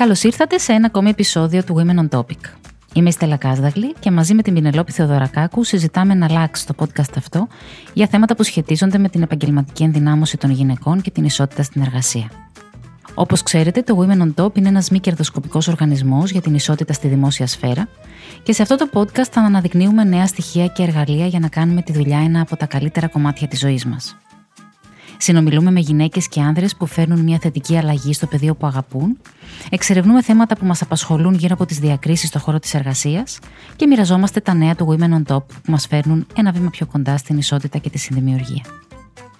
Καλώς 0.00 0.22
ήρθατε 0.22 0.58
σε 0.58 0.72
ένα 0.72 0.86
ακόμη 0.86 1.10
επεισόδιο 1.10 1.64
του 1.64 1.76
Women 1.78 1.98
on 1.98 2.18
Topic. 2.18 2.38
Είμαι 2.94 3.08
η 3.08 3.12
Στέλλα 3.12 3.36
Κάσδαγλη 3.36 3.94
και 4.00 4.10
μαζί 4.10 4.34
με 4.34 4.42
την 4.42 4.54
Πινελόπη 4.54 4.92
Θεοδωρακάκου 4.92 5.64
συζητάμε 5.64 6.14
να 6.14 6.26
αλλάξει 6.26 6.66
το 6.66 6.74
podcast 6.78 7.12
αυτό 7.16 7.48
για 7.92 8.06
θέματα 8.06 8.36
που 8.36 8.42
σχετίζονται 8.42 8.98
με 8.98 9.08
την 9.08 9.22
επαγγελματική 9.22 9.82
ενδυνάμωση 9.82 10.36
των 10.36 10.50
γυναικών 10.50 11.00
και 11.00 11.10
την 11.10 11.24
ισότητα 11.24 11.62
στην 11.62 11.82
εργασία. 11.82 12.30
Όπως 13.14 13.42
ξέρετε, 13.42 13.82
το 13.82 14.06
Women 14.06 14.22
on 14.22 14.44
Top 14.44 14.56
είναι 14.56 14.68
ένας 14.68 14.90
μη 14.90 15.00
κερδοσκοπικός 15.00 15.68
οργανισμός 15.68 16.30
για 16.30 16.40
την 16.40 16.54
ισότητα 16.54 16.92
στη 16.92 17.08
δημόσια 17.08 17.46
σφαίρα 17.46 17.88
και 18.42 18.52
σε 18.52 18.62
αυτό 18.62 18.76
το 18.76 18.88
podcast 18.92 19.28
θα 19.30 19.40
αναδεικνύουμε 19.40 20.04
νέα 20.04 20.26
στοιχεία 20.26 20.66
και 20.66 20.82
εργαλεία 20.82 21.26
για 21.26 21.38
να 21.38 21.48
κάνουμε 21.48 21.82
τη 21.82 21.92
δουλειά 21.92 22.18
ένα 22.18 22.40
από 22.40 22.56
τα 22.56 22.66
καλύτερα 22.66 23.08
κομμάτια 23.08 23.48
της 23.48 23.58
ζωής 23.58 23.84
μας. 23.84 24.16
Συνομιλούμε 25.22 25.70
με 25.70 25.80
γυναίκες 25.80 26.28
και 26.28 26.40
άνδρες 26.40 26.76
που 26.76 26.86
φέρνουν 26.86 27.20
μια 27.20 27.38
θετική 27.38 27.76
αλλαγή 27.76 28.12
στο 28.12 28.26
πεδίο 28.26 28.54
που 28.54 28.66
αγαπούν, 28.66 29.18
εξερευνούμε 29.70 30.22
θέματα 30.22 30.56
που 30.56 30.64
μας 30.64 30.82
απασχολούν 30.82 31.34
γύρω 31.34 31.54
από 31.54 31.66
τις 31.66 31.78
διακρίσεις 31.78 32.28
στον 32.28 32.40
χώρο 32.40 32.58
της 32.58 32.74
εργασίας 32.74 33.38
και 33.76 33.86
μοιραζόμαστε 33.86 34.40
τα 34.40 34.54
νέα 34.54 34.74
του 34.74 34.96
Women 34.96 35.12
on 35.12 35.34
Top 35.34 35.44
που 35.46 35.70
μας 35.70 35.86
φέρνουν 35.86 36.26
ένα 36.36 36.52
βήμα 36.52 36.70
πιο 36.70 36.86
κοντά 36.86 37.16
στην 37.16 37.38
ισότητα 37.38 37.78
και 37.78 37.90
τη 37.90 37.98
συνδημιουργία. 37.98 38.64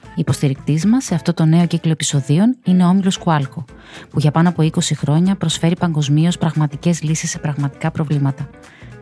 Η 0.04 0.20
υποστηρικτής 0.20 0.84
μας 0.84 1.04
σε 1.04 1.14
αυτό 1.14 1.34
το 1.34 1.44
νέο 1.44 1.66
κύκλο 1.66 1.90
επεισοδίων 1.90 2.56
είναι 2.64 2.84
ο 2.84 2.88
Όμιλος 2.88 3.18
Κουάλκο, 3.18 3.64
που 4.10 4.18
για 4.18 4.30
πάνω 4.30 4.48
από 4.48 4.62
20 4.62 4.78
χρόνια 4.96 5.36
προσφέρει 5.36 5.76
παγκοσμίως 5.76 6.38
πραγματικές 6.38 7.02
λύσεις 7.02 7.30
σε 7.30 7.38
πραγματικά 7.38 7.90
προβλήματα, 7.90 8.48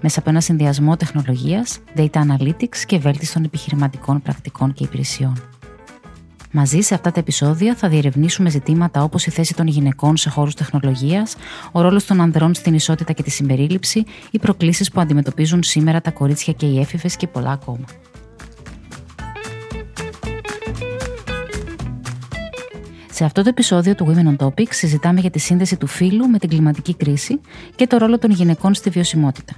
μέσα 0.01 0.19
από 0.19 0.31
ένα 0.31 0.41
συνδυασμό 0.41 0.97
τεχνολογίας, 0.97 1.79
data 1.97 2.09
analytics 2.11 2.79
και 2.87 2.99
βέλτιστων 2.99 3.45
επιχειρηματικών 3.45 4.23
πρακτικών 4.23 4.73
και 4.73 4.85
υπηρεσιών. 4.85 5.48
Μαζί 6.51 6.81
σε 6.81 6.95
αυτά 6.95 7.11
τα 7.11 7.21
επεισόδια 7.21 7.75
θα 7.75 7.89
διερευνήσουμε 7.89 8.51
ζητήματα 8.51 9.03
όπως 9.03 9.27
η 9.27 9.31
θέση 9.31 9.55
των 9.55 9.67
γυναικών 9.67 10.17
σε 10.17 10.31
χώρους 10.31 10.55
τεχνολογίας, 10.55 11.37
ο 11.73 11.81
ρόλος 11.81 12.05
των 12.05 12.21
ανδρών 12.21 12.55
στην 12.55 12.75
ισότητα 12.75 13.13
και 13.13 13.23
τη 13.23 13.31
συμπερίληψη, 13.31 14.05
οι 14.31 14.39
προκλήσεις 14.39 14.91
που 14.91 15.01
αντιμετωπίζουν 15.01 15.63
σήμερα 15.63 16.01
τα 16.01 16.11
κορίτσια 16.11 16.53
και 16.53 16.67
οι 16.67 16.81
έφηβες 16.81 17.17
και 17.17 17.27
πολλά 17.27 17.51
ακόμα. 17.51 17.85
Σε 23.11 23.25
αυτό 23.25 23.43
το 23.43 23.49
επεισόδιο 23.49 23.95
του 23.95 24.15
Women 24.15 24.37
on 24.37 24.47
Topic 24.47 24.69
συζητάμε 24.71 25.21
για 25.21 25.31
τη 25.31 25.39
σύνδεση 25.39 25.77
του 25.77 25.87
φύλου 25.87 26.29
με 26.29 26.39
την 26.39 26.49
κλιματική 26.49 26.95
κρίση 26.95 27.41
και 27.77 27.87
το 27.87 27.97
ρόλο 27.97 28.19
των 28.19 28.31
γυναικών 28.31 28.75
στη 28.75 28.91
βιωσιμότητα. 28.91 29.55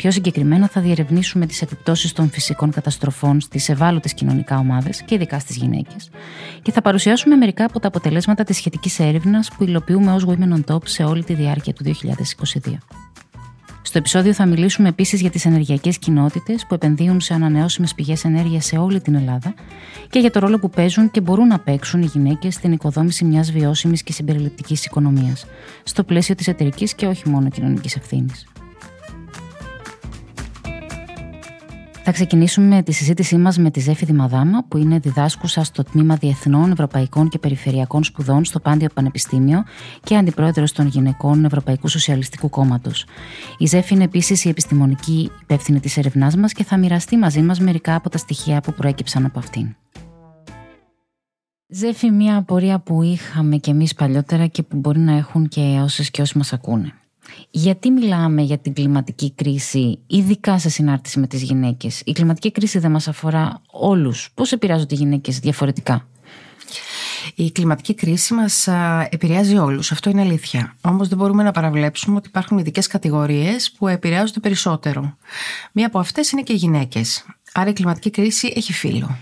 Πιο 0.00 0.10
συγκεκριμένα 0.10 0.68
θα 0.68 0.80
διερευνήσουμε 0.80 1.46
τις 1.46 1.62
επιπτώσεις 1.62 2.12
των 2.12 2.30
φυσικών 2.30 2.70
καταστροφών 2.70 3.40
στις 3.40 3.68
ευάλωτες 3.68 4.14
κοινωνικά 4.14 4.58
ομάδες 4.58 5.02
και 5.02 5.14
ειδικά 5.14 5.38
στις 5.38 5.56
γυναίκες 5.56 6.10
και 6.62 6.72
θα 6.72 6.82
παρουσιάσουμε 6.82 7.36
μερικά 7.36 7.64
από 7.64 7.80
τα 7.80 7.88
αποτελέσματα 7.88 8.44
της 8.44 8.56
σχετικής 8.56 8.98
έρευνας 8.98 9.50
που 9.50 9.64
υλοποιούμε 9.64 10.12
ως 10.12 10.26
Women 10.26 10.54
on 10.54 10.74
Top 10.74 10.78
σε 10.84 11.04
όλη 11.04 11.24
τη 11.24 11.34
διάρκεια 11.34 11.72
του 11.72 11.84
2022. 11.84 12.78
Στο 13.82 13.98
επεισόδιο 13.98 14.32
θα 14.32 14.46
μιλήσουμε 14.46 14.88
επίσης 14.88 15.20
για 15.20 15.30
τις 15.30 15.44
ενεργειακές 15.44 15.98
κοινότητες 15.98 16.66
που 16.66 16.74
επενδύουν 16.74 17.20
σε 17.20 17.34
ανανεώσιμες 17.34 17.94
πηγές 17.94 18.24
ενέργειας 18.24 18.64
σε 18.64 18.76
όλη 18.76 19.00
την 19.00 19.14
Ελλάδα 19.14 19.54
και 20.10 20.18
για 20.18 20.30
το 20.30 20.38
ρόλο 20.38 20.58
που 20.58 20.70
παίζουν 20.70 21.10
και 21.10 21.20
μπορούν 21.20 21.46
να 21.46 21.58
παίξουν 21.58 22.02
οι 22.02 22.06
γυναίκες 22.06 22.54
στην 22.54 22.72
οικοδόμηση 22.72 23.24
μιας 23.24 23.52
βιώσιμης 23.52 24.02
και 24.02 24.12
συμπεριληπτικής 24.12 24.84
οικονομίας, 24.84 25.46
στο 25.82 26.04
πλαίσιο 26.04 26.34
της 26.34 26.48
εταιρικής 26.48 26.94
και 26.94 27.06
όχι 27.06 27.28
μόνο 27.28 27.48
κοινωνικής 27.48 27.96
ευθύνης. 27.96 28.44
Θα 32.02 32.12
ξεκινήσουμε 32.12 32.82
τη 32.82 32.92
συζήτησή 32.92 33.36
μας 33.36 33.58
με 33.58 33.70
τη 33.70 33.80
Ζέφη 33.80 34.04
Δημαδάμα, 34.04 34.64
που 34.68 34.76
είναι 34.76 34.98
διδάσκουσα 34.98 35.64
στο 35.64 35.82
Τμήμα 35.82 36.14
Διεθνών, 36.14 36.70
Ευρωπαϊκών 36.70 37.28
και 37.28 37.38
Περιφερειακών 37.38 38.04
Σπουδών 38.04 38.44
στο 38.44 38.60
Πάντιο 38.60 38.88
Πανεπιστήμιο 38.94 39.64
και 40.02 40.16
αντιπρόεδρος 40.16 40.72
των 40.72 40.86
Γυναικών 40.86 41.44
Ευρωπαϊκού 41.44 41.88
Σοσιαλιστικού 41.88 42.48
Κόμματος. 42.48 43.04
Η 43.58 43.66
Ζέφη 43.66 43.94
είναι 43.94 44.04
επίσης 44.04 44.44
η 44.44 44.48
επιστημονική 44.48 45.30
υπεύθυνη 45.42 45.80
της 45.80 45.96
ερευνάς 45.96 46.36
μας 46.36 46.52
και 46.52 46.64
θα 46.64 46.76
μοιραστεί 46.76 47.16
μαζί 47.16 47.42
μας 47.42 47.60
μερικά 47.60 47.94
από 47.94 48.08
τα 48.08 48.18
στοιχεία 48.18 48.60
που 48.60 48.72
προέκυψαν 48.72 49.24
από 49.24 49.38
αυτήν. 49.38 49.74
Ζέφη, 51.68 52.10
μια 52.10 52.36
απορία 52.36 52.78
που 52.78 53.02
είχαμε 53.02 53.56
κι 53.56 53.70
εμείς 53.70 53.94
παλιότερα 53.94 54.46
και 54.46 54.62
που 54.62 54.76
μπορεί 54.76 54.98
να 54.98 55.12
έχουν 55.16 55.48
και 55.48 55.80
όσες 55.82 56.10
και 56.10 56.20
όσοι 56.20 56.38
μας 56.38 56.52
ακούνε. 56.52 56.92
Γιατί 57.50 57.90
μιλάμε 57.90 58.42
για 58.42 58.58
την 58.58 58.72
κλιματική 58.72 59.32
κρίση, 59.32 59.98
ειδικά 60.06 60.58
σε 60.58 60.68
συνάρτηση 60.68 61.20
με 61.20 61.26
τις 61.26 61.42
γυναίκες; 61.42 62.02
Η 62.04 62.12
κλιματική 62.12 62.50
κρίση 62.50 62.78
δεν 62.78 62.90
μας 62.90 63.08
αφορά 63.08 63.62
όλους. 63.70 64.30
Πώς 64.34 64.52
επηρεάζονται 64.52 64.94
οι 64.94 64.98
γυναίκες 64.98 65.38
διαφορετικά; 65.38 66.08
Η 67.34 67.50
κλιματική 67.50 67.94
κρίση 67.94 68.34
μας 68.34 68.68
επηρεάζει 69.08 69.56
όλους, 69.56 69.92
αυτό 69.92 70.10
είναι 70.10 70.20
αλήθεια. 70.20 70.76
Όμως 70.80 71.08
δεν 71.08 71.18
μπορούμε 71.18 71.42
να 71.42 71.50
παραβλέψουμε 71.50 72.16
ότι 72.16 72.28
υπάρχουν 72.28 72.58
ειδικές 72.58 72.86
κατηγορίες 72.86 73.72
που 73.72 73.88
επηρεάζονται 73.88 74.40
περισσότερο. 74.40 75.16
Μία 75.72 75.86
από 75.86 75.98
αυτές 75.98 76.30
είναι 76.30 76.42
και 76.42 76.52
οι 76.52 76.56
γυναίκες. 76.56 77.24
Άρα 77.52 77.70
η 77.70 77.72
κλιματική 77.72 78.10
κρίση 78.10 78.52
έχει 78.56 78.72
φύλλο 78.72 79.16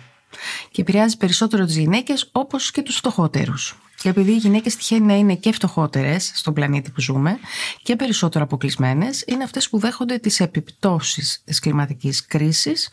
και 0.71 0.81
επηρεάζει 0.81 1.17
περισσότερο 1.17 1.65
τις 1.65 1.77
γυναίκες 1.77 2.29
όπως 2.33 2.71
και 2.71 2.83
τους 2.83 2.97
φτωχότερους. 2.97 3.77
Και 4.01 4.09
επειδή 4.09 4.31
οι 4.33 4.37
γυναίκες 4.37 4.77
τυχαίνει 4.77 5.07
να 5.07 5.15
είναι 5.15 5.35
και 5.35 5.53
φτωχότερες 5.53 6.31
στον 6.35 6.55
πλανήτη 6.55 6.91
που 6.91 7.01
ζούμε 7.01 7.39
και 7.83 7.97
περισσότερο 7.97 8.45
αποκλεισμένες, 8.45 9.25
είναι 9.27 9.45
αυτές 9.45 9.69
που 9.69 9.79
δέχονται 9.79 10.19
τις 10.19 10.41
επιπτώσεις 10.41 11.43
της 11.45 11.59
κλιματικής 11.59 12.27
κρίσης 12.27 12.89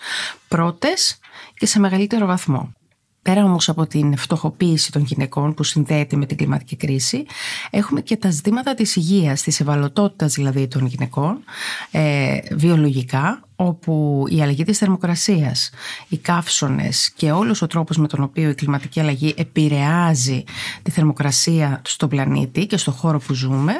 πρώτες 0.47 1.19
και 1.53 1.65
σε 1.65 1.79
μεγαλύτερο 1.79 2.25
βαθμό. 2.25 2.73
Πέρα 3.21 3.43
όμως 3.43 3.69
από 3.69 3.87
την 3.87 4.17
φτωχοποίηση 4.17 4.91
των 4.91 5.01
γυναικών 5.01 5.53
που 5.53 5.63
συνδέεται 5.63 6.15
με 6.15 6.25
την 6.25 6.37
κλιματική 6.37 6.75
κρίση, 6.75 7.25
έχουμε 7.69 8.01
και 8.01 8.17
τα 8.17 8.29
ζητήματα 8.29 8.73
της 8.73 8.95
υγείας, 8.95 9.41
της 9.41 9.59
ευαλωτότητας 9.59 10.33
δηλαδή 10.33 10.67
των 10.67 10.85
γυναικών, 10.85 11.43
ε, 11.91 12.37
βιολογικά, 12.51 13.44
όπου 13.55 14.25
η 14.29 14.41
αλλαγή 14.41 14.63
της 14.63 14.77
θερμοκρασίας, 14.77 15.69
οι 16.07 16.17
καύσονες 16.17 17.11
και 17.15 17.31
όλος 17.31 17.61
ο 17.61 17.67
τρόπος 17.67 17.97
με 17.97 18.07
τον 18.07 18.23
οποίο 18.23 18.49
η 18.49 18.55
κλιματική 18.55 18.99
αλλαγή 18.99 19.33
επηρεάζει 19.37 20.43
τη 20.83 20.91
θερμοκρασία 20.91 21.81
στον 21.85 22.09
πλανήτη 22.09 22.65
και 22.65 22.77
στον 22.77 22.93
χώρο 22.93 23.19
που 23.19 23.33
ζούμε, 23.33 23.73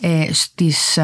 ε, 0.00 0.32
στις 0.32 0.98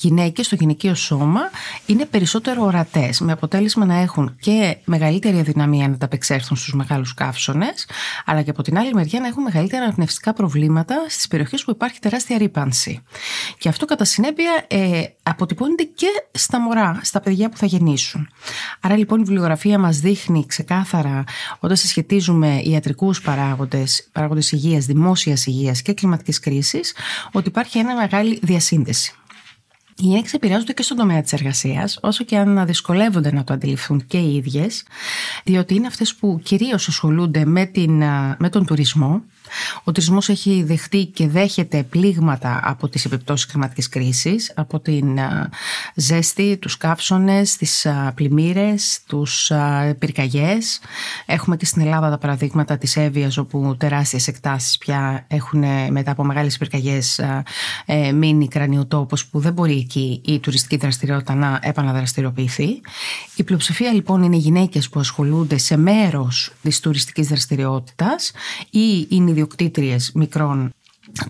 γυναίκες, 0.00 0.46
στο 0.46 0.54
γυναικείο 0.54 0.94
σώμα, 0.94 1.40
είναι 1.86 2.06
περισσότερο 2.06 2.64
ορατές, 2.64 3.20
με 3.20 3.32
αποτέλεσμα 3.32 3.84
να 3.84 3.94
έχουν 3.94 4.36
και 4.40 4.76
μεγαλύτερη 4.84 5.38
αδυναμία 5.38 5.88
να 5.88 5.96
τα 5.96 6.04
απεξέλθουν 6.04 6.56
στους 6.56 6.74
μεγάλους 6.74 7.14
καύσονες, 7.14 7.86
αλλά 8.24 8.42
και 8.42 8.50
από 8.50 8.62
την 8.62 8.78
άλλη 8.78 8.94
μεριά 8.94 9.20
να 9.20 9.26
έχουν 9.26 9.42
μεγαλύτερα 9.42 9.84
αναπνευστικά 9.84 10.32
προβλήματα 10.32 11.04
στις 11.08 11.28
περιοχές 11.28 11.64
που 11.64 11.70
υπάρχει 11.70 11.98
τεράστια 11.98 12.38
ρήπανση. 12.38 13.02
Και 13.58 13.68
αυτό 13.68 13.84
κατά 13.84 14.04
συνέπεια 14.04 14.64
ε, 14.68 15.02
αποτυπώνεται 15.22 15.82
και 15.82 16.06
στα 16.32 16.60
μωρά, 16.60 17.00
στα 17.02 17.20
παιδιά 17.20 17.48
που 17.48 17.56
θα 17.62 17.76
γεννήσουν. 17.76 18.28
Άρα 18.80 18.96
λοιπόν 18.96 19.20
η 19.20 19.22
βιβλιογραφία 19.22 19.78
μας 19.78 19.98
δείχνει 19.98 20.46
ξεκάθαρα 20.46 21.24
όταν 21.58 21.76
συσχετίζουμε 21.76 22.60
ιατρικούς 22.64 23.20
παράγοντες, 23.20 24.08
παράγοντες 24.12 24.52
υγείας, 24.52 24.86
δημόσιας 24.86 25.46
υγείας 25.46 25.82
και 25.82 25.92
κλιματικής 25.92 26.38
κρίσης 26.38 26.94
ότι 27.32 27.48
υπάρχει 27.48 27.78
ένα 27.78 27.94
μεγάλη 27.94 28.38
διασύνδεση. 28.42 29.14
Οι 29.96 30.04
γυναίκε 30.04 30.28
επηρεάζονται 30.32 30.72
και 30.72 30.82
στον 30.82 30.96
τομέα 30.96 31.22
της 31.22 31.32
εργασίας, 31.32 31.98
όσο 32.02 32.24
και 32.24 32.36
αν 32.36 32.66
δυσκολεύονται 32.66 33.32
να 33.32 33.44
το 33.44 33.52
αντιληφθούν 33.52 34.06
και 34.06 34.18
οι 34.18 34.34
ίδιες, 34.36 34.84
διότι 35.44 35.74
είναι 35.74 35.86
αυτές 35.86 36.14
που 36.14 36.40
κυρίως 36.42 36.88
ασχολούνται 36.88 37.44
με, 37.44 37.66
την, 37.66 38.02
με 38.38 38.48
τον 38.50 38.66
τουρισμό, 38.66 39.22
ο 39.84 39.92
τουρισμός 39.92 40.28
έχει 40.28 40.62
δεχτεί 40.62 41.04
και 41.04 41.28
δέχεται 41.28 41.82
πλήγματα 41.82 42.60
από 42.64 42.88
τις 42.88 43.04
επιπτώσεις 43.04 43.46
κλιματικής 43.46 43.88
κρίσης, 43.88 44.52
από 44.56 44.80
την 44.80 45.18
ζέστη, 45.94 46.56
τους 46.56 46.76
καύσονες, 46.76 47.56
τις 47.56 47.86
πλημμύρες, 48.14 49.00
τους 49.06 49.52
πυρκαγιές. 49.98 50.80
Έχουμε 51.26 51.56
και 51.56 51.64
στην 51.64 51.82
Ελλάδα 51.82 52.10
τα 52.10 52.18
παραδείγματα 52.18 52.78
της 52.78 52.96
Εύβοιας 52.96 53.36
όπου 53.36 53.76
τεράστιες 53.78 54.28
εκτάσεις 54.28 54.78
πια 54.78 55.24
έχουν 55.28 55.64
μετά 55.90 56.10
από 56.10 56.24
μεγάλες 56.24 56.58
πυρκαγιές 56.58 57.20
ε, 57.86 58.12
μείνει 58.12 58.48
κρανιοτόπος 58.48 59.26
που 59.26 59.38
δεν 59.38 59.52
μπορεί 59.52 59.76
εκεί 59.78 60.20
η 60.24 60.38
τουριστική 60.38 60.76
δραστηριότητα 60.76 61.34
να 61.34 61.58
επαναδραστηριοποιηθεί. 61.62 62.80
Η 63.36 63.42
πλειοψηφία 63.42 63.92
λοιπόν 63.92 64.22
είναι 64.22 64.36
γυναίκες 64.36 64.88
που 64.88 65.00
ασχολούνται 65.00 65.58
σε 65.58 65.76
μέρος 65.76 66.52
της 66.62 66.80
τουριστικής 66.80 67.26
δραστηριότητας 67.26 68.32
ή 68.70 69.06
είναι 69.08 69.30
ιδιοκτήτριες 69.42 70.12
μικρών 70.14 70.72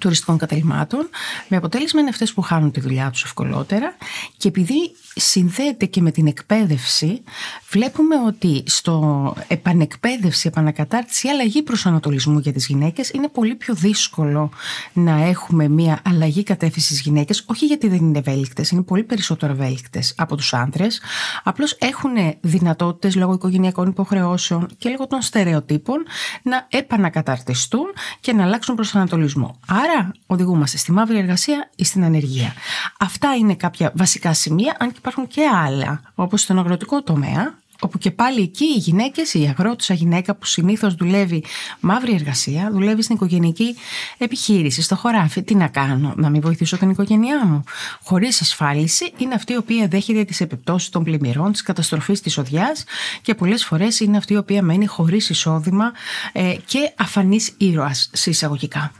τουριστικών 0.00 0.38
καταλήμματων, 0.38 1.08
με 1.48 1.56
αποτέλεσμα 1.56 2.00
είναι 2.00 2.08
αυτές 2.08 2.32
που 2.32 2.42
χάνουν 2.42 2.70
τη 2.70 2.80
δουλειά 2.80 3.10
τους 3.10 3.22
ευκολότερα. 3.22 3.96
Και 4.36 4.48
επειδή 4.48 4.94
συνδέεται 5.14 5.86
και 5.86 6.00
με 6.00 6.10
την 6.10 6.26
εκπαίδευση, 6.26 7.22
βλέπουμε 7.70 8.16
ότι 8.26 8.62
στο 8.66 9.34
επανεκπαίδευση, 9.48 10.48
επανακατάρτιση 10.48 11.26
ή 11.26 11.30
αλλαγή 11.30 11.62
προσανατολισμού 11.62 12.38
για 12.38 12.52
τις 12.52 12.66
γυναίκες 12.66 13.10
είναι 13.10 13.28
πολύ 13.28 13.54
πιο 13.54 13.74
δύσκολο 13.74 14.50
να 14.92 15.24
έχουμε 15.24 15.68
μια 15.68 16.00
αλλαγή 16.04 16.42
κατεύθυνσης 16.42 16.90
στις 16.90 17.00
γυναίκες, 17.00 17.44
όχι 17.46 17.66
γιατί 17.66 17.88
δεν 17.88 17.98
είναι 17.98 18.18
ευέλικτες, 18.18 18.70
είναι 18.70 18.82
πολύ 18.82 19.02
περισσότερο 19.02 19.52
ευέλικτες 19.52 20.14
από 20.16 20.36
τους 20.36 20.54
άντρες, 20.54 21.00
απλώς 21.42 21.76
έχουν 21.80 22.12
δυνατότητες 22.40 23.16
λόγω 23.16 23.32
οικογενειακών 23.32 23.88
υποχρεώσεων 23.88 24.68
και 24.78 24.88
λόγω 24.88 25.06
των 25.06 25.22
στερεοτύπων 25.22 26.02
να 26.42 26.66
επανακαταρτιστούν 26.70 27.86
και 28.20 28.32
να 28.32 28.44
αλλάξουν 28.44 28.74
προσανατολισμό. 28.74 29.58
Άρα 29.74 30.12
οδηγούμαστε 30.26 30.76
στη 30.76 30.92
μαύρη 30.92 31.18
εργασία 31.18 31.70
ή 31.76 31.84
στην 31.84 32.04
ανεργία. 32.04 32.52
Αυτά 32.98 33.34
είναι 33.34 33.54
κάποια 33.54 33.92
βασικά 33.94 34.32
σημεία, 34.34 34.76
αν 34.78 34.88
και 34.88 34.96
υπάρχουν 34.98 35.26
και 35.26 35.42
άλλα, 35.64 36.00
όπως 36.14 36.40
στον 36.40 36.58
αγροτικό 36.58 37.02
τομέα, 37.02 37.54
όπου 37.80 37.98
και 37.98 38.10
πάλι 38.10 38.42
εκεί 38.42 38.64
οι 38.64 38.78
γυναίκες, 38.78 39.34
η 39.34 39.46
αγρότησα 39.46 39.94
γυναίκα 39.94 40.34
που 40.34 40.44
συνήθως 40.44 40.94
δουλεύει 40.94 41.44
μαύρη 41.80 42.14
εργασία, 42.14 42.68
δουλεύει 42.72 43.02
στην 43.02 43.14
οικογενειακή 43.14 43.76
επιχείρηση, 44.18 44.82
στο 44.82 44.96
χωράφι. 44.96 45.42
Τι 45.42 45.54
να 45.54 45.68
κάνω, 45.68 46.12
να 46.16 46.30
μην 46.30 46.40
βοηθήσω 46.40 46.76
την 46.76 46.90
οικογένειά 46.90 47.46
μου. 47.46 47.64
Χωρίς 48.02 48.40
ασφάλιση 48.40 49.12
είναι 49.16 49.34
αυτή 49.34 49.52
η 49.52 49.56
οποία 49.56 49.86
δέχεται 49.88 50.24
τις 50.24 50.40
επιπτώσεις 50.40 50.88
των 50.88 51.04
πλημμυρών, 51.04 51.52
της 51.52 51.62
καταστροφής 51.62 52.20
της 52.20 52.38
οδιάς 52.38 52.84
και 53.22 53.34
πολλές 53.34 53.64
φορές 53.64 54.00
είναι 54.00 54.16
αυτή 54.16 54.32
η 54.32 54.36
οποία 54.36 54.62
μένει 54.62 54.86
χωρίς 54.86 55.30
εισόδημα 55.30 55.92
ε, 56.32 56.54
και 56.64 56.92
αφανής 56.96 57.54
ήρωας 57.58 58.10
σε 58.12 58.30
εισαγωγικά. 58.30 58.92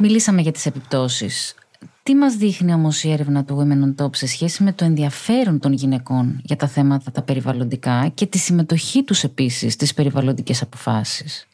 Μιλήσαμε 0.00 0.40
για 0.40 0.52
τις 0.52 0.66
επιπτώσεις. 0.66 1.54
Τι 2.02 2.14
μας 2.14 2.36
δείχνει 2.36 2.72
όμως 2.72 3.02
η 3.04 3.12
έρευνα 3.12 3.44
του 3.44 3.58
Women 3.58 4.02
on 4.02 4.04
Top 4.04 4.16
σε 4.16 4.26
σχέση 4.26 4.62
με 4.62 4.72
το 4.72 4.84
ενδιαφέρον 4.84 5.58
των 5.58 5.72
γυναικών 5.72 6.40
για 6.44 6.56
τα 6.56 6.68
θέματα 6.68 7.10
τα 7.10 7.22
περιβαλλοντικά 7.22 8.10
και 8.14 8.26
τη 8.26 8.38
συμμετοχή 8.38 9.02
τους 9.02 9.24
επίσης 9.24 9.72
στις 9.72 9.94
περιβαλλοντικές 9.94 10.62
αποφάσεις; 10.62 11.48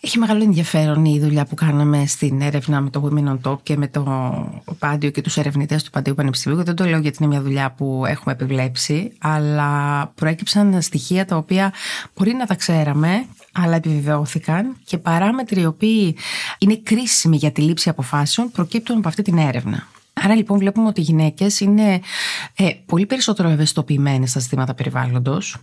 Έχει 0.00 0.18
μεγάλο 0.18 0.42
ενδιαφέρον 0.42 1.04
η 1.04 1.20
δουλειά 1.20 1.44
που 1.44 1.54
κάναμε 1.54 2.06
στην 2.06 2.40
έρευνα 2.40 2.80
με 2.80 2.90
το 2.90 3.10
Women 3.10 3.28
on 3.28 3.50
Top 3.50 3.58
και 3.62 3.76
με 3.76 3.88
το 3.88 4.04
Πάντιο 4.78 5.10
και 5.10 5.20
τους 5.20 5.36
ερευνητές 5.36 5.82
του 5.82 5.90
Παντίου 5.90 6.14
Πανεπιστημίου. 6.14 6.62
Δεν 6.62 6.74
το 6.74 6.84
λέω 6.84 6.98
γιατί 6.98 7.16
είναι 7.20 7.30
μια 7.30 7.42
δουλειά 7.42 7.70
που 7.70 8.04
έχουμε 8.06 8.34
επιβλέψει, 8.34 9.12
αλλά 9.18 10.06
προέκυψαν 10.14 10.82
στοιχεία 10.82 11.24
τα 11.24 11.36
οποία 11.36 11.72
μπορεί 12.14 12.32
να 12.32 12.46
τα 12.46 12.54
ξέραμε 12.54 13.26
αλλά 13.56 13.76
επιβεβαιώθηκαν 13.76 14.76
και 14.84 14.98
παράμετροι 14.98 15.60
οι 15.60 15.66
οποίοι 15.66 16.16
είναι 16.58 16.76
κρίσιμοι 16.76 17.36
για 17.36 17.52
τη 17.52 17.60
λήψη 17.60 17.88
αποφάσεων 17.88 18.50
προκύπτουν 18.50 18.98
από 18.98 19.08
αυτή 19.08 19.22
την 19.22 19.38
έρευνα. 19.38 19.86
Άρα 20.22 20.34
λοιπόν 20.34 20.58
βλέπουμε 20.58 20.88
ότι 20.88 21.00
οι 21.00 21.04
γυναίκες 21.04 21.60
είναι 21.60 22.00
ε, 22.56 22.70
πολύ 22.86 23.06
περισσότερο 23.06 23.48
ευαισθητοποιημένες 23.48 24.30
στα 24.30 24.40
ζητήματα 24.40 24.74
περιβάλλοντος 24.74 25.56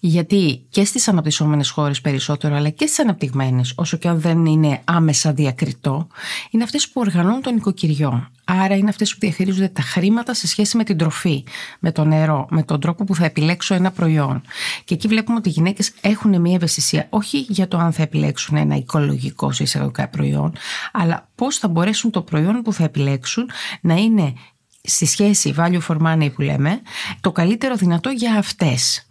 γιατί 0.00 0.66
και 0.70 0.84
στις 0.84 1.08
αναπτυσσόμενες 1.08 1.70
χώρες 1.70 2.00
περισσότερο 2.00 2.54
αλλά 2.54 2.68
και 2.68 2.86
στις 2.86 2.98
αναπτυγμένες 2.98 3.72
όσο 3.76 3.96
και 3.96 4.08
αν 4.08 4.20
δεν 4.20 4.46
είναι 4.46 4.80
άμεσα 4.84 5.32
διακριτό 5.32 6.06
είναι 6.50 6.62
αυτές 6.62 6.88
που 6.88 7.00
οργανώνουν 7.00 7.42
τον 7.42 7.56
οικοκυριό. 7.56 8.30
Άρα 8.50 8.76
είναι 8.76 8.88
αυτές 8.88 9.12
που 9.12 9.18
διαχειρίζονται 9.20 9.68
τα 9.68 9.82
χρήματα 9.82 10.34
σε 10.34 10.46
σχέση 10.46 10.76
με 10.76 10.84
την 10.84 10.96
τροφή, 10.96 11.44
με 11.80 11.92
το 11.92 12.04
νερό, 12.04 12.46
με 12.50 12.62
τον 12.62 12.80
τρόπο 12.80 13.04
που 13.04 13.14
θα 13.14 13.24
επιλέξω 13.24 13.74
ένα 13.74 13.90
προϊόν. 13.90 14.42
Και 14.84 14.94
εκεί 14.94 15.08
βλέπουμε 15.08 15.38
ότι 15.38 15.48
οι 15.48 15.52
γυναίκες 15.52 15.92
έχουν 16.00 16.40
μια 16.40 16.54
ευαισθησία 16.54 17.06
όχι 17.10 17.38
για 17.38 17.68
το 17.68 17.78
αν 17.78 17.92
θα 17.92 18.02
επιλέξουν 18.02 18.56
ένα 18.56 18.76
οικολογικό 18.76 19.52
σε 19.52 19.62
εισαγωγικά 19.62 20.08
προϊόν, 20.08 20.52
αλλά 20.92 21.28
πώς 21.34 21.58
θα 21.58 21.68
μπορέσουν 21.68 22.10
το 22.10 22.22
προϊόν 22.22 22.62
που 22.62 22.72
θα 22.72 22.84
επιλέξουν 22.84 23.50
να 23.80 23.94
είναι 23.94 24.32
στη 24.82 25.06
σχέση 25.06 25.54
value 25.58 25.80
for 25.88 25.96
money 26.02 26.32
που 26.34 26.42
λέμε, 26.42 26.80
το 27.20 27.32
καλύτερο 27.32 27.74
δυνατό 27.74 28.10
για 28.10 28.34
αυτές. 28.34 29.06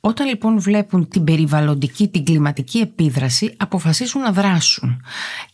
Όταν 0.00 0.26
λοιπόν 0.26 0.60
βλέπουν 0.60 1.08
την 1.08 1.24
περιβαλλοντική, 1.24 2.08
την 2.08 2.24
κλιματική 2.24 2.78
επίδραση, 2.78 3.54
αποφασίζουν 3.56 4.20
να 4.20 4.32
δράσουν 4.32 5.02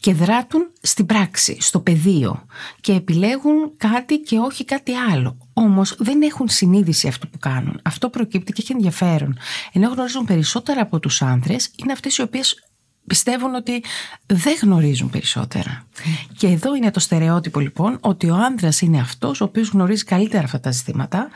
και 0.00 0.14
δράτουν 0.14 0.70
στην 0.80 1.06
πράξη, 1.06 1.56
στο 1.60 1.80
πεδίο 1.80 2.46
και 2.80 2.92
επιλέγουν 2.92 3.72
κάτι 3.76 4.18
και 4.18 4.38
όχι 4.38 4.64
κάτι 4.64 4.92
άλλο. 4.94 5.36
Όμως 5.52 5.94
δεν 5.98 6.22
έχουν 6.22 6.48
συνείδηση 6.48 7.08
αυτό 7.08 7.26
που 7.26 7.38
κάνουν. 7.38 7.80
Αυτό 7.82 8.08
προκύπτει 8.08 8.52
και 8.52 8.62
έχει 8.62 8.72
ενδιαφέρον. 8.72 9.38
Ενώ 9.72 9.88
γνωρίζουν 9.88 10.24
περισσότερα 10.24 10.82
από 10.82 10.98
τους 10.98 11.22
άνδρες, 11.22 11.70
είναι 11.76 11.92
αυτές 11.92 12.16
οι 12.16 12.22
οποίες 12.22 12.71
πιστεύουν 13.06 13.54
ότι 13.54 13.84
δεν 14.26 14.56
γνωρίζουν 14.62 15.10
περισσότερα. 15.10 15.86
Και 16.36 16.46
εδώ 16.46 16.74
είναι 16.74 16.90
το 16.90 17.00
στερεότυπο 17.00 17.60
λοιπόν 17.60 17.98
ότι 18.00 18.30
ο 18.30 18.36
άντρα 18.36 18.68
είναι 18.80 19.00
αυτός 19.00 19.40
ο 19.40 19.44
οποίος 19.44 19.68
γνωρίζει 19.68 20.04
καλύτερα 20.04 20.44
αυτά 20.44 20.60
τα 20.60 20.70
ζητήματα. 20.70 21.28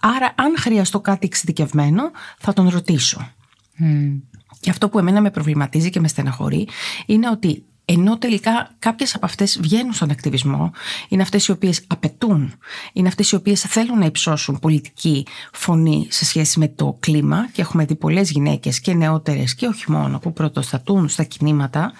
Άρα 0.00 0.34
αν 0.36 0.58
χρειαστώ 0.58 1.00
κάτι 1.00 1.26
εξειδικευμένο 1.26 2.10
θα 2.38 2.52
τον 2.52 2.68
ρωτήσω. 2.68 3.30
Και 4.60 4.70
αυτό 4.70 4.88
που 4.88 4.98
εμένα 4.98 5.20
με 5.20 5.30
προβληματίζει 5.30 5.90
και 5.90 6.00
με 6.00 6.08
στεναχωρεί 6.08 6.68
είναι 7.06 7.28
ότι 7.30 7.64
ενώ 7.84 8.18
τελικά 8.18 8.74
κάποιες 8.78 9.14
από 9.14 9.26
αυτές 9.26 9.58
βγαίνουν 9.60 9.92
στον 9.92 10.10
ακτιβισμό, 10.10 10.70
είναι 11.08 11.22
αυτές 11.22 11.46
οι 11.46 11.50
οποίες 11.50 11.84
απαιτούν, 11.86 12.54
είναι 12.92 13.08
αυτές 13.08 13.30
οι 13.30 13.34
οποίες 13.34 13.60
θέλουν 13.60 13.98
να 13.98 14.04
υψώσουν 14.04 14.58
πολιτική 14.58 15.26
φωνή 15.52 16.06
σε 16.10 16.24
σχέση 16.24 16.58
με 16.58 16.68
το 16.68 16.96
κλίμα. 17.00 17.48
Και 17.52 17.60
έχουμε 17.60 17.84
δει 17.84 17.94
πολλές 17.94 18.30
γυναίκες 18.30 18.80
και 18.80 18.94
νεότερες 18.94 19.54
και 19.54 19.66
όχι 19.66 19.90
μόνο 19.90 20.18
που 20.18 20.32
πρωτοστατούν 20.32 21.08
στα 21.08 21.22
κινήματα 21.22 21.92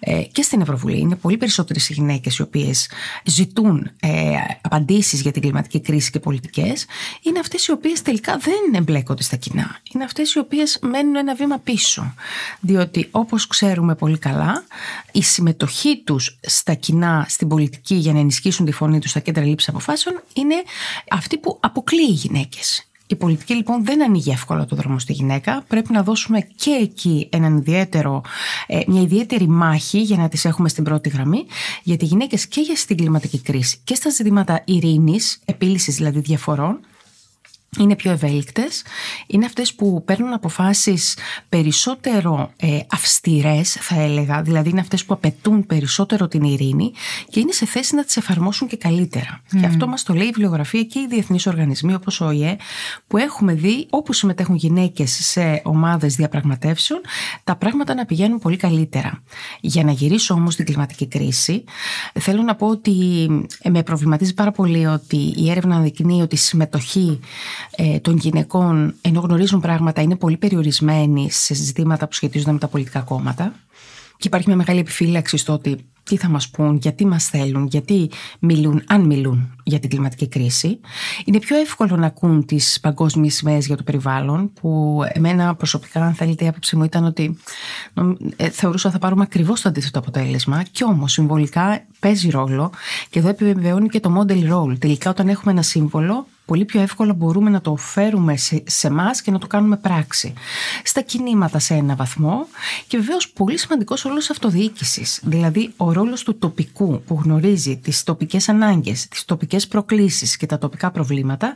ε, 0.00 0.22
και 0.22 0.42
στην 0.42 0.60
Ευρωβουλή. 0.60 0.98
Είναι 0.98 1.16
πολύ 1.16 1.36
περισσότερες 1.36 1.88
οι 1.88 1.92
γυναίκες 1.92 2.36
οι 2.36 2.42
οποίες 2.42 2.90
ζητούν 3.24 3.90
ε, 4.00 4.10
απαντήσεις 4.60 5.20
για 5.20 5.32
την 5.32 5.42
κλιματική 5.42 5.80
κρίση 5.80 6.10
και 6.10 6.18
πολιτικές. 6.18 6.86
Είναι 7.22 7.38
αυτές 7.38 7.66
οι 7.66 7.72
οποίες 7.72 8.02
τελικά 8.02 8.36
δεν 8.38 8.74
εμπλέκονται 8.74 9.22
στα 9.22 9.36
κοινά. 9.36 9.76
Είναι 9.92 10.04
αυτές 10.04 10.34
οι 10.34 10.38
οποίες 10.38 10.78
μένουν 10.82 11.16
ένα 11.16 11.34
βήμα 11.34 11.58
πίσω. 11.58 12.14
Διότι 12.60 13.08
όπως 13.10 13.46
ξέρουμε 13.46 13.94
πολύ 13.94 14.18
καλά, 14.18 14.64
η 15.20 15.22
συμμετοχή 15.22 16.02
τους 16.04 16.38
στα 16.42 16.74
κοινά, 16.74 17.26
στην 17.28 17.48
πολιτική 17.48 17.94
για 17.94 18.12
να 18.12 18.18
ενισχύσουν 18.18 18.66
τη 18.66 18.72
φωνή 18.72 18.98
τους 18.98 19.10
στα 19.10 19.20
κέντρα 19.20 19.44
λήψης 19.44 19.68
αποφάσεων 19.68 20.22
είναι 20.34 20.54
αυτή 21.10 21.38
που 21.38 21.58
αποκλείει 21.60 22.06
οι 22.08 22.12
γυναίκες. 22.12 22.84
Η 23.06 23.16
πολιτική 23.16 23.54
λοιπόν 23.54 23.84
δεν 23.84 24.02
ανοίγει 24.02 24.30
εύκολα 24.30 24.64
το 24.64 24.76
δρόμο 24.76 24.98
στη 24.98 25.12
γυναίκα. 25.12 25.64
Πρέπει 25.68 25.92
να 25.92 26.02
δώσουμε 26.02 26.40
και 26.40 26.70
εκεί 26.70 27.28
έναν 27.32 27.56
ιδιαίτερο, 27.56 28.22
ε, 28.66 28.80
μια 28.86 29.00
ιδιαίτερη 29.00 29.48
μάχη 29.48 30.00
για 30.00 30.16
να 30.16 30.28
τις 30.28 30.44
έχουμε 30.44 30.68
στην 30.68 30.84
πρώτη 30.84 31.08
γραμμή. 31.08 31.46
Γιατί 31.82 32.04
οι 32.04 32.08
γυναίκες 32.08 32.46
και 32.46 32.60
για 32.60 32.76
στην 32.76 32.96
κλιματική 32.96 33.40
κρίση 33.40 33.80
και 33.84 33.94
στα 33.94 34.10
ζητήματα 34.10 34.62
ειρήνης, 34.64 35.40
επίλυσης 35.44 35.96
δηλαδή 35.96 36.20
διαφορών, 36.20 36.80
είναι 37.78 37.96
πιο 37.96 38.10
ευέλικτες, 38.10 38.82
είναι 39.26 39.44
αυτές 39.44 39.74
που 39.74 40.02
παίρνουν 40.04 40.32
αποφάσεις 40.32 41.16
περισσότερο 41.48 42.50
ε, 42.56 42.78
αυστηρές 42.90 43.72
θα 43.72 44.00
έλεγα, 44.00 44.42
δηλαδή 44.42 44.68
είναι 44.68 44.80
αυτές 44.80 45.04
που 45.04 45.14
απαιτούν 45.14 45.66
περισσότερο 45.66 46.28
την 46.28 46.42
ειρήνη 46.42 46.92
και 47.28 47.40
είναι 47.40 47.52
σε 47.52 47.66
θέση 47.66 47.94
να 47.94 48.04
τις 48.04 48.16
εφαρμόσουν 48.16 48.68
και 48.68 48.76
καλύτερα. 48.76 49.42
Και 49.60 49.66
αυτό 49.66 49.86
μας 49.86 50.02
το 50.02 50.14
λέει 50.14 50.26
η 50.26 50.30
βιβλιογραφία 50.30 50.82
και 50.82 50.98
οι 50.98 51.06
διεθνείς 51.08 51.46
οργανισμοί 51.46 51.94
όπως 51.94 52.20
ο 52.20 52.30
ΙΕ 52.30 52.56
που 53.06 53.16
έχουμε 53.16 53.54
δει 53.54 53.86
όπου 53.90 54.12
συμμετέχουν 54.12 54.56
γυναίκες 54.56 55.10
σε 55.10 55.60
ομάδες 55.64 56.14
διαπραγματεύσεων 56.14 57.00
τα 57.44 57.56
πράγματα 57.56 57.94
να 57.94 58.04
πηγαίνουν 58.04 58.38
πολύ 58.38 58.56
καλύτερα. 58.56 59.22
Για 59.60 59.84
να 59.84 59.92
γυρίσω 59.92 60.34
όμως 60.34 60.56
την 60.56 60.64
κλιματική 60.64 61.06
κρίση 61.08 61.64
θέλω 62.20 62.42
να 62.42 62.54
πω 62.54 62.66
ότι 62.66 63.26
ε, 63.62 63.70
με 63.70 63.82
προβληματίζει 63.82 64.34
πάρα 64.34 64.50
πολύ 64.50 64.86
ότι 64.86 65.34
η 65.36 65.50
έρευνα 65.50 65.74
αναδεικνύει 65.74 66.22
ότι 66.22 66.34
η 66.34 66.38
συμμετοχή 66.38 67.20
ε, 67.20 67.59
των 68.00 68.16
γυναικών, 68.16 68.94
ενώ 69.00 69.20
γνωρίζουν 69.20 69.60
πράγματα, 69.60 70.02
είναι 70.02 70.16
πολύ 70.16 70.36
περιορισμένοι 70.36 71.30
σε 71.30 71.54
ζητήματα 71.54 72.06
που 72.06 72.14
σχετίζονται 72.14 72.52
με 72.52 72.58
τα 72.58 72.68
πολιτικά 72.68 73.00
κόμματα. 73.00 73.52
Και 74.16 74.26
υπάρχει 74.26 74.46
μια 74.48 74.56
μεγάλη 74.56 74.78
επιφύλαξη 74.78 75.36
στο 75.36 75.52
ότι 75.52 75.78
τι 76.02 76.16
θα 76.16 76.28
μας 76.28 76.48
πούν, 76.48 76.76
γιατί 76.76 77.06
μας 77.06 77.24
θέλουν, 77.24 77.66
γιατί 77.66 78.10
μιλούν, 78.38 78.82
αν 78.86 79.06
μιλούν 79.06 79.54
για 79.64 79.78
την 79.78 79.90
κλιματική 79.90 80.28
κρίση. 80.28 80.80
Είναι 81.24 81.38
πιο 81.38 81.56
εύκολο 81.56 81.96
να 81.96 82.06
ακούν 82.06 82.46
τις 82.46 82.78
παγκόσμιες 82.80 83.34
σημαίες 83.34 83.66
για 83.66 83.76
το 83.76 83.82
περιβάλλον, 83.82 84.52
που 84.52 85.00
εμένα 85.12 85.54
προσωπικά, 85.54 86.04
αν 86.04 86.14
θέλετε, 86.14 86.44
η 86.44 86.48
άποψη 86.48 86.76
μου 86.76 86.84
ήταν 86.84 87.04
ότι 87.04 87.38
ε, 88.36 88.48
θεωρούσα 88.48 88.90
θα 88.90 88.98
πάρουμε 88.98 89.22
ακριβώς 89.22 89.60
το 89.60 89.68
αντίθετο 89.68 89.98
αποτέλεσμα. 89.98 90.62
Και 90.62 90.84
όμως 90.84 91.12
συμβολικά 91.12 91.86
παίζει 91.98 92.30
ρόλο 92.30 92.72
και 93.10 93.18
εδώ 93.18 93.28
επιβεβαιώνει 93.28 93.88
και 93.88 94.00
το 94.00 94.20
model 94.20 94.52
role. 94.52 94.78
Τελικά, 94.78 95.10
όταν 95.10 95.28
έχουμε 95.28 95.52
ένα 95.52 95.62
σύμβολο, 95.62 96.26
πολύ 96.50 96.64
πιο 96.64 96.80
εύκολα 96.80 97.14
μπορούμε 97.14 97.50
να 97.50 97.60
το 97.60 97.76
φέρουμε 97.76 98.36
σε 98.64 98.86
εμάς 98.86 99.22
και 99.22 99.30
να 99.30 99.38
το 99.38 99.46
κάνουμε 99.46 99.76
πράξη. 99.76 100.34
Στα 100.84 101.00
κινήματα 101.00 101.58
σε 101.58 101.74
ένα 101.74 101.94
βαθμό 101.94 102.46
και 102.86 102.96
βεβαίως 102.96 103.30
πολύ 103.30 103.58
σημαντικός 103.58 104.04
ο 104.04 104.08
ρόλο 104.08 104.20
αυτοδιοίκησης. 104.30 105.20
Δηλαδή 105.22 105.72
ο 105.76 105.92
ρόλος 105.92 106.22
του 106.22 106.38
τοπικού 106.38 107.02
που 107.06 107.20
γνωρίζει 107.24 107.76
τις 107.76 108.02
τοπικές 108.02 108.48
ανάγκες, 108.48 109.08
τις 109.08 109.24
τοπικές 109.24 109.66
προκλήσεις 109.66 110.36
και 110.36 110.46
τα 110.46 110.58
τοπικά 110.58 110.90
προβλήματα 110.90 111.52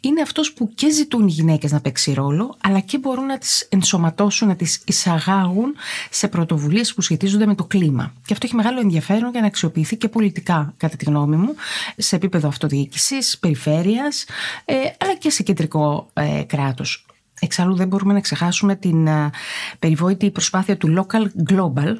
είναι 0.00 0.20
αυτός 0.20 0.52
που 0.52 0.70
και 0.74 0.90
ζητούν 0.90 1.26
οι 1.26 1.30
γυναίκες 1.30 1.72
να 1.72 1.80
παίξει 1.80 2.12
ρόλο, 2.12 2.56
αλλά 2.60 2.80
και 2.80 2.98
μπορούν 2.98 3.26
να 3.26 3.38
τις 3.38 3.66
ενσωματώσουν, 3.68 4.48
να 4.48 4.56
τις 4.56 4.82
εισαγάγουν 4.84 5.74
σε 6.10 6.28
πρωτοβουλίες 6.28 6.94
που 6.94 7.00
σχετίζονται 7.00 7.46
με 7.46 7.54
το 7.54 7.64
κλίμα. 7.64 8.12
Και 8.26 8.32
αυτό 8.32 8.46
έχει 8.46 8.54
μεγάλο 8.54 8.80
ενδιαφέρον 8.80 9.30
για 9.30 9.40
να 9.40 9.46
αξιοποιηθεί 9.46 9.96
και 9.96 10.08
πολιτικά, 10.08 10.74
κατά 10.76 10.96
τη 10.96 11.04
γνώμη 11.04 11.36
μου, 11.36 11.54
σε 11.96 12.16
επίπεδο 12.16 12.48
αυτοδιοίκησης, 12.48 13.38
περιφέρειας, 13.38 14.24
ε, 14.64 14.74
αλλά 14.74 15.16
και 15.18 15.30
σε 15.30 15.42
κεντρικό 15.42 16.10
ε, 16.12 16.42
κράτος. 16.46 17.06
Εξάλλου 17.40 17.74
δεν 17.74 17.88
μπορούμε 17.88 18.12
να 18.12 18.20
ξεχάσουμε 18.20 18.76
την 18.76 19.06
ε, 19.06 19.30
περιβόητη 19.78 20.30
προσπάθεια 20.30 20.76
του 20.76 20.94
local 20.98 21.52
global, 21.52 21.96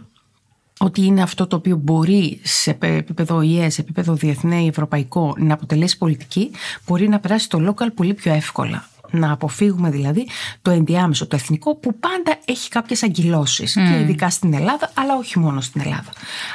ότι 0.78 1.04
είναι 1.04 1.22
αυτό 1.22 1.46
το 1.46 1.56
οποίο 1.56 1.76
μπορεί 1.76 2.40
σε 2.42 2.78
επίπεδο 2.80 3.40
ΙΕ, 3.40 3.70
σε 3.70 3.80
επίπεδο 3.80 4.14
διεθνέ 4.14 4.62
ή 4.62 4.66
ευρωπαϊκό 4.66 5.34
να 5.38 5.54
αποτελέσει 5.54 5.98
πολιτική, 5.98 6.50
μπορεί 6.86 7.08
να 7.08 7.20
περάσει 7.20 7.48
το 7.48 7.68
local 7.68 7.86
πολύ 7.94 8.14
πιο 8.14 8.32
εύκολα. 8.32 8.86
Να 9.10 9.32
αποφύγουμε 9.32 9.90
δηλαδή 9.90 10.28
το 10.62 10.70
ενδιάμεσο, 10.70 11.26
το 11.26 11.36
εθνικό 11.36 11.74
που 11.74 11.98
πάντα 11.98 12.38
έχει 12.44 12.68
κάποιες 12.68 13.02
αγκυλώσεις 13.02 13.72
και 13.72 13.98
ειδικά 14.00 14.30
στην 14.30 14.54
Ελλάδα 14.54 14.90
αλλά 14.94 15.16
όχι 15.16 15.38
μόνο 15.38 15.60
στην 15.60 15.80
Ελλάδα. 15.80 16.10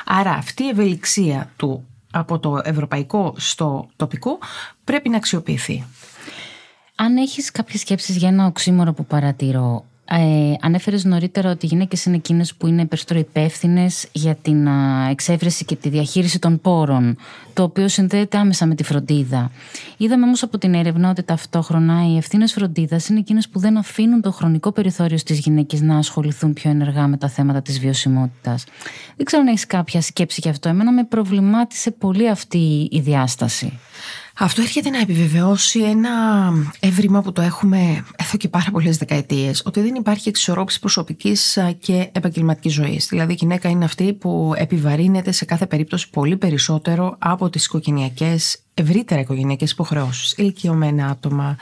Άρα 0.05 0.31
αυτή 0.31 0.63
η 0.63 0.67
ευελιξία 0.67 1.51
του 1.55 1.87
από 2.11 2.39
το 2.39 2.61
ευρωπαϊκό 2.63 3.33
στο 3.37 3.89
τοπικό 3.95 4.37
πρέπει 4.83 5.09
να 5.09 5.17
αξιοποιηθεί. 5.17 5.83
Αν 6.95 7.17
έχεις 7.17 7.51
κάποιες 7.51 7.81
σκέψεις 7.81 8.15
για 8.17 8.27
ένα 8.27 8.45
οξύμορο 8.45 8.93
που 8.93 9.05
παρατηρώ, 9.05 9.85
ε, 10.09 10.53
ανέφερες 10.61 11.03
νωρίτερα 11.03 11.51
ότι 11.51 11.65
οι 11.65 11.69
γυναίκες 11.69 12.05
είναι 12.05 12.15
εκείνες 12.15 12.55
που 12.55 12.67
είναι 12.67 12.85
περισσότερο 12.85 13.19
υπεύθυνες 13.19 14.07
για 14.11 14.35
την 14.35 14.67
εξέβρεση 15.09 15.65
και 15.65 15.75
τη 15.75 15.89
διαχείριση 15.89 16.39
των 16.39 16.61
πόρων, 16.61 17.17
το 17.53 17.63
οποίο 17.63 17.87
συνδέεται 17.87 18.37
άμεσα 18.37 18.65
με 18.65 18.75
τη 18.75 18.83
φροντίδα. 18.83 19.51
Είδαμε 19.97 20.25
όμως 20.25 20.43
από 20.43 20.57
την 20.57 20.73
έρευνα 20.73 21.09
ότι 21.09 21.23
ταυτόχρονα 21.23 22.07
οι 22.07 22.17
ευθύνες 22.17 22.53
φροντίδας 22.53 23.07
είναι 23.07 23.19
εκείνες 23.19 23.49
που 23.49 23.59
δεν 23.59 23.77
αφήνουν 23.77 24.21
το 24.21 24.31
χρονικό 24.31 24.71
περιθώριο 24.71 25.17
στις 25.17 25.39
γυναίκες 25.39 25.81
να 25.81 25.97
ασχοληθούν 25.97 26.53
πιο 26.53 26.69
ενεργά 26.69 27.07
με 27.07 27.17
τα 27.17 27.29
θέματα 27.29 27.61
της 27.61 27.79
βιωσιμότητας. 27.79 28.63
Δεν 29.15 29.25
ξέρω 29.25 29.41
αν 29.41 29.47
έχεις 29.47 29.65
κάποια 29.65 30.01
σκέψη 30.01 30.39
γι' 30.43 30.49
αυτό. 30.49 30.69
Εμένα 30.69 30.91
με 30.91 31.03
προβλημάτισε 31.03 31.91
πολύ 31.91 32.29
αυτή 32.29 32.87
η 32.91 32.99
διάσταση. 32.99 33.79
Αυτό 34.39 34.61
έρχεται 34.61 34.89
να 34.89 34.99
επιβεβαιώσει 34.99 35.79
ένα 35.79 36.11
έβριμα 36.79 37.21
που 37.21 37.31
το 37.31 37.41
έχουμε 37.41 38.05
εδώ 38.15 38.37
και 38.37 38.47
πάρα 38.47 38.71
πολλές 38.71 38.97
δεκαετίες, 38.97 39.61
ότι 39.65 39.81
δεν 39.81 39.95
υπάρχει 39.95 40.29
εξισορρόπηση 40.29 40.79
προσωπικής 40.79 41.57
και 41.79 42.09
επαγγελματικής 42.11 42.73
ζωής. 42.73 43.07
Δηλαδή, 43.07 43.31
η 43.31 43.37
γυναίκα 43.39 43.69
είναι 43.69 43.85
αυτή 43.85 44.13
που 44.13 44.53
επιβαρύνεται 44.57 45.31
σε 45.31 45.45
κάθε 45.45 45.65
περίπτωση 45.65 46.09
πολύ 46.09 46.37
περισσότερο 46.37 47.15
από 47.19 47.49
τις 47.49 47.65
οικογενειακές 47.65 48.57
ευρύτερα 48.77 49.21
οικογενειακές 49.21 49.71
υποχρεώσεις, 49.71 50.33
ηλικιωμένα 50.37 51.07
άτομα, 51.07 51.57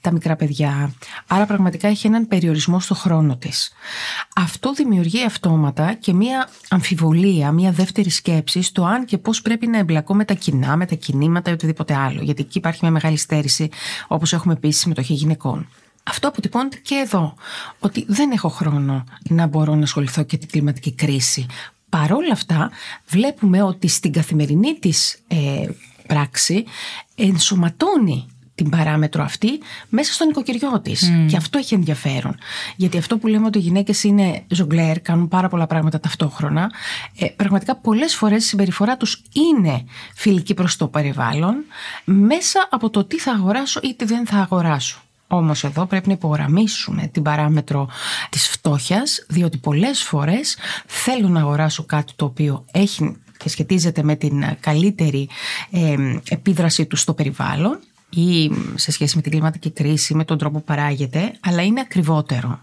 τα 0.00 0.12
μικρά 0.12 0.36
παιδιά. 0.36 0.92
Άρα 1.26 1.46
πραγματικά 1.46 1.88
έχει 1.88 2.06
έναν 2.06 2.28
περιορισμό 2.28 2.80
στο 2.80 2.94
χρόνο 2.94 3.36
της. 3.36 3.72
Αυτό 4.34 4.72
δημιουργεί 4.72 5.24
αυτόματα 5.24 5.92
και 5.92 6.12
μία 6.12 6.48
αμφιβολία, 6.68 7.52
μία 7.52 7.72
δεύτερη 7.72 8.10
σκέψη 8.10 8.62
στο 8.62 8.84
αν 8.84 9.04
και 9.04 9.18
πώς 9.18 9.42
πρέπει 9.42 9.66
να 9.66 9.78
εμπλακώ 9.78 10.14
με 10.14 10.24
τα 10.24 10.34
κοινά, 10.34 10.76
με 10.76 10.86
τα 10.86 10.94
κινήματα 10.94 11.50
ή 11.50 11.52
οτιδήποτε 11.52 11.94
άλλο. 11.94 12.22
Γιατί 12.22 12.42
εκεί 12.42 12.58
υπάρχει 12.58 12.78
μια 12.82 12.90
μεγάλη 12.90 13.16
στέρηση, 13.16 13.68
όπως 14.06 14.32
έχουμε 14.32 14.56
πει, 14.56 14.70
στη 14.70 14.80
συμμετοχή 14.80 15.12
γυναικών. 15.12 15.68
Αυτό 16.02 16.28
αποτυπώνεται 16.28 16.76
και 16.76 16.94
εδώ, 16.94 17.34
ότι 17.78 18.04
δεν 18.08 18.30
έχω 18.30 18.48
χρόνο 18.48 19.04
να 19.28 19.46
μπορώ 19.46 19.74
να 19.74 19.82
ασχοληθώ 19.82 20.22
και 20.22 20.36
την 20.36 20.48
κλιματική 20.48 20.92
κρίση. 20.92 21.46
Παρόλα 21.88 22.32
αυτά 22.32 22.70
βλέπουμε 23.06 23.62
ότι 23.62 23.88
στην 23.88 24.12
καθημερινή 24.12 24.74
της 24.74 25.18
ε, 25.28 25.66
πράξη 26.06 26.64
ενσωματώνει 27.14 28.26
την 28.56 28.70
παράμετρο 28.70 29.22
αυτή 29.22 29.48
μέσα 29.88 30.12
στον 30.12 30.28
οικοκυριό 30.28 30.80
της. 30.80 31.12
Και 31.28 31.36
αυτό 31.36 31.58
έχει 31.58 31.74
ενδιαφέρον. 31.74 32.36
Γιατί 32.76 32.98
αυτό 32.98 33.18
που 33.18 33.26
λέμε 33.26 33.46
ότι 33.46 33.58
οι 33.58 33.60
γυναίκες 33.60 34.04
είναι 34.04 34.44
ζογκλέρ, 34.48 35.00
κάνουν 35.00 35.28
πάρα 35.28 35.48
πολλά 35.48 35.66
πράγματα 35.66 36.00
ταυτόχρονα, 36.00 36.70
ε, 37.18 37.26
πραγματικά 37.26 37.76
πολλές 37.76 38.14
φορές 38.14 38.44
η 38.44 38.48
συμπεριφορά 38.48 38.96
τους 38.96 39.22
είναι 39.32 39.84
φιλική 40.14 40.54
προς 40.54 40.76
το 40.76 40.88
περιβάλλον, 40.88 41.54
μέσα 42.04 42.68
από 42.70 42.90
το 42.90 43.04
τι 43.04 43.18
θα 43.18 43.32
αγοράσω 43.32 43.80
ή 43.82 43.94
τι 43.94 44.04
δεν 44.04 44.26
θα 44.26 44.36
αγοράσω. 44.36 45.00
Όμως 45.28 45.64
εδώ 45.64 45.86
πρέπει 45.86 46.06
να 46.06 46.12
υπογραμμίσουμε 46.12 47.06
την 47.06 47.22
παράμετρο 47.22 47.88
της 48.30 48.48
φτώχειας, 48.48 49.24
διότι 49.28 49.58
πολλές 49.58 50.02
φορές 50.02 50.56
θέλω 50.86 51.28
να 51.28 51.40
αγοράσω 51.40 51.84
κάτι 51.84 52.12
το 52.16 52.24
οποίο 52.24 52.64
έχει 52.72 53.16
και 53.36 53.48
σχετίζεται 53.48 54.02
με 54.02 54.16
την 54.16 54.44
καλύτερη 54.60 55.28
επίδραση 56.28 56.86
του 56.86 56.96
στο 56.96 57.14
περιβάλλον 57.14 57.78
ή 58.10 58.50
σε 58.74 58.90
σχέση 58.90 59.16
με 59.16 59.22
την 59.22 59.30
κλιματική 59.30 59.70
κρίση, 59.70 60.14
με 60.14 60.24
τον 60.24 60.38
τρόπο 60.38 60.58
που 60.58 60.64
παράγεται, 60.64 61.32
αλλά 61.40 61.62
είναι 61.62 61.80
ακριβότερο. 61.80 62.60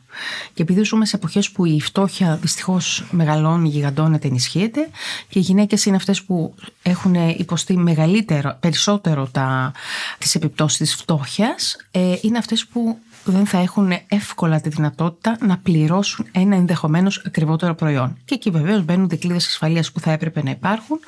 Και 0.53 0.61
επειδή 0.61 0.83
ζούμε 0.83 1.05
σε 1.05 1.15
εποχές 1.15 1.51
που 1.51 1.65
η 1.65 1.81
φτώχεια 1.81 2.37
δυστυχώς 2.41 3.05
μεγαλώνει, 3.11 3.69
γιγαντώνεται, 3.69 4.27
ενισχύεται 4.27 4.89
και 5.29 5.39
οι 5.39 5.41
γυναίκες 5.41 5.85
είναι 5.85 5.95
αυτές 5.95 6.23
που 6.23 6.55
έχουν 6.81 7.13
υποστεί 7.13 7.77
μεγαλύτερο, 7.77 8.57
περισσότερο 8.59 9.27
τα, 9.31 9.71
τις 10.17 10.35
επιπτώσεις 10.35 10.77
της 10.77 10.95
φτώχειας, 10.95 11.77
ε, 11.91 12.15
είναι 12.21 12.37
αυτές 12.37 12.65
που 12.65 12.97
δεν 13.23 13.45
θα 13.45 13.57
έχουν 13.57 13.91
εύκολα 14.07 14.61
τη 14.61 14.69
δυνατότητα 14.69 15.37
να 15.39 15.57
πληρώσουν 15.57 16.27
ένα 16.31 16.55
ενδεχομένως 16.55 17.23
ακριβότερο 17.25 17.75
προϊόν. 17.75 18.17
Και 18.25 18.33
εκεί 18.33 18.49
βεβαίως 18.49 18.83
μπαίνουν 18.83 19.09
δικλείδες 19.09 19.47
ασφαλείας 19.47 19.91
που 19.91 19.99
θα 19.99 20.11
έπρεπε 20.11 20.43
να 20.43 20.49
υπάρχουν, 20.49 20.99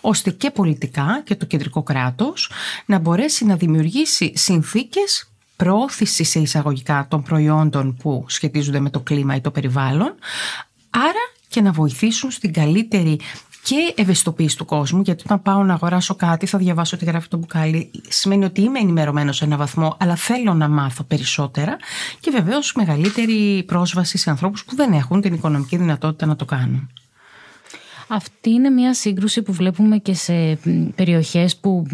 ώστε 0.00 0.30
και 0.30 0.50
πολιτικά 0.50 1.22
και 1.24 1.34
το 1.36 1.46
κεντρικό 1.46 1.82
κράτος 1.82 2.50
να 2.86 2.98
μπορέσει 2.98 3.44
να 3.44 3.56
δημιουργήσει 3.56 4.32
συνθήκες 4.34 5.30
προώθησης 5.56 6.28
σε 6.28 6.40
εισαγωγικά 6.40 7.06
των 7.08 7.22
προϊόντων 7.22 7.96
που 7.96 8.24
σχετίζονται 8.28 8.80
με 8.80 8.90
το 8.90 9.00
κλίμα 9.00 9.34
ή 9.34 9.40
το 9.40 9.50
περιβάλλον, 9.50 10.14
άρα 10.90 11.32
και 11.48 11.60
να 11.60 11.72
βοηθήσουν 11.72 12.30
στην 12.30 12.52
καλύτερη 12.52 13.20
και 13.62 13.94
ευαισθητοποίηση 13.96 14.56
του 14.56 14.64
κόσμου, 14.64 15.00
γιατί 15.00 15.22
όταν 15.26 15.42
πάω 15.42 15.62
να 15.62 15.74
αγοράσω 15.74 16.14
κάτι, 16.14 16.46
θα 16.46 16.58
διαβάσω 16.58 16.96
τι 16.96 17.04
γράφει 17.04 17.28
το 17.28 17.36
μπουκάλι. 17.36 17.90
Σημαίνει 18.08 18.44
ότι 18.44 18.60
είμαι 18.60 18.78
ενημερωμένος 18.78 19.36
σε 19.36 19.44
έναν 19.44 19.58
βαθμό, 19.58 19.96
αλλά 20.00 20.16
θέλω 20.16 20.54
να 20.54 20.68
μάθω 20.68 21.04
περισσότερα 21.04 21.76
και 22.20 22.30
βεβαίως 22.30 22.72
μεγαλύτερη 22.74 23.64
πρόσβαση 23.66 24.18
σε 24.18 24.30
ανθρώπους 24.30 24.64
που 24.64 24.76
δεν 24.76 24.92
έχουν 24.92 25.20
την 25.20 25.34
οικονομική 25.34 25.76
δυνατότητα 25.76 26.26
να 26.26 26.36
το 26.36 26.44
κάνουν. 26.44 26.90
Αυτή 28.08 28.50
είναι 28.50 28.70
μια 28.70 28.94
σύγκρουση 28.94 29.42
που 29.42 29.52
βλέπουμε 29.52 29.98
και 29.98 30.14
σε 30.14 30.58
περιοχές 30.94 31.56
που 31.56 31.86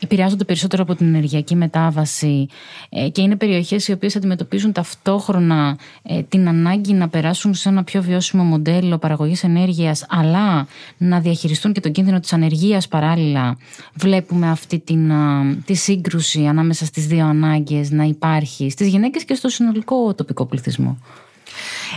επηρεάζονται 0.00 0.44
περισσότερο 0.44 0.82
από 0.82 0.94
την 0.94 1.06
ενεργειακή 1.06 1.54
μετάβαση 1.54 2.46
ε, 2.88 3.08
και 3.08 3.22
είναι 3.22 3.36
περιοχές 3.36 3.88
οι 3.88 3.92
οποίες 3.92 4.16
αντιμετωπίζουν 4.16 4.72
ταυτόχρονα 4.72 5.78
ε, 6.02 6.22
την 6.22 6.48
ανάγκη 6.48 6.92
να 6.92 7.08
περάσουν 7.08 7.54
σε 7.54 7.68
ένα 7.68 7.84
πιο 7.84 8.02
βιώσιμο 8.02 8.42
μοντέλο 8.42 8.98
παραγωγής 8.98 9.44
ενέργειας 9.44 10.06
αλλά 10.08 10.66
να 10.96 11.20
διαχειριστούν 11.20 11.72
και 11.72 11.80
τον 11.80 11.92
κίνδυνο 11.92 12.20
της 12.20 12.32
ανεργίας 12.32 12.88
παράλληλα. 12.88 13.56
Βλέπουμε 13.94 14.50
αυτή 14.50 14.78
την, 14.78 15.12
τη 15.64 15.74
σύγκρουση 15.74 16.46
ανάμεσα 16.46 16.84
στις 16.84 17.06
δύο 17.06 17.26
ανάγκες 17.26 17.90
να 17.90 18.04
υπάρχει 18.04 18.70
στις 18.70 18.88
γυναίκες 18.88 19.24
και 19.24 19.34
στο 19.34 19.48
συνολικό 19.48 20.14
τοπικό 20.14 20.46
πληθυσμό. 20.46 20.98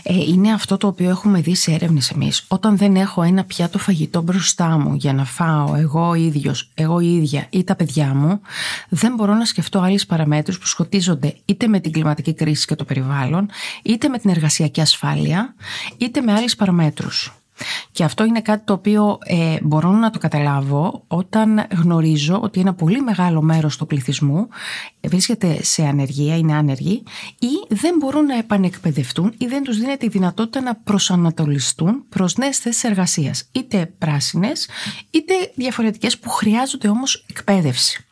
Ε, 0.04 0.14
είναι 0.14 0.54
αυτό 0.54 0.78
το 0.78 0.88
οποίο 0.88 1.10
έχουμε 1.10 1.42
δει 1.42 1.56
σε 1.56 1.72
έρευνες 1.72 2.10
εμείς. 2.10 2.46
Όταν 2.48 2.78
δεν 2.78 2.96
έχω 2.96 3.22
ένα 3.22 3.44
πιάτο 3.44 3.78
φαγητό 3.80 4.22
μπροστά 4.22 4.68
μου 4.68 4.94
για 4.94 5.14
να 5.14 5.26
φάω 5.26 5.76
εγώ 5.76 6.14
ίδιος, 6.14 6.70
εγώ 6.74 7.00
ίδια 7.00 7.48
ή 7.50 7.64
τα 7.64 7.76
παιδιά 7.76 8.14
μου, 8.14 8.42
δεν 8.90 9.14
μπορώ 9.16 9.34
να 9.34 9.46
σκεφτώ 9.46 9.80
άλλες 9.80 10.06
παραμέτρους 10.06 10.60
που 10.60 10.66
σχετίζονται 10.68 11.36
είτε 11.46 11.68
με 11.68 11.80
την 11.80 11.92
κλιματική 11.92 12.34
κρίση 12.34 12.66
και 12.66 12.76
το 12.76 12.84
περιβάλλον, 12.84 13.50
είτε 13.84 14.08
με 14.08 14.18
την 14.18 14.30
εργασιακή 14.30 14.82
ασφάλεια, 14.82 15.56
είτε 15.98 16.22
με 16.22 16.34
άλλες 16.34 16.56
παραμέτρους. 16.56 17.39
Και 17.92 18.04
αυτό 18.04 18.24
είναι 18.24 18.42
κάτι 18.42 18.64
το 18.66 18.74
οποίο 18.74 19.18
ε, 19.24 19.58
μπορώ 19.62 19.92
να 19.92 20.10
το 20.10 20.20
καταλάβω 20.20 21.04
όταν 21.08 21.68
γνωρίζω 21.72 22.40
ότι 22.42 22.60
ένα 22.60 22.74
πολύ 22.74 23.02
μεγάλο 23.02 23.42
μέρος 23.42 23.78
του 23.78 23.86
πληθυσμού 23.86 24.48
βρίσκεται 25.08 25.64
σε 25.64 25.86
ανεργία, 25.86 26.38
είναι 26.38 26.56
άνεργοι 26.56 27.04
ή 27.40 27.48
δεν 27.70 27.96
μπορούν 28.00 28.26
να 28.26 28.38
επανεκπαιδευτούν 28.38 29.34
ή 29.38 29.46
δεν 29.46 29.64
τους 29.64 29.78
δίνεται 29.78 30.06
η 30.06 30.10
δυνατότητα 30.10 30.62
να 30.62 30.76
προσανατολιστούν 30.76 32.04
προς 32.10 32.36
νέες 32.36 32.58
θέσεις 32.58 32.84
εργασίας, 32.84 33.50
είτε 33.52 33.94
πράσινες 33.98 34.70
είτε 35.12 35.34
διαφορετικές 35.56 36.18
που 36.18 36.30
χρειάζονται 36.30 36.88
όμως 36.88 37.26
εκπαίδευση. 37.30 38.04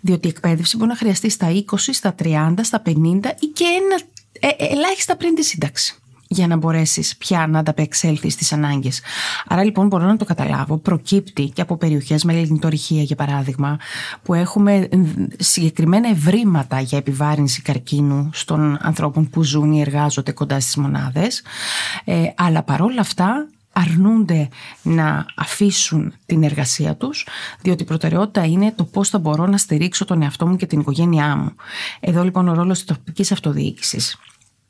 Διότι 0.00 0.26
η 0.26 0.30
εκπαίδευση 0.30 0.76
μπορεί 0.76 0.88
να 0.88 0.96
χρειαστεί 0.96 1.28
στα 1.30 1.48
20, 1.50 1.62
στα 1.92 2.14
30, 2.22 2.54
στα 2.62 2.82
50 2.86 2.90
ή 3.38 3.46
και 3.46 3.64
ένα, 3.64 4.00
ε, 4.40 4.48
ε, 4.48 4.72
ελάχιστα 4.72 5.16
πριν 5.16 5.34
τη 5.34 5.42
σύνταξη 5.44 5.98
για 6.34 6.46
να 6.46 6.56
μπορέσεις 6.56 7.16
πια 7.16 7.46
να 7.46 7.58
ανταπεξέλθεις 7.58 8.32
στις 8.32 8.52
ανάγκες. 8.52 9.00
Άρα 9.46 9.64
λοιπόν 9.64 9.86
μπορώ 9.86 10.04
να 10.04 10.16
το 10.16 10.24
καταλάβω. 10.24 10.76
Προκύπτει 10.76 11.50
και 11.54 11.60
από 11.60 11.76
περιοχές 11.76 12.24
με 12.24 12.32
λιγνητορυχία, 12.32 13.02
για 13.02 13.16
παράδειγμα, 13.16 13.78
που 14.22 14.34
έχουμε 14.34 14.88
συγκεκριμένα 15.38 16.08
ευρήματα 16.08 16.80
για 16.80 16.98
επιβάρυνση 16.98 17.62
καρκίνου 17.62 18.30
των 18.44 18.78
ανθρώπων 18.80 19.28
που 19.28 19.42
ζουν 19.42 19.72
ή 19.72 19.80
εργάζονται 19.80 20.32
κοντά 20.32 20.60
στις 20.60 20.76
μονάδες. 20.76 21.42
Ε, 22.04 22.22
αλλά 22.36 22.62
παρόλα 22.62 23.00
αυτά 23.00 23.48
αρνούνται 23.72 24.48
να 24.82 25.26
αφήσουν 25.36 26.12
την 26.26 26.42
εργασία 26.42 26.96
τους, 26.96 27.26
διότι 27.60 27.82
η 27.82 27.86
προτεραιότητα 27.86 28.44
είναι 28.44 28.72
το 28.76 28.84
πώς 28.84 29.08
θα 29.08 29.18
μπορώ 29.18 29.46
να 29.46 29.56
στηρίξω 29.56 30.04
τον 30.04 30.22
εαυτό 30.22 30.46
μου 30.46 30.56
και 30.56 30.66
την 30.66 30.80
οικογένειά 30.80 31.36
μου. 31.36 31.54
Εδώ 32.00 32.24
λοιπόν 32.24 32.48
ο 32.48 32.54
ρόλος 32.54 32.78
της 32.78 32.86
τοπικής 32.86 33.32
αυτοδιοίκησης 33.32 34.18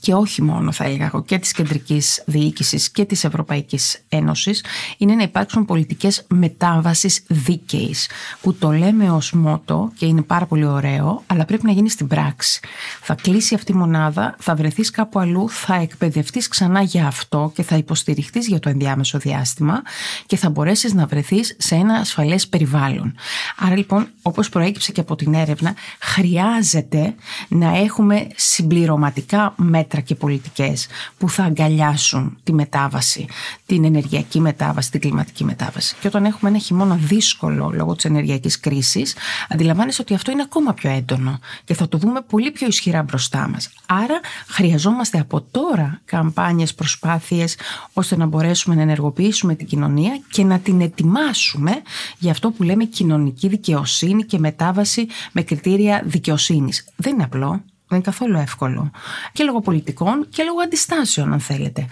και 0.05 0.15
όχι 0.15 0.43
μόνο 0.43 0.73
θα 0.73 0.85
έλεγα 0.85 1.05
εγώ 1.05 1.23
και 1.23 1.39
της 1.39 1.53
κεντρικής 1.53 2.23
διοίκησης 2.27 2.91
και 2.91 3.05
της 3.05 3.25
Ευρωπαϊκής 3.25 4.05
Ένωσης 4.09 4.65
είναι 4.99 5.15
να 5.15 5.23
υπάρξουν 5.23 5.65
πολιτικές 5.65 6.25
μετάβασης 6.29 7.23
δίκαιης 7.29 8.09
που 8.41 8.55
το 8.55 8.71
λέμε 8.71 9.11
ως 9.11 9.33
μότο 9.33 9.93
και 9.97 10.07
είναι 10.07 10.23
πάρα 10.23 10.47
πολύ 10.47 10.65
ωραίο 10.65 11.23
αλλά 11.27 11.45
πρέπει 11.45 11.67
να 11.67 11.73
γίνει 11.73 11.91
στην 11.91 12.07
πράξη. 12.07 12.61
Θα 13.01 13.15
κλείσει 13.15 13.55
αυτή 13.55 13.73
η 13.73 13.75
μονάδα, 13.75 14.35
θα 14.39 14.55
βρεθείς 14.55 14.91
κάπου 14.91 15.19
αλλού, 15.19 15.49
θα 15.49 15.75
εκπαιδευτείς 15.75 16.49
ξανά 16.49 16.83
για 16.83 17.07
αυτό 17.07 17.53
και 17.55 17.63
θα 17.63 17.77
υποστηριχθείς 17.77 18.47
για 18.47 18.59
το 18.59 18.69
ενδιάμεσο 18.69 19.19
διάστημα 19.19 19.83
και 20.27 20.37
θα 20.37 20.51
μπορέσεις 20.51 20.95
να 20.95 21.07
βρεθείς 21.07 21.57
σε 21.59 21.75
ένα 21.75 21.95
ασφαλές 21.95 22.49
περιβάλλον. 22.49 23.15
Άρα 23.57 23.77
λοιπόν 23.77 24.09
όπως 24.23 24.49
προέκυψε 24.49 24.93
και 24.93 25.01
από 25.01 25.17
την 25.17 25.35
έρευνα 25.35 25.75
χρειάζεται 26.01 27.15
να 27.49 27.79
έχουμε 27.79 28.27
συμπληρωματικά 28.35 29.55
μέτρα 29.57 29.94
και 30.01 30.15
πολιτικές 30.15 30.87
που 31.19 31.29
θα 31.31 31.43
αγκαλιάσουν 31.45 32.39
τη 32.45 32.53
μετάβαση, 32.53 33.27
την 33.67 33.85
ενεργειακή 33.85 34.41
μετάβαση, 34.41 34.91
την 34.91 35.01
κλιματική 35.01 35.45
μετάβαση. 35.45 35.97
Και 36.01 36.07
όταν 36.07 36.25
έχουμε 36.25 36.51
ένα 36.51 36.59
χειμώνα 36.59 36.95
δύσκολο 36.95 37.71
λόγω 37.75 37.95
της 37.95 38.05
ενεργειακής 38.05 38.61
κρίσης, 38.61 39.17
αντιλαμβάνεσαι 39.49 40.03
ότι 40.03 40.15
αυτό 40.15 40.31
είναι 40.31 40.43
ακόμα 40.43 40.75
πιο 40.75 40.91
έντονο 40.91 41.39
και 41.65 41.75
θα 41.75 41.89
το 41.89 41.99
δούμε 41.99 42.21
πολύ 42.21 42.51
πιο 42.51 42.67
ισχυρά 42.67 43.03
μπροστά 43.03 43.49
μας. 43.49 43.71
Άρα 43.87 44.21
χρειαζόμαστε 44.47 45.21
από 45.21 45.41
τώρα 45.41 46.01
καμπάνιες, 46.05 46.75
προσπάθειες 46.75 47.57
ώστε 47.93 48.17
να 48.17 48.27
μπορέσουμε 48.27 48.75
να 48.75 48.83
ενεργοποιήσουμε 48.83 49.55
την 49.55 49.67
κοινωνία 49.67 50.21
και 50.31 50.45
να 50.45 50.59
την 50.59 50.81
ετοιμάσουμε 50.81 51.83
για 52.19 52.31
αυτό 52.31 52.51
που 52.51 52.63
λέμε 52.63 52.85
κοινωνική 52.85 53.49
δικαιοσύνη 53.49 54.25
και 54.25 54.39
μετάβαση 54.39 55.07
με 55.33 55.43
κριτήρια 55.43 56.03
δικαιοσύνης. 56.05 56.85
Δεν 56.97 57.13
είναι 57.13 57.25
απλό. 57.25 57.63
Δεν 57.95 58.03
είναι 58.03 58.13
καθόλου 58.19 58.39
εύκολο. 58.39 58.91
Και 59.33 59.45
λόγω 59.45 59.61
πολιτικών 59.61 60.27
και 60.29 60.43
λόγω 60.43 60.61
αντιστάσεων, 60.61 61.33
αν 61.33 61.41
θέλετε. 61.41 61.87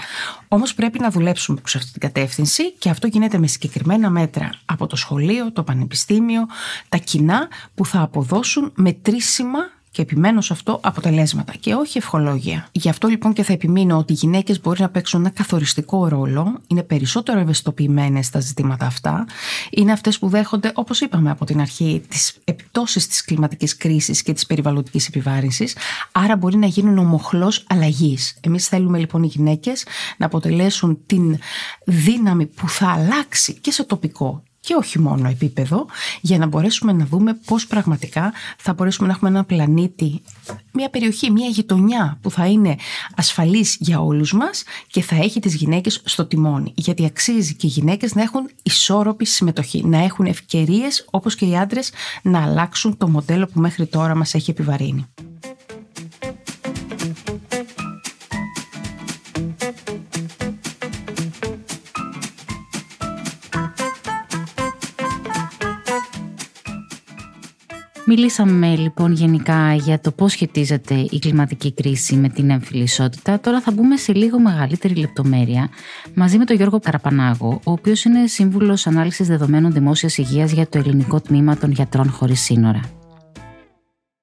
Όμως 0.49 0.75
πρέπει 0.75 0.99
να 0.99 1.11
δουλέψουμε 1.11 1.61
προς 1.61 1.76
αυτή 1.76 1.92
την 1.92 2.00
κατεύθυνση 2.00 2.73
και 2.73 2.90
αυτό 2.90 3.06
γίνεται 3.06 3.38
με 3.38 3.47
συγκεκριμένα 3.47 4.11
μέτρα 4.11 4.50
από 4.64 4.87
το 4.87 4.97
σχολείο, 4.97 5.52
το 5.52 5.62
πανεπιστήμιο, 5.62 6.47
τα 6.88 6.97
κοινά 6.97 7.49
που 7.75 7.87
θα 7.87 8.00
αποδώσουν 8.00 8.73
μετρήσιμα 8.75 9.59
και 9.93 10.03
επιμένω 10.03 10.41
σε 10.41 10.53
αυτό 10.53 10.81
αποτελέσματα 10.83 11.53
και 11.61 11.75
όχι 11.75 11.99
ευχολόγια. 11.99 12.69
Γι' 12.73 12.89
αυτό 12.89 13.09
λοιπόν 13.09 13.33
και 13.33 13.43
θα 13.43 13.53
επιμείνω 13.53 13.97
ότι 13.99 14.13
οι 14.13 14.17
γυναίκες 14.17 14.61
μπορεί 14.61 14.81
να 14.81 14.89
παίξουν 14.89 15.21
ένα 15.21 15.31
καθοριστικό 15.31 16.09
ρόλο, 16.09 16.61
είναι 16.67 16.83
περισσότερο 16.83 17.39
ευαισθητοποιημένες 17.39 18.27
στα 18.27 18.41
ζητήματα 18.41 18.87
αυτά, 18.87 19.27
είναι 19.71 19.93
αυτές 19.93 20.19
που 20.19 20.29
δέχονται, 20.29 20.73
όπως 20.75 21.01
είπαμε 21.01 21.31
από 21.31 21.45
την 21.45 21.61
αρχή, 21.61 22.03
τις 22.09 22.35
επιπτώσεις 22.45 23.09
της 23.09 23.25
κλιματικής 23.25 23.77
κρίσης 23.77 24.23
και 24.23 24.33
της 24.33 24.47
περιβαλλοντικής 24.47 25.07
επιβάρυνσης, 25.07 25.77
άρα 26.13 26.37
μπορεί 26.37 26.57
να 26.57 26.67
γίνουν 26.67 26.99
ο 26.99 27.05
μοχλός 27.05 27.65
αλλαγής. 27.69 28.37
Εμείς 28.41 28.69
θέλουμε 28.69 28.99
λοιπόν 28.99 29.23
οι 29.23 29.27
γυναίκες 29.27 29.87
να 30.17 30.27
αποτελέσουν 30.27 30.99
την 31.07 31.39
δύναμη 31.85 32.47
που 32.47 32.69
θα 32.69 32.89
αλλάξει 32.89 33.55
και 33.55 33.71
σε 33.71 33.85
τοπικό 33.85 34.43
και 34.64 34.75
όχι 34.75 34.99
μόνο 34.99 35.28
επίπεδο, 35.28 35.87
για 36.21 36.38
να 36.38 36.47
μπορέσουμε 36.47 36.92
να 36.92 37.04
δούμε 37.04 37.38
πώς 37.47 37.66
πραγματικά 37.66 38.33
θα 38.59 38.73
μπορέσουμε 38.73 39.07
να 39.09 39.14
έχουμε 39.14 39.31
ένα 39.31 39.45
πλανήτη, 39.45 40.23
μια 40.73 40.90
περιοχή, 40.90 41.31
μια 41.31 41.49
γειτονιά 41.49 42.19
που 42.23 42.31
θα 42.31 42.47
είναι 42.47 42.76
ασφαλής 43.16 43.76
για 43.81 44.00
όλους 44.00 44.33
μας 44.33 44.64
και 44.87 45.02
θα 45.02 45.16
έχει 45.16 45.40
τις 45.40 45.54
γυναίκες 45.54 46.00
στο 46.04 46.26
τιμόνι. 46.26 46.73
Γιατί 46.76 47.04
αξίζει 47.04 47.54
και 47.54 47.66
οι 47.66 47.71
γυναίκες 47.71 48.14
να 48.14 48.23
έχουν 48.23 48.50
ισόρροπη 48.62 49.25
συμμετοχή, 49.25 49.85
να 49.87 49.99
έχουν 49.99 50.26
ευκαιρίες 50.26 51.07
όπως 51.11 51.35
και 51.35 51.45
οι 51.45 51.57
άντρες 51.57 51.92
να 52.23 52.42
αλλάξουν 52.42 52.97
το 52.97 53.09
μοντέλο 53.09 53.47
που 53.47 53.61
μέχρι 53.61 53.87
τώρα 53.87 54.14
μας 54.14 54.35
έχει 54.35 54.50
επιβαρύνει. 54.50 55.07
Μιλήσαμε 68.14 68.76
λοιπόν 68.76 69.12
γενικά 69.12 69.75
για 69.75 70.00
το 70.00 70.12
πώς 70.12 70.33
σχετίζεται 70.33 70.95
η 70.95 71.19
κλιματική 71.19 71.73
κρίση 71.73 72.16
με 72.16 72.28
την 72.28 72.50
έμφυλη 72.50 72.83
ισότητα. 72.83 73.40
Τώρα 73.40 73.61
θα 73.61 73.73
μπούμε 73.73 73.97
σε 73.97 74.12
λίγο 74.12 74.40
μεγαλύτερη 74.40 74.95
λεπτομέρεια 74.95 75.69
μαζί 76.14 76.38
με 76.38 76.45
τον 76.45 76.57
Γιώργο 76.57 76.78
Καραπανάγο, 76.78 77.61
ο 77.64 77.71
οποίος 77.71 78.04
είναι 78.04 78.26
σύμβουλος 78.26 78.87
ανάλυσης 78.87 79.26
δεδομένων 79.26 79.73
δημόσιας 79.73 80.19
υγείας 80.19 80.52
για 80.52 80.69
το 80.69 80.78
ελληνικό 80.78 81.21
τμήμα 81.21 81.57
των 81.57 81.71
γιατρών 81.71 82.11
χωρίς 82.11 82.41
σύνορα. 82.41 82.80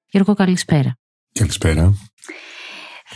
Γιώργο, 0.10 0.34
καλησπέρα. 0.34 0.98
Καλησπέρα. 1.34 1.94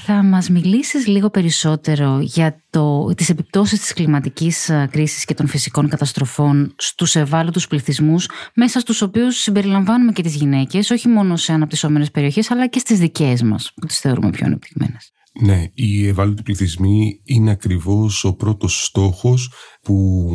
Θα 0.06 0.24
μας 0.24 0.50
μιλήσεις 0.50 1.08
λίγο 1.08 1.30
περισσότερο 1.30 2.20
για 2.22 2.64
το, 2.70 3.14
τις 3.14 3.30
επιπτώσεις 3.30 3.80
της 3.80 3.94
κλιματικής 3.94 4.70
ε, 4.70 4.88
κρίσης 4.92 5.26
και 5.26 5.34
των 5.34 5.48
φυσικών 5.48 5.90
καταστροφών 5.90 6.74
στους 6.78 7.16
ευάλωτους 7.16 7.68
πληθυσμούς 7.68 8.30
μέσα 8.56 8.80
στους 8.80 9.02
οποίους 9.02 9.38
συμπεριλαμβάνουμε 9.38 10.12
και 10.12 10.22
τις 10.22 10.36
γυναίκες 10.36 10.90
όχι 10.90 11.08
μόνο 11.08 11.36
σε 11.36 11.54
αναπτυσσόμενες 11.54 12.12
περιοχές 12.12 12.52
αλλά 12.52 12.68
και 12.68 12.80
στις 12.80 13.00
δικές 13.00 13.42
μας 13.42 13.72
που 13.76 13.88
τις 13.88 14.00
θεωρούμε 14.00 14.30
πιο 14.30 14.46
ανεπτυγμένες. 14.46 15.12
Ναι, 15.42 15.64
οι 15.74 16.08
ευάλωτοι 16.08 16.44
πληθυσμοί 16.44 17.22
είναι 17.24 17.52
ακριβώς 17.52 18.24
ο 18.24 18.34
πρώτος 18.34 18.86
στόχος 18.86 19.52
που 19.82 20.28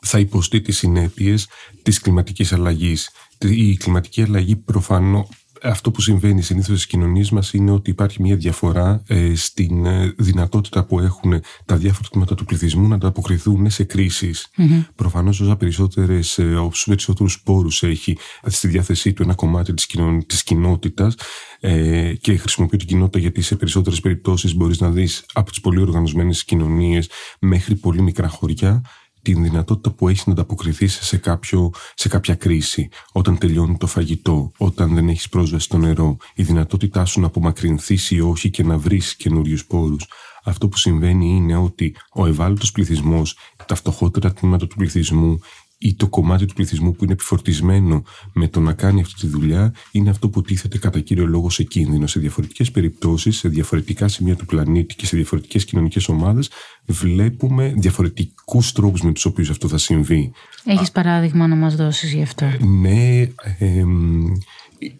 θα 0.00 0.18
υποστεί 0.18 0.60
τις 0.60 0.76
συνέπειες 0.76 1.48
της 1.82 2.00
κλιματικής 2.00 2.52
αλλαγής. 2.52 3.10
Η 3.38 3.76
κλιματική 3.76 4.22
αλλαγή 4.22 4.56
προφανώς 4.56 5.28
αυτό 5.62 5.90
που 5.90 6.00
συμβαίνει 6.00 6.42
συνήθως 6.42 6.76
στις 6.76 6.86
κοινωνίες 6.86 7.30
μας 7.30 7.52
είναι 7.52 7.70
ότι 7.70 7.90
υπάρχει 7.90 8.22
μια 8.22 8.36
διαφορά 8.36 9.02
ε, 9.06 9.34
στην 9.34 9.86
ε, 9.86 10.14
δυνατότητα 10.18 10.84
που 10.84 11.00
έχουν 11.00 11.40
τα 11.64 11.76
διάφορα 11.76 12.08
τμήματα 12.10 12.34
του 12.34 12.44
πληθυσμού 12.44 12.88
να 12.88 12.94
ανταποκριθούν 12.94 13.70
σε 13.70 13.84
κρίσεις. 13.84 14.48
Mm-hmm. 14.56 14.86
Προφανώς 14.94 15.40
όσα 15.40 15.56
περισσότερες, 15.56 16.38
ε, 16.38 16.42
όσους 16.42 16.84
περισσότερους 16.84 17.42
πόρους 17.42 17.82
έχει 17.82 18.18
στη 18.46 18.68
διάθεσή 18.68 19.12
του 19.12 19.22
ένα 19.22 19.34
κομμάτι 19.34 19.74
της, 19.74 19.86
κοινων, 19.86 20.26
της 20.26 20.42
κοινότητας 20.42 21.14
ε, 21.60 22.14
και 22.20 22.36
χρησιμοποιεί 22.36 22.76
την 22.76 22.86
κοινότητα 22.86 23.18
γιατί 23.18 23.42
σε 23.42 23.56
περισσότερες 23.56 24.00
περιπτώσεις 24.00 24.54
μπορείς 24.54 24.80
να 24.80 24.90
δεις 24.90 25.24
από 25.32 25.50
τις 25.50 25.60
πολύ 25.60 25.80
οργανωμένες 25.80 26.44
κοινωνίες 26.44 27.10
μέχρι 27.40 27.74
πολύ 27.74 28.02
μικρά 28.02 28.28
χωριά 28.28 28.82
την 29.22 29.42
δυνατότητα 29.42 29.90
που 29.90 30.08
έχεις 30.08 30.26
να 30.26 30.32
ανταποκριθείς 30.32 30.98
σε, 31.02 31.16
κάποιο, 31.16 31.70
σε 31.94 32.08
κάποια 32.08 32.34
κρίση, 32.34 32.88
όταν 33.12 33.38
τελειώνει 33.38 33.76
το 33.76 33.86
φαγητό, 33.86 34.52
όταν 34.58 34.94
δεν 34.94 35.08
έχεις 35.08 35.28
πρόσβαση 35.28 35.64
στο 35.64 35.78
νερό, 35.78 36.16
η 36.34 36.42
δυνατότητά 36.42 37.04
σου 37.04 37.20
να 37.20 37.26
απομακρυνθείς 37.26 38.10
ή 38.10 38.20
όχι 38.20 38.50
και 38.50 38.62
να 38.62 38.78
βρεις 38.78 39.16
καινούριους 39.16 39.66
πόρους. 39.66 40.06
Αυτό 40.44 40.68
που 40.68 40.76
συμβαίνει 40.76 41.26
είναι 41.26 41.56
ότι 41.56 41.96
ο 42.12 42.26
ευάλωτος 42.26 42.72
πληθυσμός, 42.72 43.36
τα 43.66 43.74
φτωχότερα 43.74 44.32
τμήματα 44.32 44.66
του 44.66 44.76
πληθυσμού, 44.76 45.38
ή 45.82 45.94
το 45.94 46.08
κομμάτι 46.08 46.46
του 46.46 46.54
πληθυσμού 46.54 46.92
που 46.92 47.04
είναι 47.04 47.12
επιφορτισμένο 47.12 48.02
με 48.32 48.48
το 48.48 48.60
να 48.60 48.72
κάνει 48.72 49.00
αυτή 49.00 49.14
τη 49.14 49.26
δουλειά 49.26 49.74
είναι 49.90 50.10
αυτό 50.10 50.28
που 50.28 50.42
τίθεται 50.42 50.78
κατά 50.78 51.00
κύριο 51.00 51.26
λόγο 51.26 51.50
σε 51.50 51.62
κίνδυνο. 51.62 52.06
Σε 52.06 52.20
διαφορετικές 52.20 52.70
περιπτώσεις, 52.70 53.36
σε 53.36 53.48
διαφορετικά 53.48 54.08
σημεία 54.08 54.36
του 54.36 54.46
πλανήτη 54.46 54.94
και 54.94 55.06
σε 55.06 55.16
διαφορετικές 55.16 55.64
κοινωνικές 55.64 56.08
ομάδες 56.08 56.50
βλέπουμε 56.86 57.74
διαφορετικούς 57.76 58.72
τρόπους 58.72 59.02
με 59.02 59.12
τους 59.12 59.24
οποίους 59.24 59.50
αυτό 59.50 59.68
θα 59.68 59.78
συμβεί. 59.78 60.32
Έχεις 60.64 60.90
παράδειγμα 60.90 61.46
να 61.46 61.54
μας 61.54 61.76
δώσεις 61.76 62.12
γι' 62.12 62.22
αυτό; 62.22 62.46
Ναι, 62.60 63.20
ε, 63.58 63.84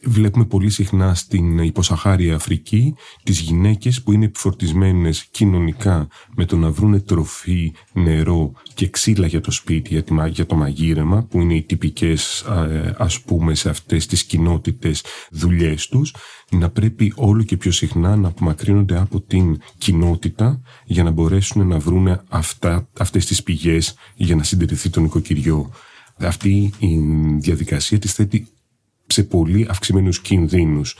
βλέπουμε 0.04 0.44
πολύ 0.44 0.70
συχνά 0.70 1.14
στην 1.14 1.58
υποσαχάρια 1.58 2.34
Αφρική 2.34 2.94
τις 3.22 3.40
γυναίκες 3.40 4.02
που 4.02 4.12
είναι 4.12 4.24
επιφορτισμένες 4.24 5.26
κοινωνικά 5.30 6.08
με 6.36 6.44
το 6.44 6.56
να 6.56 6.70
βρούνε 6.70 7.00
τροφή, 7.00 7.72
νερό 7.92 8.52
και 8.74 8.88
ξύλα 8.88 9.26
για 9.26 9.40
το 9.40 9.50
σπίτι, 9.50 10.04
για 10.28 10.46
το 10.46 10.54
μαγείρεμα 10.56 11.22
που 11.22 11.40
είναι 11.40 11.54
οι 11.54 11.62
τυπικές 11.62 12.44
ας 12.96 13.20
πούμε 13.20 13.54
σε 13.54 13.68
αυτές 13.68 14.06
τις 14.06 14.24
κοινότητες 14.24 15.04
δουλειές 15.30 15.88
τους 15.88 16.14
να 16.50 16.70
πρέπει 16.70 17.12
όλο 17.16 17.42
και 17.42 17.56
πιο 17.56 17.70
συχνά 17.70 18.16
να 18.16 18.28
απομακρύνονται 18.28 18.98
από 18.98 19.20
την 19.20 19.58
κοινότητα 19.78 20.60
για 20.84 21.02
να 21.02 21.10
μπορέσουν 21.10 21.66
να 21.66 21.78
βρούνε 21.78 22.20
αυτά, 22.28 22.88
αυτές 22.98 23.26
τις 23.26 23.42
πηγές 23.42 23.94
για 24.14 24.36
να 24.36 24.42
συντηρηθεί 24.42 24.90
το 24.90 25.00
νοικοκυριό. 25.00 25.70
Αυτή 26.16 26.72
η 26.78 26.98
διαδικασία 27.38 27.98
της 27.98 28.12
θέτει 28.12 28.46
σε 29.12 29.22
πολύ 29.22 29.66
αυξημένους 29.70 30.20
κινδύνους. 30.20 30.96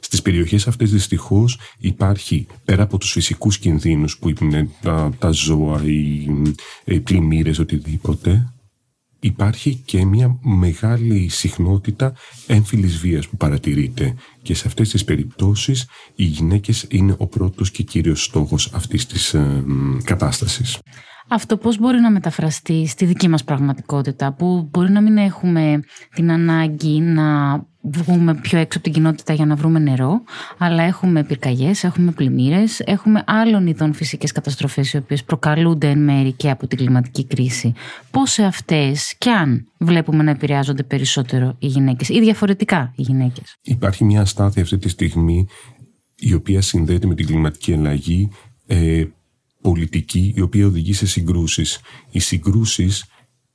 Στις 0.00 0.22
περιοχές 0.22 0.66
αυτές 0.66 0.90
δυστυχώς 0.90 1.58
υπάρχει 1.78 2.46
πέρα 2.64 2.82
από 2.82 2.98
τους 2.98 3.10
φυσικούς 3.12 3.58
κινδύνους 3.58 4.18
που 4.18 4.28
είναι 4.28 4.68
τα, 4.82 5.12
τα 5.18 5.30
ζώα, 5.30 5.82
οι, 5.84 6.26
οι 6.84 7.00
πλημμύρες, 7.00 7.58
οτιδήποτε, 7.58 8.52
υπάρχει 9.20 9.82
και 9.84 10.04
μια 10.04 10.38
μεγάλη 10.42 11.28
συχνότητα 11.28 12.14
έμφυλης 12.46 12.98
βίας 12.98 13.28
που 13.28 13.36
παρατηρείται 13.36 14.14
και 14.42 14.54
σε 14.54 14.66
αυτές 14.66 14.88
τις 14.88 15.04
περιπτώσεις 15.04 15.86
οι 16.14 16.24
γυναίκες 16.24 16.86
είναι 16.88 17.14
ο 17.18 17.26
πρώτος 17.26 17.70
και 17.70 17.82
κύριος 17.82 18.24
στόχος 18.24 18.70
αυτής 18.72 19.06
της 19.06 19.34
ε, 19.34 19.64
κατάστασης. 20.04 20.78
Αυτό 21.28 21.56
πώς 21.56 21.78
μπορεί 21.78 22.00
να 22.00 22.10
μεταφραστεί 22.10 22.86
στη 22.86 23.04
δική 23.04 23.28
μας 23.28 23.44
πραγματικότητα 23.44 24.32
που 24.32 24.68
μπορεί 24.70 24.90
να 24.90 25.00
μην 25.00 25.16
έχουμε 25.16 25.80
την 26.14 26.30
ανάγκη 26.30 27.00
να 27.00 27.24
βγούμε 27.90 28.34
πιο 28.34 28.58
έξω 28.58 28.78
από 28.78 28.88
την 28.88 28.92
κοινότητα 28.92 29.32
για 29.32 29.46
να 29.46 29.54
βρούμε 29.54 29.78
νερό, 29.78 30.22
αλλά 30.58 30.82
έχουμε 30.82 31.24
πυρκαγιές, 31.24 31.84
έχουμε 31.84 32.10
πλημμύρες, 32.10 32.80
έχουμε 32.80 33.24
άλλων 33.26 33.66
ειδών 33.66 33.92
φυσικές 33.92 34.32
καταστροφές 34.32 34.92
οι 34.92 34.96
οποίες 34.96 35.24
προκαλούνται 35.24 35.88
εν 35.88 35.98
μέρη 35.98 36.32
και 36.32 36.50
από 36.50 36.66
την 36.66 36.78
κλιματική 36.78 37.26
κρίση. 37.26 37.72
Πώς 38.10 38.30
σε 38.30 38.44
αυτές 38.44 39.14
και 39.18 39.30
αν 39.30 39.68
βλέπουμε 39.78 40.22
να 40.22 40.30
επηρεάζονται 40.30 40.82
περισσότερο 40.82 41.56
οι 41.58 41.66
γυναίκες 41.66 42.08
ή 42.08 42.20
διαφορετικά 42.20 42.92
οι 42.96 43.02
γυναίκες. 43.02 43.56
Υπάρχει 43.62 44.04
μια 44.04 44.20
αστάθεια 44.20 44.62
αυτή 44.62 44.78
τη 44.78 44.88
στιγμή 44.88 45.46
η 46.16 46.34
οποία 46.34 46.60
συνδέεται 46.60 47.06
με 47.06 47.14
την 47.14 47.26
κλιματική 47.26 47.72
αλλαγή 47.72 48.28
ε, 48.66 49.04
πολιτική 49.70 50.32
η 50.36 50.40
οποία 50.40 50.66
οδηγεί 50.66 50.92
σε 50.92 51.06
συγκρούσεις. 51.06 51.80
Οι 52.10 52.18
συγκρούσεις 52.18 53.04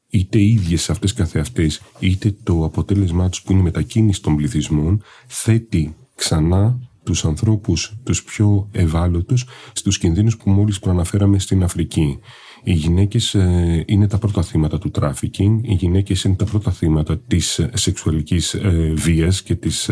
είτε 0.10 0.42
ίδιες 0.42 0.90
αυτές 0.90 1.14
καθεαυτές 1.14 1.82
είτε 2.00 2.36
το 2.44 2.64
αποτέλεσμά 2.64 3.30
τους 3.30 3.42
που 3.42 3.52
είναι 3.52 3.62
η 3.62 3.64
μετακίνηση 3.64 4.22
των 4.22 4.36
πληθυσμών 4.36 5.04
θέτει 5.28 5.96
ξανά 6.16 6.80
τους 7.12 7.26
ανθρώπους 7.26 7.94
τους 8.04 8.24
πιο 8.24 8.68
ευάλωτους 8.72 9.46
στους 9.74 9.98
κινδύνους 9.98 10.38
που 10.38 10.50
μόλις 10.50 10.80
προαναφέραμε 10.80 11.40
στην 11.40 11.64
Αφρική. 11.64 12.20
Οι 12.64 12.74
γυναίκες 12.74 13.36
ε, 13.36 13.84
είναι 13.88 14.08
τα 14.08 14.18
πρώτα 14.18 14.42
θύματα 14.42 14.78
του 14.78 14.92
τράφικινγκ, 14.92 15.64
οι 15.64 15.74
γυναίκες 15.74 16.24
είναι 16.24 16.36
τα 16.36 16.46
πρώτα 16.46 16.72
θύματα 16.72 17.20
της 17.20 17.60
ε, 17.60 17.70
σεξουαλικής 17.74 18.54
ε, 18.54 18.94
βίας 18.96 19.44
και 19.44 19.56
της 19.56 19.90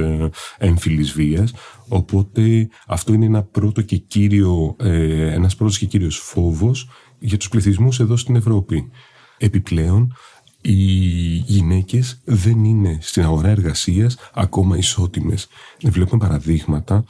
έμφυλης 0.57 1.11
βίας, 1.11 1.53
οπότε 1.87 2.69
αυτό 2.87 3.13
είναι 3.13 3.25
ένα 3.25 3.43
πρώτο 3.43 3.81
και 3.81 3.97
κύριο, 3.97 4.75
ένας 4.79 5.55
πρώτος 5.55 5.77
και 5.77 5.85
κύριος 5.85 6.17
φόβος 6.17 6.89
για 7.19 7.37
τους 7.37 7.49
πληθυσμούς 7.49 7.99
εδώ 7.99 8.17
στην 8.17 8.35
Ευρώπη. 8.35 8.89
Επιπλέον, 9.37 10.13
οι 10.61 10.73
γυναίκες 11.45 12.19
δεν 12.23 12.63
είναι 12.63 12.97
στην 13.01 13.23
αγορά 13.23 13.49
εργασίας 13.49 14.17
ακόμα 14.33 14.77
ισότιμες. 14.77 15.47
Βλέπουμε 15.83 16.27
παραδείγματα 16.27 17.03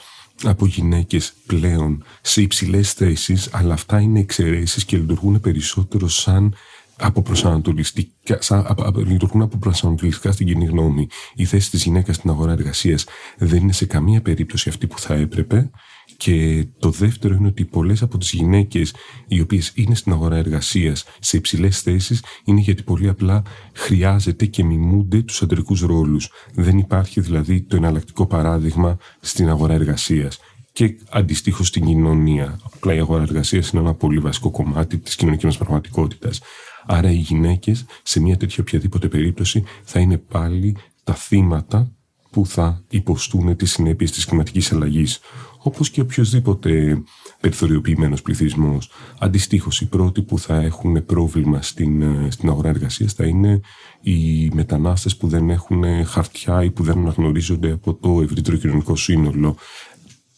από 0.43 0.65
γυναίκες 0.65 1.33
πλέον 1.45 2.03
σε 2.21 2.41
υψηλές 2.41 2.93
θέσεις, 2.93 3.49
αλλά 3.51 3.73
αυτά 3.73 3.99
είναι 3.99 4.19
εξαιρέσεις 4.19 4.85
και 4.85 4.97
λειτουργούν 4.97 5.39
περισσότερο 5.39 6.07
σαν 6.07 6.55
από 6.99 7.21
προσανατολιστικά, 7.21 8.37
σαν, 8.41 8.65
από, 8.67 8.99
λειτουργούν 8.99 9.41
από 9.41 9.57
προσανατολιστικά 9.57 10.31
στην 10.31 10.45
κοινή 10.45 10.65
γνώμη. 10.65 11.07
Η 11.35 11.45
θέση 11.45 11.69
της 11.69 11.83
γυναίκας 11.83 12.15
στην 12.15 12.29
αγορά 12.29 12.51
εργασίας 12.51 13.05
δεν 13.37 13.61
είναι 13.61 13.73
σε 13.73 13.85
καμία 13.85 14.21
περίπτωση 14.21 14.69
αυτή 14.69 14.87
που 14.87 14.99
θα 14.99 15.13
έπρεπε 15.13 15.69
και 16.17 16.67
το 16.79 16.89
δεύτερο 16.89 17.35
είναι 17.35 17.47
ότι 17.47 17.65
πολλές 17.65 18.01
από 18.01 18.17
τις 18.17 18.31
γυναίκες 18.31 18.93
οι 19.27 19.41
οποίες 19.41 19.71
είναι 19.75 19.95
στην 19.95 20.11
αγορά 20.11 20.35
εργασίας 20.35 21.05
σε 21.19 21.37
υψηλές 21.37 21.81
θέσεις 21.81 22.23
είναι 22.43 22.59
γιατί 22.59 22.83
πολύ 22.83 23.07
απλά 23.07 23.43
χρειάζεται 23.73 24.45
και 24.45 24.63
μιμούνται 24.63 25.21
τους 25.21 25.41
αντρικούς 25.41 25.81
ρόλους. 25.81 26.29
Δεν 26.53 26.77
υπάρχει 26.77 27.21
δηλαδή 27.21 27.61
το 27.61 27.75
εναλλακτικό 27.75 28.25
παράδειγμα 28.25 28.97
στην 29.19 29.49
αγορά 29.49 29.73
εργασίας. 29.73 30.39
Και 30.71 30.95
αντιστοίχως 31.09 31.67
στην 31.67 31.85
κοινωνία. 31.85 32.59
Απλά 32.73 32.93
η 32.93 32.99
αγορά 32.99 33.21
εργασίας 33.21 33.69
είναι 33.69 33.81
ένα 33.81 33.93
πολύ 33.93 34.19
βασικό 34.19 34.51
κομμάτι 34.51 34.97
της 34.97 35.15
κοινωνικής 35.15 35.45
μας 35.45 35.57
πραγματικότητας. 35.57 36.41
Άρα 36.85 37.11
οι 37.11 37.17
γυναίκες 37.17 37.85
σε 38.03 38.19
μια 38.19 38.37
τέτοια 38.37 38.57
οποιαδήποτε 38.59 39.07
περίπτωση 39.07 39.63
θα 39.83 39.99
είναι 39.99 40.17
πάλι 40.17 40.75
τα 41.03 41.13
θύματα 41.13 41.91
που 42.31 42.45
θα 42.45 42.83
υποστούν 42.89 43.55
τις 43.55 43.71
συνέπειες 43.71 44.11
της 44.11 44.25
κλιματικής 44.25 44.71
αλλαγής 44.71 45.19
όπως 45.63 45.89
και 45.89 46.01
οποιοδήποτε 46.01 47.01
περιθωριοποιημένος 47.41 48.21
πληθυσμός. 48.21 48.91
Αντιστοίχως, 49.19 49.81
οι 49.81 49.87
πρώτοι 49.87 50.21
που 50.21 50.39
θα 50.39 50.55
έχουν 50.55 51.05
πρόβλημα 51.05 51.61
στην, 51.61 52.01
ε, 52.01 52.27
στην 52.29 52.49
αγορά 52.49 52.69
εργασίας 52.69 53.13
θα 53.13 53.25
είναι 53.25 53.59
οι 54.01 54.49
μετανάστες 54.53 55.17
που 55.17 55.27
δεν 55.27 55.49
έχουν 55.49 56.05
χαρτιά 56.05 56.63
ή 56.63 56.71
που 56.71 56.83
δεν 56.83 56.97
αναγνωρίζονται 56.97 57.71
από 57.71 57.93
το 57.93 58.21
ευρύτερο 58.21 58.57
κοινωνικό 58.57 58.95
σύνολο 58.95 59.57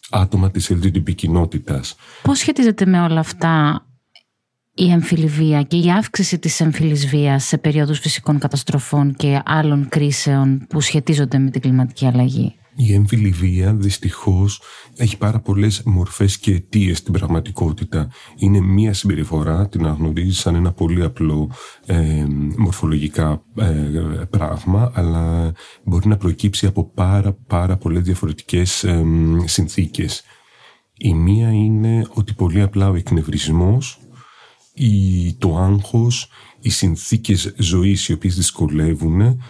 άτομα 0.10 0.52
της 0.52 0.72
LGTB 0.72 1.16
κοινότητας. 1.16 1.96
Πώς 2.24 2.38
σχετίζεται 2.38 2.86
με 2.86 3.02
όλα 3.02 3.20
αυτά 3.20 3.86
η 4.74 4.92
εμφυλιβία 4.92 5.64
και 5.64 5.78
η 5.78 5.92
αύξηση 5.92 6.40
της 6.40 6.60
εμφυλής 6.60 7.08
βίας 7.08 7.44
σε 7.44 7.58
περίοδους 7.58 8.00
φυσικών 8.00 8.40
καταστροφών 8.40 9.14
και 9.14 9.42
άλλων 9.46 9.88
κρίσεων 9.90 10.66
που 10.70 10.82
σχετίζονται 10.82 11.38
με 11.38 11.50
την 11.50 11.62
κλιματική 11.62 12.06
αλλαγή; 12.06 12.56
Η 12.76 12.94
έμφυλη 12.94 13.30
βία 13.30 13.74
δυστυχώς 13.74 14.62
έχει 14.96 15.18
πάρα 15.18 15.40
πολλές 15.40 15.82
μορφές 15.86 16.38
και 16.38 16.52
αιτίες 16.52 16.98
στην 16.98 17.14
πραγματικότητα. 17.14 18.10
Είναι 18.38 18.60
μία 18.60 18.94
συμπεριφορά, 18.94 19.68
την 19.68 19.86
αναγνωρίζει 19.86 20.36
σαν 20.36 20.56
ένα 20.56 20.72
πολύ 20.72 21.04
απλό 21.04 21.52
ε, 21.86 22.26
μορφολογικά 22.58 23.44
ε, 23.56 23.66
πράγμα, 24.30 24.92
αλλά 24.96 25.54
μπορεί 25.84 26.08
να 26.08 26.18
προκύψει 26.18 26.66
από 26.66 26.92
πάρα 26.94 27.34
πάρα 27.48 27.78
πολλές 27.78 28.04
διαφορετικές 28.04 28.84
ε, 28.84 29.06
συνθήκες. 29.46 30.24
Η 30.98 31.14
μία 31.14 31.52
είναι 31.52 32.06
ότι 32.14 32.34
πολύ 32.34 32.62
απλά 32.62 32.90
ο 32.90 32.96
εκνευρισμός, 32.96 34.00
η, 34.74 35.34
το 35.34 35.58
άγχος, 35.58 36.30
οι 36.60 36.70
συνθήκες 36.70 37.54
ζωής 37.58 38.08
οι 38.08 38.14
οποίες 38.14 38.36
δυσκολεύουν 38.36 39.42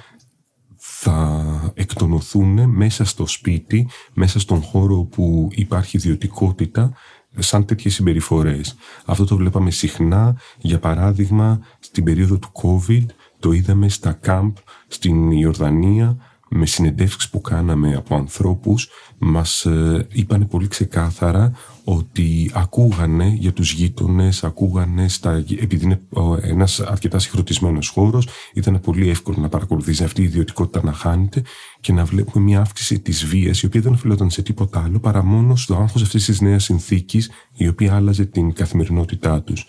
θα 1.03 1.71
εκτονωθούν 1.73 2.69
μέσα 2.69 3.05
στο 3.05 3.27
σπίτι, 3.27 3.87
μέσα 4.13 4.39
στον 4.39 4.61
χώρο 4.61 5.03
που 5.03 5.47
υπάρχει 5.51 5.97
ιδιωτικότητα, 5.97 6.93
σαν 7.37 7.65
τέτοιες 7.65 7.93
συμπεριφορές. 7.93 8.75
Αυτό 9.05 9.25
το 9.25 9.35
βλέπαμε 9.35 9.71
συχνά, 9.71 10.37
για 10.57 10.79
παράδειγμα, 10.79 11.59
στην 11.79 12.03
περίοδο 12.03 12.37
του 12.37 12.51
COVID, 12.53 13.05
το 13.39 13.51
είδαμε 13.51 13.89
στα 13.89 14.11
κάμπ 14.11 14.55
στην 14.87 15.31
Ιορδανία, 15.31 16.17
με 16.53 16.65
συνεντεύξεις 16.65 17.29
που 17.29 17.41
κάναμε 17.41 17.95
από 17.95 18.15
ανθρώπους 18.15 18.89
μας 19.17 19.65
ε, 19.65 20.07
είπαν 20.11 20.47
πολύ 20.47 20.67
ξεκάθαρα 20.67 21.51
ότι 21.83 22.51
ακούγανε 22.53 23.35
για 23.37 23.53
τους 23.53 23.73
γείτονες, 23.73 24.43
ακούγανε 24.43 25.07
στα, 25.07 25.43
επειδή 25.59 25.85
είναι 25.85 26.01
ένας 26.41 26.79
αρκετά 26.79 27.19
συγχρονισμένος 27.19 27.87
χώρος 27.87 28.27
ήταν 28.53 28.79
πολύ 28.79 29.09
εύκολο 29.09 29.37
να 29.39 29.49
παρακολουθήσει 29.49 30.03
αυτή 30.03 30.21
η 30.21 30.23
ιδιωτικότητα 30.23 30.83
να 30.83 30.93
χάνεται 30.93 31.41
και 31.79 31.93
να 31.93 32.05
βλέπουμε 32.05 32.43
μια 32.43 32.59
αύξηση 32.59 32.99
της 32.99 33.25
βίας 33.25 33.61
η 33.61 33.65
οποία 33.65 33.81
δεν 33.81 33.93
οφειλόταν 33.93 34.29
σε 34.29 34.41
τίποτα 34.41 34.83
άλλο 34.83 34.99
παρά 34.99 35.23
μόνο 35.23 35.55
στο 35.55 35.75
άγχος 35.75 36.01
αυτής 36.01 36.25
της 36.25 36.41
νέας 36.41 36.63
συνθήκης 36.63 37.31
η 37.53 37.67
οποία 37.67 37.95
άλλαζε 37.95 38.25
την 38.25 38.53
καθημερινότητά 38.53 39.41
τους. 39.41 39.65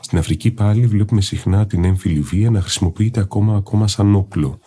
Στην 0.00 0.18
Αφρική 0.18 0.50
πάλι 0.50 0.86
βλέπουμε 0.86 1.20
συχνά 1.20 1.66
την 1.66 1.84
έμφυλη 1.84 2.20
βία 2.20 2.50
να 2.50 2.60
χρησιμοποιείται 2.60 3.20
ακόμα, 3.20 3.56
ακόμα 3.56 3.88
σαν 3.88 4.14
όπλο 4.14 4.60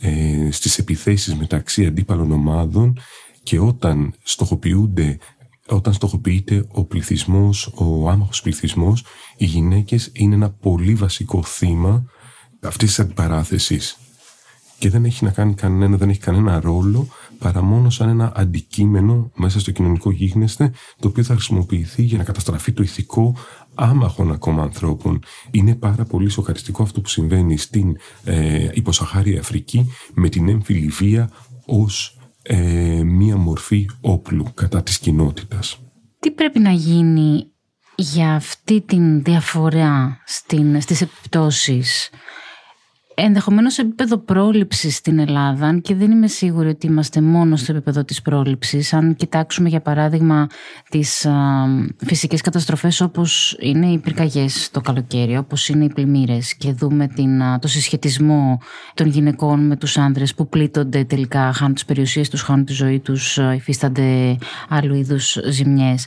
ε, 0.00 0.48
στις 0.50 0.78
επιθέσεις 0.78 1.34
μεταξύ 1.34 1.86
αντίπαλων 1.86 2.32
ομάδων 2.32 2.98
και 3.42 3.58
όταν 3.58 4.14
στοχοποιούνται 4.22 5.18
όταν 5.68 5.92
στοχοποιείται 5.92 6.64
ο 6.68 6.84
πληθυσμός, 6.84 7.72
ο 7.74 8.08
άμαχος 8.10 8.42
πληθυσμός, 8.42 9.04
οι 9.36 9.44
γυναίκες 9.44 10.10
είναι 10.12 10.34
ένα 10.34 10.50
πολύ 10.50 10.94
βασικό 10.94 11.42
θύμα 11.42 12.04
αυτής 12.62 12.88
της 12.88 12.98
αντιπαράθεσης. 12.98 13.98
Και 14.78 14.90
δεν 14.90 15.04
έχει 15.04 15.24
να 15.24 15.30
κάνει 15.30 15.54
κανένα, 15.54 15.96
δεν 15.96 16.08
έχει 16.08 16.20
κανένα 16.20 16.60
ρόλο 16.60 17.08
παρά 17.38 17.62
μόνο 17.62 17.90
σαν 17.90 18.08
ένα 18.08 18.32
αντικείμενο 18.34 19.30
μέσα 19.34 19.60
στο 19.60 19.70
κοινωνικό 19.70 20.10
γίγνεσθε 20.10 20.72
το 20.98 21.08
οποίο 21.08 21.22
θα 21.22 21.34
χρησιμοποιηθεί 21.34 22.02
για 22.02 22.18
να 22.18 22.24
καταστραφεί 22.24 22.72
το 22.72 22.82
ηθικό 22.82 23.36
άμαχων 23.78 24.32
ακόμα 24.32 24.62
ανθρώπων. 24.62 25.22
Είναι 25.50 25.74
πάρα 25.74 26.04
πολύ 26.04 26.28
σοκαριστικό 26.28 26.82
αυτό 26.82 27.00
που 27.00 27.08
συμβαίνει 27.08 27.56
στην 27.56 27.96
ε, 28.24 28.68
υποσαχάρια 28.72 29.40
Αφρική 29.40 29.86
με 30.14 30.28
την 30.28 30.48
έμφυλη 30.48 30.86
βία 30.86 31.30
ως 31.66 32.18
ε, 32.42 33.02
μία 33.02 33.36
μορφή 33.36 33.86
όπλου 34.00 34.46
κατά 34.54 34.82
της 34.82 34.98
κοινότητας. 34.98 35.78
Τι 36.18 36.30
πρέπει 36.30 36.58
να 36.58 36.70
γίνει 36.70 37.46
για 37.94 38.34
αυτή 38.34 38.80
την 38.80 39.22
διαφορά 39.22 40.22
στην, 40.26 40.80
στις 40.80 41.00
επιπτώσεις 41.00 42.10
ενδεχομένως 43.20 43.72
σε 43.74 43.80
επίπεδο 43.80 44.18
πρόληψης 44.18 44.96
στην 44.96 45.18
Ελλάδα 45.18 45.78
και 45.82 45.94
δεν 45.94 46.10
είμαι 46.10 46.26
σίγουρη 46.26 46.68
ότι 46.68 46.86
είμαστε 46.86 47.20
μόνο 47.20 47.56
στο 47.56 47.72
επίπεδο 47.72 48.04
της 48.04 48.22
πρόληψης. 48.22 48.92
Αν 48.92 49.14
κοιτάξουμε 49.14 49.68
για 49.68 49.80
παράδειγμα 49.80 50.46
τις 50.90 51.26
α, 51.26 51.32
φυσικές 52.06 52.40
καταστροφές 52.40 53.00
όπως 53.00 53.56
είναι 53.60 53.86
οι 53.86 53.98
πυρκαγιές 53.98 54.70
το 54.70 54.80
καλοκαίρι 54.80 55.36
όπως 55.36 55.68
είναι 55.68 55.84
οι 55.84 55.92
πλημμύρες 55.94 56.56
και 56.56 56.72
δούμε 56.72 57.06
την, 57.06 57.40
το 57.60 57.68
συσχετισμό 57.68 58.58
των 58.94 59.06
γυναικών 59.06 59.66
με 59.66 59.76
τους 59.76 59.96
άνδρες 59.96 60.34
που 60.34 60.48
πλήττονται 60.48 61.04
τελικά 61.04 61.52
χάνουν 61.52 61.74
τις 61.74 61.84
περιουσίες 61.84 62.28
τους, 62.28 62.42
χάνουν 62.42 62.64
τη 62.64 62.72
ζωή 62.72 63.00
τους 63.00 63.38
υφίστανται 63.54 64.38
άλλου 64.68 64.94
είδους 64.94 65.38
ζημιές. 65.48 66.06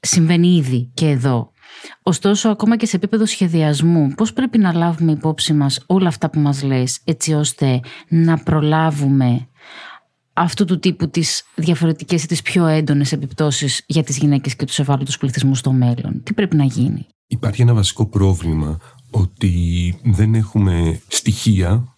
Συμβαίνει 0.00 0.56
ήδη 0.56 0.90
και 0.94 1.06
εδώ 1.06 1.52
Ωστόσο, 2.02 2.48
ακόμα 2.48 2.76
και 2.76 2.86
σε 2.86 2.96
επίπεδο 2.96 3.26
σχεδιασμού, 3.26 4.08
πώς 4.16 4.32
πρέπει 4.32 4.58
να 4.58 4.72
λάβουμε 4.72 5.12
υπόψη 5.12 5.52
μας 5.52 5.80
όλα 5.86 6.08
αυτά 6.08 6.30
που 6.30 6.40
μας 6.40 6.62
λες, 6.62 6.98
έτσι 7.04 7.32
ώστε 7.32 7.80
να 8.08 8.38
προλάβουμε 8.38 9.48
αυτού 10.32 10.64
του 10.64 10.78
τύπου 10.78 11.08
τις 11.10 11.44
διαφορετικές 11.54 12.22
ή 12.22 12.26
τις 12.26 12.42
πιο 12.42 12.66
έντονες 12.66 13.12
επιπτώσεις 13.12 13.84
για 13.86 14.02
τις 14.02 14.16
γυναίκες 14.18 14.56
και 14.56 14.64
τους 14.64 14.78
ευάλωτους 14.78 15.18
πληθυσμούς 15.18 15.58
στο 15.58 15.72
μέλλον; 15.72 16.22
Τι 16.22 16.32
πρέπει 16.32 16.56
να 16.56 16.64
γίνει; 16.64 17.06
Υπάρχει 17.26 17.62
ένα 17.62 17.74
βασικό 17.74 18.06
πρόβλημα 18.06 18.78
ότι 19.10 19.52
δεν 20.04 20.34
έχουμε 20.34 21.00
στοιχεία 21.08 21.96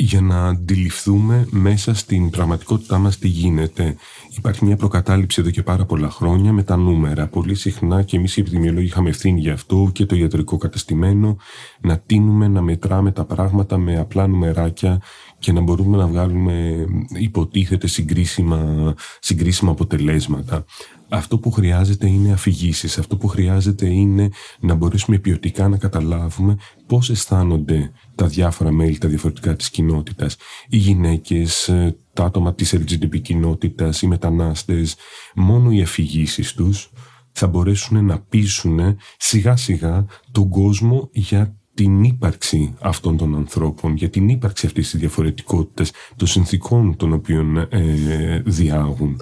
για 0.00 0.20
να 0.20 0.46
αντιληφθούμε 0.46 1.46
μέσα 1.50 1.94
στην 1.94 2.30
πραγματικότητά 2.30 2.98
μας 2.98 3.18
τι 3.18 3.28
γίνεται. 3.28 3.96
Υπάρχει 4.36 4.64
μια 4.64 4.76
προκατάληψη 4.76 5.40
εδώ 5.40 5.50
και 5.50 5.62
πάρα 5.62 5.84
πολλά 5.84 6.10
χρόνια 6.10 6.52
με 6.52 6.62
τα 6.62 6.76
νούμερα. 6.76 7.26
Πολύ 7.26 7.54
συχνά 7.54 8.02
και 8.02 8.16
εμείς 8.16 8.36
οι 8.36 8.40
επιδημιολόγοι 8.40 8.86
είχαμε 8.86 9.08
ευθύνη 9.08 9.40
γι' 9.40 9.50
αυτό 9.50 9.90
και 9.92 10.06
το 10.06 10.16
ιατρικό 10.16 10.56
καταστημένο 10.56 11.36
να 11.80 11.98
τίνουμε 11.98 12.48
να 12.48 12.62
μετράμε 12.62 13.12
τα 13.12 13.24
πράγματα 13.24 13.78
με 13.78 13.98
απλά 13.98 14.26
νουμεράκια 14.26 15.02
και 15.38 15.52
να 15.52 15.60
μπορούμε 15.60 15.96
να 15.96 16.06
βγάλουμε 16.06 16.86
υποτίθεται 17.14 17.86
συγκρίσιμα, 17.86 18.94
συγκρίσιμα 19.20 19.70
αποτελέσματα. 19.70 20.64
Αυτό 21.08 21.38
που 21.38 21.50
χρειάζεται 21.50 22.08
είναι 22.08 22.32
αφηγήσεις. 22.32 22.98
Αυτό 22.98 23.16
που 23.16 23.28
χρειάζεται 23.28 23.86
είναι 23.86 24.30
να 24.60 24.74
μπορέσουμε 24.74 25.18
ποιοτικά 25.18 25.68
να 25.68 25.76
καταλάβουμε 25.76 26.56
πώς 26.86 27.10
αισθάνονται 27.10 27.90
τα 28.14 28.26
διάφορα 28.26 28.70
μέλη, 28.70 28.98
τα 28.98 29.08
διαφορετικά 29.08 29.56
της 29.56 29.70
κοινότητας. 29.70 30.36
Οι 30.68 30.76
γυναίκες, 30.76 31.68
ε, 31.68 31.96
τα 32.12 32.24
άτομα 32.24 32.54
της 32.54 32.74
LGBT 32.74 33.20
κοινότητας, 33.20 34.02
οι 34.02 34.06
μετανάστες, 34.06 34.96
μόνο 35.34 35.70
οι 35.70 35.82
αφηγήσεις 35.82 36.52
τους 36.52 36.90
θα 37.32 37.46
μπορέσουν 37.46 38.04
να 38.04 38.18
πείσουν 38.20 38.96
σιγά 39.16 39.56
σιγά 39.56 40.06
τον 40.32 40.48
κόσμο 40.48 41.08
για 41.12 41.56
την 41.74 42.02
ύπαρξη 42.02 42.74
αυτών 42.80 43.16
των 43.16 43.36
ανθρώπων, 43.36 43.96
για 43.96 44.10
την 44.10 44.28
ύπαρξη 44.28 44.66
αυτής 44.66 44.90
της 44.90 45.00
διαφορετικότητας, 45.00 45.90
των 46.16 46.26
συνθήκων 46.28 46.96
των 46.96 47.12
οποίων 47.12 47.56
ε, 47.56 48.42
διάγουν. 48.44 49.20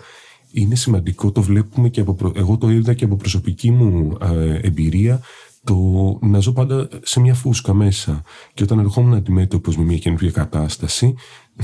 Είναι 0.59 0.75
σημαντικό, 0.75 1.33
το 1.33 1.43
βλέπουμε 1.43 1.89
και 1.89 2.01
από, 2.01 2.33
εγώ 2.35 2.57
το 2.57 2.71
είδα 2.71 2.95
και 2.95 3.05
από 3.05 3.17
προσωπική 3.17 3.71
μου 3.71 4.17
ε, 4.23 4.59
εμπειρία, 4.63 5.21
το 5.65 5.77
να 6.21 6.39
ζω 6.39 6.53
πάντα 6.53 6.89
σε 7.03 7.21
μια 7.21 7.35
φούσκα 7.35 7.75
μέσα. 7.75 8.23
Και 8.55 8.63
όταν 8.63 8.79
ερχόμουν 8.79 9.15
αντιμέτωπος 9.15 9.77
με 9.77 9.85
μια 9.85 9.99
καινούργια 9.99 10.31
κατάσταση, 10.31 11.15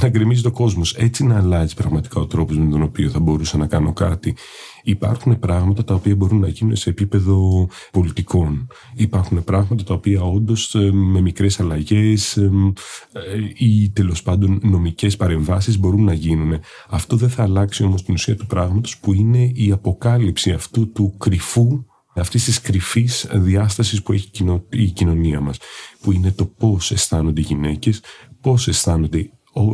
να 0.00 0.09
γκρεμίζει 0.09 0.42
το 0.42 0.50
κόσμος. 0.50 0.94
Έτσι 0.94 1.24
να 1.24 1.37
αλλάζει 1.37 1.74
πραγματικά 1.74 2.20
ο 2.20 2.26
τρόπος 2.26 2.59
με 2.59 2.70
τον 2.70 2.83
οποίο 2.83 3.11
θα 3.11 3.20
μπορούσα 3.20 3.57
να 3.57 3.66
κάνω 3.66 3.92
κάτι. 3.92 4.37
Υπάρχουν 4.83 5.38
πράγματα 5.38 5.85
τα 5.85 5.94
οποία 5.94 6.16
μπορούν 6.16 6.38
να 6.38 6.48
γίνουν 6.48 6.76
σε 6.76 6.90
επίπεδο 6.90 7.68
πολιτικών. 7.92 8.66
Υπάρχουν 8.94 9.44
πράγματα 9.44 9.85
τα 9.85 9.94
οποία 9.94 10.22
όντως 10.22 10.74
ε, 10.74 10.92
με 10.92 11.20
μικρές 11.20 11.61
αλλαγές 11.61 12.37
ε, 12.37 12.50
ή 13.57 13.90
τέλος 13.90 14.22
πάντων 14.22 14.61
νομικές 14.62 15.16
παρεμβάσεις 15.16 15.78
μπορούν 15.78 16.05
να 16.05 16.12
γίνουν. 16.12 16.59
Αυτό 16.88 17.16
δεν 17.16 17.31
θα 17.31 17.42
αλλάξει 17.42 17.85
όμως 17.85 18.02
την 18.02 18.14
ουσία 18.14 18.37
του 18.37 18.46
πράγματος 18.46 18.98
που 18.98 19.12
είναι 19.12 19.50
η 19.55 19.72
αποκάλυψη 19.72 20.50
αυτού 20.50 20.92
του 20.92 21.14
κρυφού 21.18 21.85
αυτής 22.14 22.44
της 22.44 22.61
κρυφής 22.61 23.28
διάστασης 23.33 24.02
που 24.02 24.12
έχει 24.12 24.31
η 24.70 24.90
κοινωνία 24.90 25.40
μας, 25.40 25.59
που 26.00 26.12
είναι 26.12 26.31
το 26.31 26.46
πώς 26.46 26.90
αισθάνονται 26.90 27.40
οι 27.40 27.44
γυναίκες, 27.44 28.00
πώς 28.40 28.68
αισθάνονται 28.68 29.31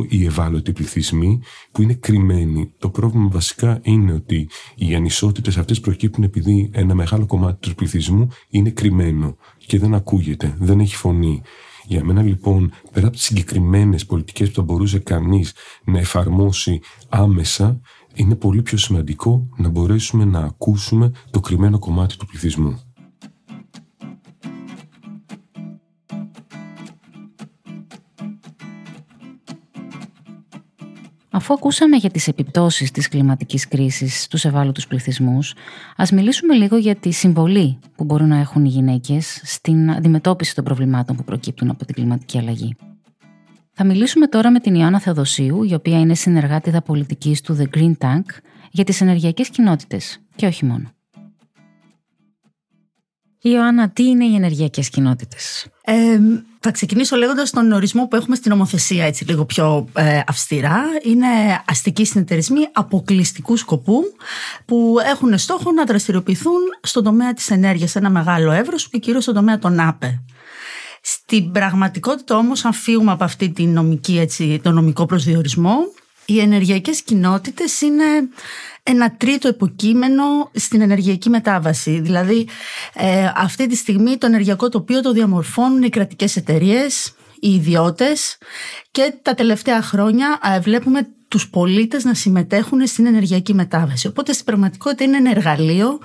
οι 0.09 0.25
ευάλωτοι 0.25 0.71
πληθυσμοί 0.73 1.41
που 1.71 1.81
είναι 1.81 1.93
κρυμμένοι. 1.93 2.71
Το 2.77 2.89
πρόβλημα 2.89 3.27
βασικά 3.27 3.79
είναι 3.83 4.13
ότι 4.13 4.49
οι 4.75 4.95
ανισότητες 4.95 5.57
αυτές 5.57 5.79
προκύπτουν 5.79 6.23
επειδή 6.23 6.69
ένα 6.73 6.95
μεγάλο 6.95 7.25
κομμάτι 7.25 7.69
του 7.69 7.75
πληθυσμού 7.75 8.27
είναι 8.49 8.69
κρυμμένο 8.69 9.35
και 9.67 9.79
δεν 9.79 9.93
ακούγεται, 9.93 10.55
δεν 10.59 10.79
έχει 10.79 10.95
φωνή. 10.95 11.41
Για 11.85 12.03
μένα 12.03 12.21
λοιπόν, 12.21 12.71
πέρα 12.91 13.07
από 13.07 13.15
τις 13.15 13.25
συγκεκριμένες 13.25 14.05
πολιτικές 14.05 14.47
που 14.47 14.55
θα 14.55 14.61
μπορούσε 14.61 14.99
κανείς 14.99 15.53
να 15.85 15.99
εφαρμόσει 15.99 16.79
άμεσα, 17.09 17.81
είναι 18.13 18.35
πολύ 18.35 18.61
πιο 18.61 18.77
σημαντικό 18.77 19.49
να 19.57 19.69
μπορέσουμε 19.69 20.25
να 20.25 20.39
ακούσουμε 20.39 21.11
το 21.31 21.39
κρυμμένο 21.39 21.79
κομμάτι 21.79 22.17
του 22.17 22.25
πληθυσμού. 22.25 22.79
Αφού 31.39 31.53
ακούσαμε 31.53 31.95
για 31.95 32.09
τις 32.09 32.27
επιπτώσεις 32.27 32.91
της 32.91 33.07
κλιματικής 33.07 33.67
κρίσης 33.67 34.23
στους 34.23 34.45
ευάλωτους 34.45 34.87
πληθυσμούς, 34.87 35.53
ας 35.95 36.11
μιλήσουμε 36.11 36.53
λίγο 36.53 36.77
για 36.77 36.95
τη 36.95 37.11
συμβολή 37.11 37.79
που 37.95 38.03
μπορούν 38.03 38.27
να 38.27 38.37
έχουν 38.37 38.65
οι 38.65 38.67
γυναίκες 38.67 39.41
στην 39.43 39.91
αντιμετώπιση 39.91 40.55
των 40.55 40.63
προβλημάτων 40.63 41.15
που 41.15 41.23
προκύπτουν 41.23 41.69
από 41.69 41.85
την 41.85 41.95
κλιματική 41.95 42.37
αλλαγή. 42.37 42.75
Θα 43.71 43.83
μιλήσουμε 43.83 44.27
τώρα 44.27 44.51
με 44.51 44.59
την 44.59 44.75
Ιωάννα 44.75 44.99
Θεοδοσίου, 44.99 45.63
η 45.63 45.73
οποία 45.73 45.99
είναι 45.99 46.15
συνεργάτηδα 46.15 46.81
πολιτικής 46.81 47.41
του 47.41 47.57
The 47.59 47.77
Green 47.77 47.93
Tank, 47.97 48.25
για 48.71 48.83
τις 48.83 49.01
ενεργειακές 49.01 49.49
κοινότητες 49.49 50.19
και 50.35 50.45
όχι 50.45 50.65
μόνο. 50.65 50.91
Ιωάννα, 53.41 53.89
τι 53.89 54.03
είναι 54.03 54.25
οι 54.25 54.35
ενεργειακές 54.35 54.89
κοινότητες; 54.89 55.67
Ε, 55.83 56.19
θα 56.59 56.71
ξεκινήσω 56.71 57.15
λέγοντας 57.15 57.49
τον 57.49 57.71
ορισμό 57.71 58.07
που 58.07 58.15
έχουμε 58.15 58.35
στην 58.35 58.51
νομοθεσία, 58.51 59.05
έτσι 59.05 59.25
λίγο 59.25 59.45
πιο 59.45 59.87
ε, 59.93 60.21
αυστηρά. 60.27 60.83
Είναι 61.03 61.27
αστικοί 61.65 62.05
συνεταιρισμοί 62.05 62.67
αποκλειστικού 62.73 63.57
σκοπού 63.57 64.03
που 64.65 64.95
έχουν 65.05 65.37
στόχο 65.37 65.71
να 65.71 65.83
δραστηριοποιηθούν 65.83 66.59
στον 66.81 67.03
τομέα 67.03 67.33
της 67.33 67.49
ενέργειας 67.49 67.91
σε 67.91 67.99
ένα 67.99 68.09
μεγάλο 68.09 68.51
εύρος 68.51 68.89
και 68.89 68.97
κυρίως 68.97 69.23
στον 69.23 69.35
τομέα 69.35 69.59
των 69.59 69.79
ΑΠΕ. 69.79 70.21
Στην 71.01 71.51
πραγματικότητα 71.51 72.37
όμως 72.37 72.65
αν 72.65 72.73
φύγουμε 72.73 73.11
από 73.11 73.23
αυτή 73.23 73.49
τη 73.49 73.65
νομική, 73.65 74.19
έτσι, 74.19 74.59
το 74.63 74.71
νομικό 74.71 75.05
προσδιορισμό 75.05 75.77
οι 76.29 76.39
ενεργειακές 76.39 77.01
κοινότητες 77.01 77.81
είναι 77.81 78.03
ένα 78.89 79.15
τρίτο 79.17 79.47
υποκείμενο 79.47 80.23
στην 80.53 80.81
ενεργειακή 80.81 81.29
μετάβαση. 81.29 81.99
Δηλαδή 81.99 82.47
ε, 82.93 83.31
αυτή 83.35 83.67
τη 83.67 83.75
στιγμή 83.75 84.17
το 84.17 84.25
ενεργειακό 84.25 84.69
τοπίο 84.69 85.01
το 85.01 85.11
διαμορφώνουν 85.11 85.83
οι 85.83 85.89
κρατικές 85.89 86.35
εταιρείες, 86.35 87.13
οι 87.39 87.53
ιδιώτες 87.53 88.37
και 88.91 89.13
τα 89.21 89.33
τελευταία 89.33 89.81
χρόνια 89.81 90.39
ε, 90.55 90.59
βλέπουμε 90.59 91.07
τους 91.27 91.49
πολίτες 91.49 92.03
να 92.03 92.13
συμμετέχουν 92.13 92.87
στην 92.87 93.05
ενεργειακή 93.05 93.53
μετάβαση. 93.53 94.07
Οπότε 94.07 94.33
στην 94.33 94.45
πραγματικότητα 94.45 95.03
είναι 95.03 95.17
ένα 95.17 95.29
εργαλείο 95.29 95.99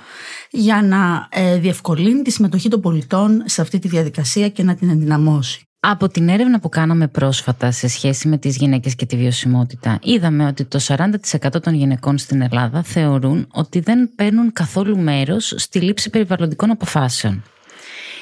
για 0.51 0.83
να 0.83 1.29
ε, 1.31 1.59
διευκολύνει 1.59 2.23
τη 2.23 2.31
συμμετοχή 2.31 2.69
των 2.69 2.81
πολιτών 2.81 3.43
σε 3.47 3.61
αυτή 3.61 3.79
τη 3.79 3.89
διαδικασία 3.89 4.49
και 4.49 4.63
να 4.63 4.75
την 4.75 4.89
ενδυναμώσει. 4.89 5.69
Από 5.87 6.09
την 6.09 6.29
έρευνα 6.29 6.61
που 6.61 6.69
κάναμε 6.69 7.09
πρόσφατα 7.09 7.71
σε 7.71 7.89
σχέση 7.89 8.29
με 8.29 8.39
τις 8.39 8.57
γυναίκες 8.57 8.95
και 8.95 9.07
τη 9.07 9.17
βιωσιμότητα, 9.17 9.99
είδαμε 10.03 10.47
ότι 10.47 10.65
το 10.65 10.81
40% 10.87 11.63
των 11.63 11.75
γυναικών 11.75 12.19
στην 12.19 12.43
Ελλάδα 12.43 12.83
θεωρούν 12.83 13.47
ότι 13.53 13.81
δεν 13.81 14.11
παίρνουν 14.15 14.53
καθόλου 14.53 14.99
μέρος 14.99 15.55
στη 15.57 15.81
λήψη 15.81 16.11
περιβαλλοντικών 16.11 16.71
αποφάσεων. 16.71 17.43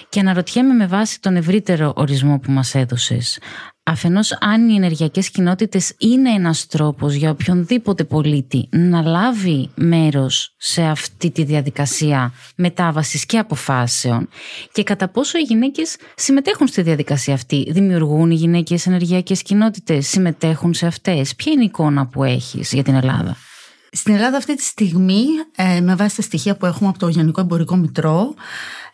Και 0.08 0.20
αναρωτιέμαι 0.20 0.74
με 0.74 0.86
βάση 0.86 1.20
τον 1.20 1.36
ευρύτερο 1.36 1.92
ορισμό 1.96 2.38
που 2.38 2.50
μας 2.50 2.74
έδωσες, 2.74 3.38
Αφενός 3.84 4.36
αν 4.40 4.68
οι 4.68 4.74
ενεργειακές 4.74 5.30
κοινότητες 5.30 5.94
είναι 5.98 6.30
ένας 6.30 6.66
τρόπος 6.66 7.14
για 7.14 7.30
οποιονδήποτε 7.30 8.04
πολίτη 8.04 8.68
να 8.70 9.02
λάβει 9.02 9.70
μέρος 9.74 10.54
σε 10.56 10.82
αυτή 10.82 11.30
τη 11.30 11.44
διαδικασία 11.44 12.32
μετάβασης 12.56 13.26
και 13.26 13.38
αποφάσεων 13.38 14.28
και 14.72 14.82
κατά 14.82 15.08
πόσο 15.08 15.38
οι 15.38 15.42
γυναίκες 15.42 15.96
συμμετέχουν 16.14 16.66
στη 16.66 16.82
διαδικασία 16.82 17.34
αυτή. 17.34 17.66
Δημιουργούν 17.70 18.30
οι 18.30 18.34
γυναίκες 18.34 18.86
ενεργειακές 18.86 19.42
κοινότητες, 19.42 20.08
συμμετέχουν 20.08 20.74
σε 20.74 20.86
αυτές. 20.86 21.34
Ποια 21.34 21.52
είναι 21.52 21.62
η 21.62 21.66
εικόνα 21.66 22.06
που 22.06 22.24
έχεις 22.24 22.72
για 22.72 22.82
την 22.82 22.94
Ελλάδα; 22.94 23.36
Στην 23.94 24.14
Ελλάδα 24.14 24.36
αυτή 24.36 24.56
τη 24.56 24.62
στιγμή, 24.62 25.24
ε, 25.56 25.80
με 25.80 25.94
βάση 25.94 26.16
τα 26.16 26.22
στοιχεία 26.22 26.56
που 26.56 26.66
έχουμε 26.66 26.88
από 26.88 26.98
το 26.98 27.08
Γενικό 27.08 27.40
Εμπορικό 27.40 27.76
Μητρό, 27.76 28.34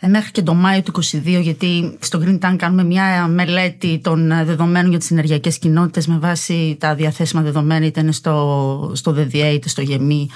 ε, 0.01 0.09
μέχρι 0.09 0.31
και 0.31 0.43
το 0.43 0.55
Μάιο 0.55 0.83
του 0.83 0.93
2022, 0.93 1.41
γιατί 1.41 1.99
στο 2.01 2.23
Green 2.25 2.39
Tank 2.39 2.55
κάνουμε 2.57 2.85
μια 2.85 3.27
μελέτη 3.27 4.01
των 4.03 4.29
δεδομένων 4.45 4.91
για 4.91 4.99
τις 4.99 5.11
ενεργειακές 5.11 5.59
κοινότητες 5.59 6.07
με 6.07 6.19
βάση 6.19 6.77
τα 6.81 6.95
διαθέσιμα 6.95 7.43
δεδομένα, 7.43 7.87
είτε 7.87 8.01
είναι 8.01 8.13
στο, 8.13 8.93
στο 8.95 9.13
ΔΔΕ 9.13 9.49
είτε 9.49 9.69
στο 9.69 9.83
ΓΕΜΗ. 9.83 10.31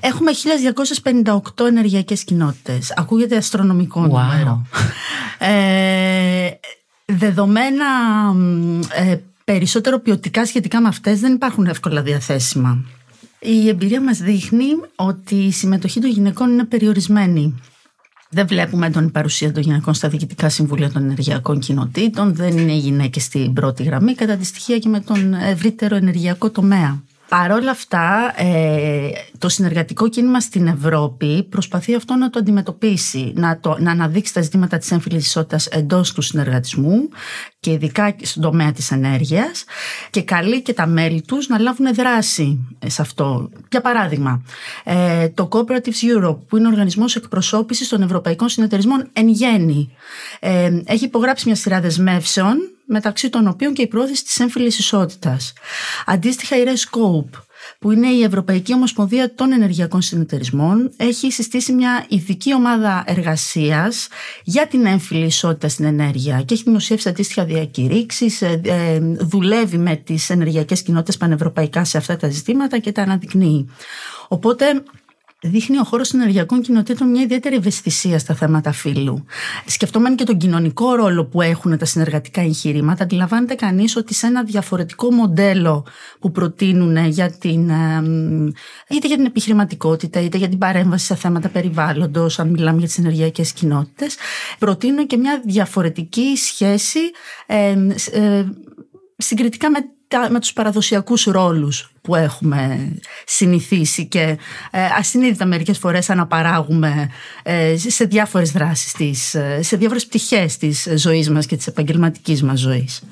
Έχουμε 0.00 0.30
1258 1.54 1.66
ενεργειακές 1.66 2.24
κοινότητες. 2.24 2.92
Ακούγεται 2.96 3.36
αστρονομικό 3.36 4.00
wow. 4.04 4.08
νούμερο. 4.08 4.66
Ε, 5.38 6.50
δεδομένα 7.04 7.86
ε, 8.94 9.16
περισσότερο 9.44 9.98
ποιοτικά 9.98 10.46
σχετικά 10.46 10.80
με 10.80 10.88
αυτές 10.88 11.20
δεν 11.20 11.32
υπάρχουν 11.32 11.66
εύκολα 11.66 12.02
διαθέσιμα. 12.02 12.84
Η 13.40 13.68
εμπειρία 13.68 14.02
μας 14.02 14.18
δείχνει 14.18 14.66
ότι 14.96 15.34
η 15.34 15.52
συμμετοχή 15.52 16.00
των 16.00 16.10
γυναικών 16.10 16.50
είναι 16.50 16.64
περιορισμένη. 16.64 17.54
Δεν 18.30 18.46
βλέπουμε 18.46 18.90
τον 18.90 19.10
παρουσία 19.10 19.52
των 19.52 19.62
γυναικών 19.62 19.94
στα 19.94 20.08
διοικητικά 20.08 20.48
συμβούλια 20.48 20.90
των 20.90 21.02
ενεργειακών 21.02 21.58
κοινοτήτων. 21.58 22.34
Δεν 22.34 22.58
είναι 22.58 22.72
οι 22.72 22.78
γυναίκες 22.78 23.22
στην 23.22 23.52
πρώτη 23.52 23.82
γραμμή, 23.82 24.14
κατά 24.14 24.36
τη 24.36 24.44
στοιχεία 24.44 24.78
και 24.78 24.88
με 24.88 25.00
τον 25.00 25.34
ευρύτερο 25.34 25.96
ενεργειακό 25.96 26.50
τομέα. 26.50 27.02
Παρ' 27.28 27.50
όλα 27.50 27.70
αυτά, 27.70 28.34
ε, 28.36 29.10
το 29.38 29.48
συνεργατικό 29.48 30.08
κίνημα 30.08 30.40
στην 30.40 30.66
Ευρώπη 30.66 31.42
προσπαθεί 31.42 31.94
αυτό 31.94 32.14
να 32.14 32.30
το 32.30 32.38
αντιμετωπίσει, 32.38 33.32
να, 33.34 33.60
το, 33.60 33.76
να 33.78 33.90
αναδείξει 33.90 34.34
τα 34.34 34.40
ζητήματα 34.40 34.78
της 34.78 34.90
έμφυλης 34.90 35.26
ισότητας 35.26 35.66
εντός 35.66 36.12
του 36.12 36.22
συνεργατισμού 36.22 37.08
και 37.60 37.70
ειδικά 37.70 38.16
στον 38.22 38.42
τομέα 38.42 38.72
της 38.72 38.90
ενέργειας 38.90 39.64
και 40.10 40.22
καλεί 40.22 40.62
και 40.62 40.72
τα 40.72 40.86
μέλη 40.86 41.22
τους 41.22 41.48
να 41.48 41.58
λάβουν 41.58 41.94
δράση 41.94 42.76
σε 42.86 43.02
αυτό. 43.02 43.50
Για 43.70 43.80
παράδειγμα, 43.80 44.42
ε, 44.84 45.28
το 45.28 45.48
Cooperatives 45.52 46.24
Europe, 46.24 46.38
που 46.48 46.56
είναι 46.56 46.66
ο 46.66 46.70
οργανισμός 46.70 47.16
εκπροσώπησης 47.16 47.88
των 47.88 48.02
ευρωπαϊκών 48.02 48.48
συνεταιρισμών 48.48 49.08
εν 49.12 49.28
γέννη, 49.28 49.92
ε, 50.40 50.80
έχει 50.84 51.04
υπογράψει 51.04 51.46
μια 51.46 51.56
σειρά 51.56 51.80
δεσμεύσεων 51.80 52.77
μεταξύ 52.88 53.28
των 53.28 53.46
οποίων 53.46 53.72
και 53.72 53.82
η 53.82 53.86
πρόθεση 53.86 54.24
της 54.24 54.40
έμφυλης 54.40 54.78
ισότητας. 54.78 55.52
Αντίστοιχα 56.06 56.56
η 56.56 56.62
Rescope 56.66 57.40
που 57.78 57.90
είναι 57.90 58.08
η 58.08 58.22
Ευρωπαϊκή 58.22 58.74
Ομοσπονδία 58.74 59.34
των 59.34 59.52
Ενεργειακών 59.52 60.02
Συνεταιρισμών, 60.02 60.90
έχει 60.96 61.32
συστήσει 61.32 61.72
μια 61.72 62.06
ειδική 62.08 62.54
ομάδα 62.54 63.04
εργασίας 63.06 64.08
για 64.44 64.66
την 64.66 64.86
έμφυλη 64.86 65.24
ισότητα 65.24 65.68
στην 65.68 65.84
ενέργεια 65.84 66.42
και 66.42 66.54
έχει 66.54 66.62
δημοσιεύσει 66.62 67.08
αντίστοιχα 67.08 67.44
διακηρύξεις, 67.44 68.42
ε, 68.42 68.60
ε, 68.64 68.98
δουλεύει 69.18 69.78
με 69.78 69.96
τις 69.96 70.30
ενεργειακές 70.30 70.82
κοινότητες 70.82 71.16
πανευρωπαϊκά 71.16 71.84
σε 71.84 71.98
αυτά 71.98 72.16
τα 72.16 72.28
ζητήματα 72.28 72.78
και 72.78 72.92
τα 72.92 73.02
αναδεικνύει. 73.02 73.68
Οπότε 74.28 74.82
δείχνει 75.42 75.78
ο 75.78 75.84
χώρος 75.84 76.12
ενεργειακών 76.12 76.62
κοινοτήτων 76.62 77.10
μια 77.10 77.22
ιδιαίτερη 77.22 77.56
ευαισθησία 77.56 78.18
στα 78.18 78.34
θέματα 78.34 78.72
φύλου. 78.72 79.24
Σκεφτόμενοι 79.66 80.14
και 80.14 80.24
τον 80.24 80.36
κοινωνικό 80.38 80.94
ρόλο 80.94 81.24
που 81.24 81.42
έχουν 81.42 81.78
τα 81.78 81.84
συνεργατικά 81.84 82.40
εγχειρήματα, 82.40 83.02
αντιλαμβάνεται 83.02 83.54
κανείς 83.54 83.96
ότι 83.96 84.14
σε 84.14 84.26
ένα 84.26 84.42
διαφορετικό 84.42 85.12
μοντέλο 85.12 85.86
που 86.20 86.30
προτείνουν 86.30 86.96
για 87.06 87.30
την, 87.30 87.70
είτε 88.88 89.06
για 89.06 89.16
την 89.16 89.24
επιχειρηματικότητα, 89.26 90.20
είτε 90.20 90.38
για 90.38 90.48
την 90.48 90.58
παρέμβαση 90.58 91.04
σε 91.04 91.14
θέματα 91.14 91.48
περιβάλλοντος, 91.48 92.38
αν 92.38 92.48
μιλάμε 92.48 92.78
για 92.78 92.86
τις 92.86 92.98
ενεργειακές 92.98 93.52
κοινότητες, 93.52 94.16
προτείνουν 94.58 95.06
και 95.06 95.16
μια 95.16 95.42
διαφορετική 95.44 96.36
σχέση 96.36 97.00
ε, 97.46 97.76
ε, 98.12 98.44
συγκριτικά 99.16 99.70
με 99.70 99.78
με 100.30 100.40
τους 100.40 100.52
παραδοσιακούς 100.52 101.24
ρόλους 101.24 101.90
που 102.00 102.14
έχουμε 102.14 102.94
συνηθίσει 103.26 104.06
και 104.06 104.38
ε, 104.70 104.84
ασυνείδητα 104.98 105.46
μερικές 105.46 105.78
φορές 105.78 106.10
αναπαράγουμε 106.10 107.10
ε, 107.42 107.76
σε 107.76 108.04
διάφορες 108.04 108.50
δράσεις 108.50 108.92
της, 108.92 109.34
ε, 109.34 109.62
σε 109.62 109.76
διάφορες 109.76 110.06
πτυχές 110.06 110.56
της 110.56 110.88
ζωής 110.94 111.30
μας 111.30 111.46
και 111.46 111.56
της 111.56 111.66
επαγγελματικής 111.66 112.42
μας 112.42 112.58
ζωής. 112.60 113.02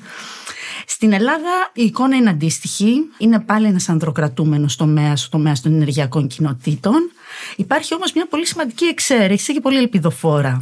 Στην 0.89 1.13
Ελλάδα 1.13 1.71
η 1.73 1.83
εικόνα 1.83 2.15
είναι 2.15 2.29
αντίστοιχη. 2.29 2.93
Είναι 3.17 3.39
πάλι 3.39 3.67
ένας 3.67 3.89
ανδροκρατούμενος 3.89 4.75
τομέας, 4.75 5.25
ο 5.25 5.29
τομέας 5.29 5.61
των 5.61 5.73
ενεργειακών 5.73 6.27
κοινοτήτων. 6.27 7.11
Υπάρχει 7.55 7.93
όμως 7.93 8.13
μια 8.13 8.27
πολύ 8.27 8.45
σημαντική 8.45 8.85
εξαίρεση 8.85 9.53
και 9.53 9.59
πολύ 9.59 9.77
ελπιδοφόρα. 9.77 10.57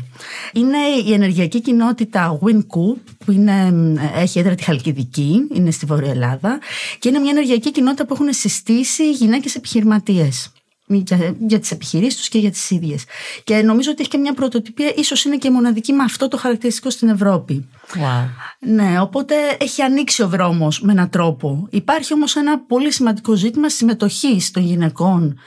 Είναι 0.53 0.77
η 1.05 1.13
ενεργειακή 1.13 1.61
κοινότητα 1.61 2.39
WinCoop, 2.43 3.14
που 3.25 3.31
είναι, 3.31 3.73
έχει 4.15 4.39
έδρα 4.39 4.55
τη 4.55 4.63
Χαλκιδική, 4.63 5.47
είναι 5.53 5.71
στη 5.71 5.85
Βόρεια 5.85 6.11
Ελλάδα, 6.11 6.59
και 6.99 7.09
είναι 7.09 7.19
μια 7.19 7.31
ενεργειακή 7.31 7.71
κοινότητα 7.71 8.05
που 8.05 8.13
έχουν 8.13 8.33
συστήσει 8.33 9.11
γυναίκες 9.11 9.55
επιχειρηματίες 9.55 10.51
για, 10.87 11.35
για 11.47 11.59
τις 11.59 11.71
επιχειρήσεις 11.71 12.19
τους 12.19 12.29
και 12.29 12.37
για 12.37 12.51
τις 12.51 12.69
ίδιες. 12.69 13.03
Και 13.43 13.61
νομίζω 13.61 13.91
ότι 13.91 14.01
έχει 14.01 14.09
και 14.09 14.17
μια 14.17 14.33
πρωτοτυπία, 14.33 14.93
ίσως 14.95 15.23
είναι 15.25 15.37
και 15.37 15.51
μοναδική 15.51 15.93
με 15.93 16.03
αυτό 16.03 16.27
το 16.27 16.37
χαρακτηριστικό 16.37 16.89
στην 16.89 17.09
Ευρώπη. 17.09 17.69
Wow. 17.93 18.29
Ναι, 18.59 18.99
οπότε 18.99 19.35
έχει 19.59 19.81
ανοίξει 19.81 20.21
ο 20.21 20.27
δρόμος 20.27 20.81
με 20.81 20.91
έναν 20.91 21.09
τρόπο. 21.09 21.67
Υπάρχει 21.69 22.13
όμως 22.13 22.35
ένα 22.35 22.59
πολύ 22.59 22.91
σημαντικό 22.91 23.35
ζήτημα 23.35 23.69
συμμετοχής 23.69 24.51
των 24.51 24.63
γυναικών 24.63 25.39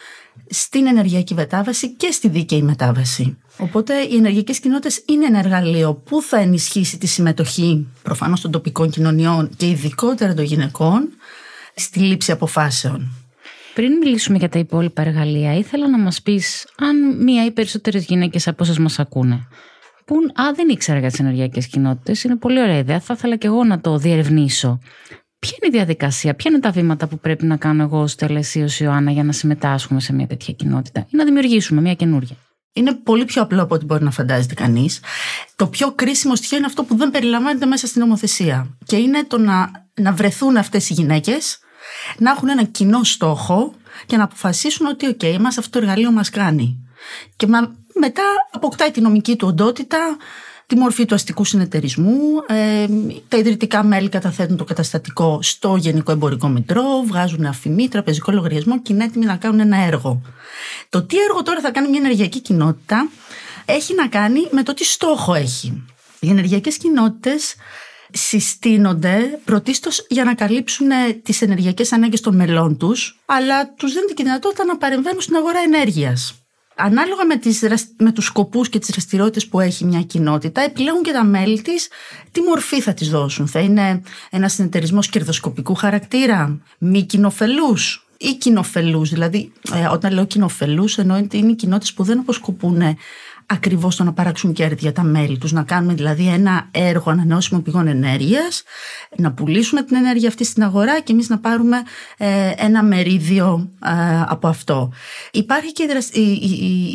στην 0.49 0.87
ενεργειακή 0.87 1.35
μετάβαση 1.35 1.95
και 1.95 2.11
στη 2.11 2.29
δίκαιη 2.29 2.63
μετάβαση. 2.63 3.39
Οπότε 3.59 3.95
οι 3.95 4.17
ενεργειακές 4.17 4.61
κοινότητες 4.61 5.03
είναι 5.07 5.27
ένα 5.27 5.39
εργαλείο 5.39 5.95
που 5.95 6.23
θα 6.23 6.39
ενισχύσει 6.39 6.99
τη 6.99 7.07
συμμετοχή 7.07 7.87
προφανώς 8.03 8.41
των 8.41 8.51
τοπικών 8.51 8.91
κοινωνιών 8.91 9.51
και 9.57 9.69
ειδικότερα 9.69 10.35
των 10.35 10.45
γυναικών 10.45 11.09
στη 11.75 11.99
λήψη 11.99 12.33
αποφάσεων. 12.33 13.13
Πριν 13.75 13.93
μιλήσουμε 13.97 14.39
για 14.39 14.49
τα 14.49 14.59
υπόλοιπα 14.59 15.03
εργαλεία, 15.03 15.55
ήθελα 15.55 15.89
να 15.89 15.99
μας 15.99 16.23
πεις 16.23 16.67
αν 16.77 17.23
μία 17.25 17.45
ή 17.45 17.51
περισσότερες 17.51 18.05
γυναίκες 18.05 18.49
από 18.49 18.63
όσες 18.63 18.79
μας 18.79 18.99
ακούνε 18.99 19.49
που 20.09 20.17
α, 20.17 20.53
δεν 20.55 20.69
ήξερα 20.69 20.99
για 20.99 21.09
τις 21.09 21.19
ενεργειακές 21.19 21.67
κοινότητες, 21.67 22.25
είναι 22.25 22.37
πολύ 22.37 22.61
ωραία 22.61 22.79
ιδέα, 22.79 23.01
θα 23.01 23.15
ήθελα 23.17 23.37
και 23.37 23.47
εγώ 23.47 23.65
να 23.65 23.81
το 23.81 23.99
διερευνήσω. 23.99 24.79
Ποια 25.39 25.57
είναι 25.57 25.77
η 25.77 25.79
διαδικασία, 25.79 26.35
ποια 26.35 26.51
είναι 26.51 26.61
τα 26.61 26.71
βήματα 26.71 27.07
που 27.07 27.19
πρέπει 27.19 27.45
να 27.45 27.57
κάνω 27.57 27.83
εγώ 27.83 28.01
ως 28.01 28.15
τελεσίος 28.15 28.81
Ιωάννα 28.81 29.11
για 29.11 29.25
να 29.25 29.33
συμμετάσχουμε 29.33 30.01
σε 30.01 30.13
μια 30.13 30.27
τέτοια 30.27 30.55
κοινότητα 30.55 31.01
ή 31.01 31.17
να 31.17 31.25
δημιουργήσουμε 31.25 31.81
μια 31.81 31.95
καινούργια. 31.95 32.37
Είναι 32.79 32.93
πολύ 32.93 33.25
πιο 33.25 33.43
απλό 33.43 33.63
από 33.63 33.75
ό,τι 33.75 33.85
μπορεί 33.85 34.05
να 34.05 34.11
φαντάζεται 34.11 34.55
κανείς. 34.55 35.01
Το 35.57 35.67
πιο 35.67 35.93
κρίσιμο 35.93 36.37
στοιχείο 36.37 36.57
είναι 36.57 36.67
αυτό 36.67 36.85
που 36.85 36.97
δεν 36.97 37.11
περιλαμβάνεται 37.11 37.67
μέσα 37.67 37.87
στην 37.87 38.01
νομοθεσία. 38.01 38.77
Και 38.85 38.97
είναι 38.97 39.25
το 39.25 39.39
να, 39.39 39.71
να 39.95 40.13
βρεθούν 40.13 40.57
αυτές 40.57 40.91
οι 40.91 40.93
γυναίκες 40.93 41.59
να 42.19 42.31
έχουν 42.31 42.49
ένα 42.49 42.63
κοινό 42.65 43.05
στόχο 43.05 43.75
και 44.07 44.17
να 44.17 44.25
αποφασίσουν 44.25 44.87
ότι 44.87 45.19
okay, 45.23 45.29
okay, 45.29 45.35
εμάς 45.35 45.59
αυτό 45.59 45.79
το 45.79 45.85
εργαλείο 45.85 46.13
μας 46.13 46.31
κάνει. 46.31 46.89
Και 47.37 47.47
μετά 47.95 48.23
αποκτάει 48.51 48.91
τη 48.91 49.01
νομική 49.01 49.37
του 49.37 49.49
οντότητα, 49.49 50.17
τη 50.69 50.77
μορφή 50.77 51.05
του 51.05 51.15
αστικού 51.15 51.45
συνεταιρισμού. 51.45 52.21
Ε, 52.47 52.87
τα 53.29 53.37
ιδρυτικά 53.37 53.83
μέλη 53.83 54.09
καταθέτουν 54.09 54.57
το 54.57 54.65
καταστατικό 54.65 55.39
στο 55.43 55.77
Γενικό 55.77 56.13
Εμπορικό 56.13 56.49
Μητρώο, 56.49 57.03
βγάζουν 57.07 57.45
ΑΦΜ, 57.45 57.89
τραπεζικό 57.89 58.33
λογαριασμό 58.33 58.81
και 58.83 58.93
είναι 58.93 59.05
έτοιμοι 59.05 59.25
να 59.25 59.37
κάνουν 59.37 59.61
ένα 59.61 59.77
έργο. 59.77 60.21
Το 60.89 61.03
τι 61.03 61.17
έργο 61.29 61.43
τώρα 61.43 61.61
θα 61.61 61.71
κάνει 61.71 61.89
μια 61.89 62.01
ενεργειακή 62.01 62.41
κοινότητα 62.41 63.09
έχει 63.65 63.95
να 63.95 64.09
κάνει 64.09 64.49
με 64.51 64.63
το 64.63 64.75
τι 64.75 64.85
στόχο 64.85 65.35
έχει. 65.35 65.85
Οι 66.21 66.29
ενεργειακές 66.29 66.77
κοινότητες 66.77 67.55
συστήνονται 68.13 69.41
πρωτίστως 69.45 70.07
για 70.09 70.25
να 70.25 70.35
καλύψουν 70.35 70.91
ε, 70.91 71.13
τις 71.13 71.43
ενεργειακές 71.43 71.93
ανάγκες 71.93 72.21
των 72.21 72.37
μελών 72.37 72.77
τους, 72.77 73.19
αλλά 73.27 73.75
τους 73.75 73.93
δίνεται 73.93 74.13
και 74.13 74.23
δυνατότητα 74.23 74.65
να 74.65 74.77
παρεμβαίνουν 74.77 75.21
στην 75.21 75.37
αγορά 75.37 75.59
ενέργειας. 75.59 76.38
Ανάλογα 76.81 77.27
με, 77.27 77.37
τις, 77.37 77.65
με 77.97 78.13
τους 78.13 78.25
σκοπούς 78.25 78.69
και 78.69 78.79
τις 78.79 78.89
δραστηριότητες 78.89 79.47
που 79.47 79.61
έχει 79.61 79.85
μια 79.85 80.03
κοινότητα, 80.03 80.61
επιλέγουν 80.61 81.03
και 81.03 81.13
τα 81.13 81.25
μέλη 81.25 81.63
της 81.63 81.89
τι 82.33 82.41
μορφή 82.41 82.81
θα 82.81 82.95
τις 82.95 83.11
δώσουν. 83.11 83.49
Θα 83.49 83.61
είναι 83.61 84.03
ένας 84.31 84.53
συνεταιρισμός 84.53 85.09
κερδοσκοπικού 85.09 85.75
χαρακτήρα, 85.75 86.59
μη 86.79 87.03
κοινοφελούς 87.03 88.07
ή 88.17 88.35
κοινοφελούς. 88.35 89.11
Δηλαδή, 89.11 89.53
ε, 89.73 89.87
όταν 89.87 90.13
λέω 90.13 90.27
κοινοφελούς, 90.27 90.99
εννοώ 90.99 91.19
ότι 91.19 91.39
είναι 91.39 91.51
οι 91.51 91.55
κοινότητες 91.55 91.93
που 91.93 92.03
δεν 92.03 92.19
αποσκοπούν 92.19 92.83
ακριβώς 93.51 93.97
το 93.97 94.05
να 94.05 94.13
παράξουν 94.13 94.53
κέρδη 94.53 94.77
για 94.79 94.93
τα 94.93 95.03
μέλη 95.03 95.39
τους, 95.39 95.53
να 95.53 95.63
κάνουμε 95.63 95.95
δηλαδή 95.95 96.29
ένα 96.29 96.69
έργο 96.71 97.11
ανανεώσιμων 97.11 97.63
πηγών 97.63 97.87
ενέργειας, 97.87 98.63
να 99.17 99.33
πουλήσουμε 99.33 99.83
την 99.83 99.97
ενέργεια 99.97 100.29
αυτή 100.29 100.45
στην 100.45 100.63
αγορά 100.63 101.01
και 101.01 101.13
εμείς 101.13 101.29
να 101.29 101.39
πάρουμε 101.39 101.83
ε, 102.17 102.53
ένα 102.57 102.83
μερίδιο 102.83 103.71
ε, 103.85 104.25
από 104.29 104.49
αυτό. 104.49 104.93
Υπάρχει 105.33 105.73
και 105.73 105.83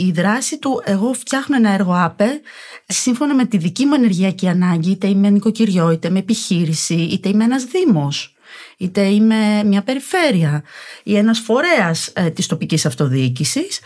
η 0.07 0.11
δράση, 0.11 0.59
του 0.59 0.81
εγώ 0.85 1.13
φτιάχνω 1.13 1.55
ένα 1.55 1.69
έργο 1.69 1.93
ΑΠΕ 1.93 2.41
σύμφωνα 2.85 3.35
με 3.35 3.45
τη 3.45 3.57
δική 3.57 3.85
μου 3.85 3.93
ενεργειακή 3.93 4.47
ανάγκη, 4.47 4.91
είτε 4.91 5.07
είμαι 5.07 5.29
νοικοκυριό, 5.29 5.91
είτε 5.91 6.07
είμαι 6.07 6.19
επιχείρηση, 6.19 6.93
είτε 6.93 7.29
είμαι 7.29 7.43
ένας 7.43 7.63
δήμος 7.63 8.33
είτε 8.77 9.01
είμαι 9.07 9.63
μια 9.63 9.81
περιφέρεια 9.83 10.63
ή 11.03 11.17
ένας 11.17 11.39
φορέας 11.39 12.07
ε, 12.13 12.29
της 12.29 12.47
τοπικής 12.47 12.85
αυτοδιοίκησης 12.85 13.79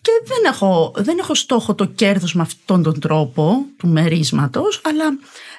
και 0.00 0.10
δεν 0.24 0.52
έχω, 0.52 0.92
δεν 0.96 1.18
έχω 1.18 1.34
στόχο 1.34 1.74
το 1.74 1.84
κέρδος 1.84 2.34
με 2.34 2.42
αυτόν 2.42 2.82
τον 2.82 3.00
τρόπο 3.00 3.66
του 3.76 3.88
μερίσματος 3.88 4.80
αλλά 4.84 5.04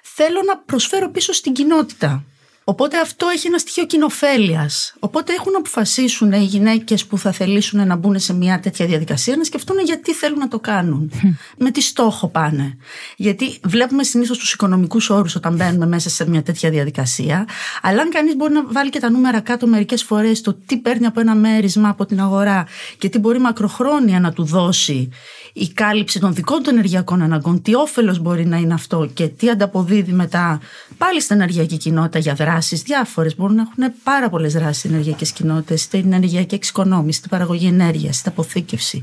θέλω 0.04 0.42
να 0.46 0.58
προσφέρω 0.58 1.10
πίσω 1.10 1.34
στην 1.34 1.54
κοινότητα. 1.54 2.24
Οπότε 2.64 3.00
αυτό 3.00 3.28
έχει 3.28 3.48
ένα 3.48 3.58
στοιχείο 3.58 3.86
κοινοφέλειας. 3.86 4.94
Οπότε 5.00 5.34
έχουν 5.34 5.52
να 5.52 5.58
αποφασίσουν 5.58 6.32
οι 6.32 6.44
γυναίκες 6.44 7.06
που 7.06 7.18
θα 7.18 7.32
θελήσουν 7.32 7.88
να 7.88 7.96
μπουν 7.96 8.20
σε 8.20 8.34
μια 8.34 8.60
τέτοια 8.60 8.86
διαδικασία 8.86 9.36
να 9.38 9.44
σκεφτούν 9.44 9.80
γιατί 9.80 10.14
θέλουν 10.14 10.40
να 10.40 10.48
το 10.48 10.60
κάνουν. 10.60 11.12
Με 11.58 11.72
τι 11.72 11.82
στόχο 11.82 12.28
πάνε. 12.28 12.78
Γιατί 13.18 13.60
βλέπουμε 13.64 14.04
συνήθως 14.04 14.38
τους 14.38 14.54
οικονομικούς 14.54 15.10
όρους 15.10 15.36
όταν 15.36 15.56
μπαίνουμε 15.56 15.86
μέσα 15.86 16.10
σε 16.10 16.30
μια 16.30 16.44
τέτοια 16.44 16.70
διαδικασία. 16.70 17.48
Αλλά 17.82 18.02
αν 18.02 18.10
κανείς 18.10 18.36
μπορεί 18.36 18.54
να 18.54 18.64
βάλει 18.68 18.90
και 18.90 19.00
τα 19.00 19.10
νούμερα 19.10 19.40
κάτω 19.40 19.68
μερικές 19.68 20.04
φορές 20.04 20.42
το 20.42 20.54
τι 20.66 20.78
παίρνει 20.78 21.06
από 21.06 21.20
ένα 21.20 21.36
μέρισμα 21.36 21.90
από 21.90 22.06
την 22.06 22.22
αγορά 22.22 22.68
και 22.98 23.10
τι 23.10 23.20
μπορεί 23.20 23.40
μακροχρόνια 23.40 24.20
να 24.20 24.34
του 24.34 24.44
δώσει 24.44 25.10
η 25.54 25.68
κάλυψη 25.68 26.20
των 26.20 26.34
δικών 26.34 26.64
του 26.64 26.70
ενεργειακών 26.70 27.22
αναγκών, 27.22 27.62
τι 27.62 27.76
όφελος 27.76 28.20
μπορεί 28.20 28.46
να 28.46 28.58
είναι 28.58 28.74
αυτό 28.74 29.10
και 29.14 29.28
τι 29.28 29.50
ανταποδίδει 29.50 30.12
μετά 30.12 30.60
πάλι 30.98 31.22
στην 31.22 31.36
ενεργειακή 31.36 31.78
κοινότητα 31.78 32.20
για 32.20 32.34
δράσεις 32.34 32.82
διάφορες. 32.82 33.36
Μπορούν 33.36 33.56
να 33.56 33.62
έχουν 33.62 33.94
πάρα 34.04 34.30
πολλές 34.30 34.54
δράσεις 34.54 34.86
ενεργειακές 34.86 35.32
κοινότητες, 35.32 35.84
είτε 35.84 36.00
την 36.02 36.14
ενεργειακή 36.14 36.56
εξοικονόμηση, 36.56 37.22
την 37.22 37.30
παραγωγή 37.30 37.68
ενέργειας, 37.68 38.20
είτε 38.20 38.30
αποθήκευση, 38.30 39.02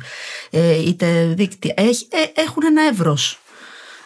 ε, 0.50 0.88
είτε 0.88 1.32
δίκτυα. 1.36 1.74
Ε, 1.76 1.82
έχουν 2.34 2.62
ένα 2.66 2.82
εύρος, 2.82 3.40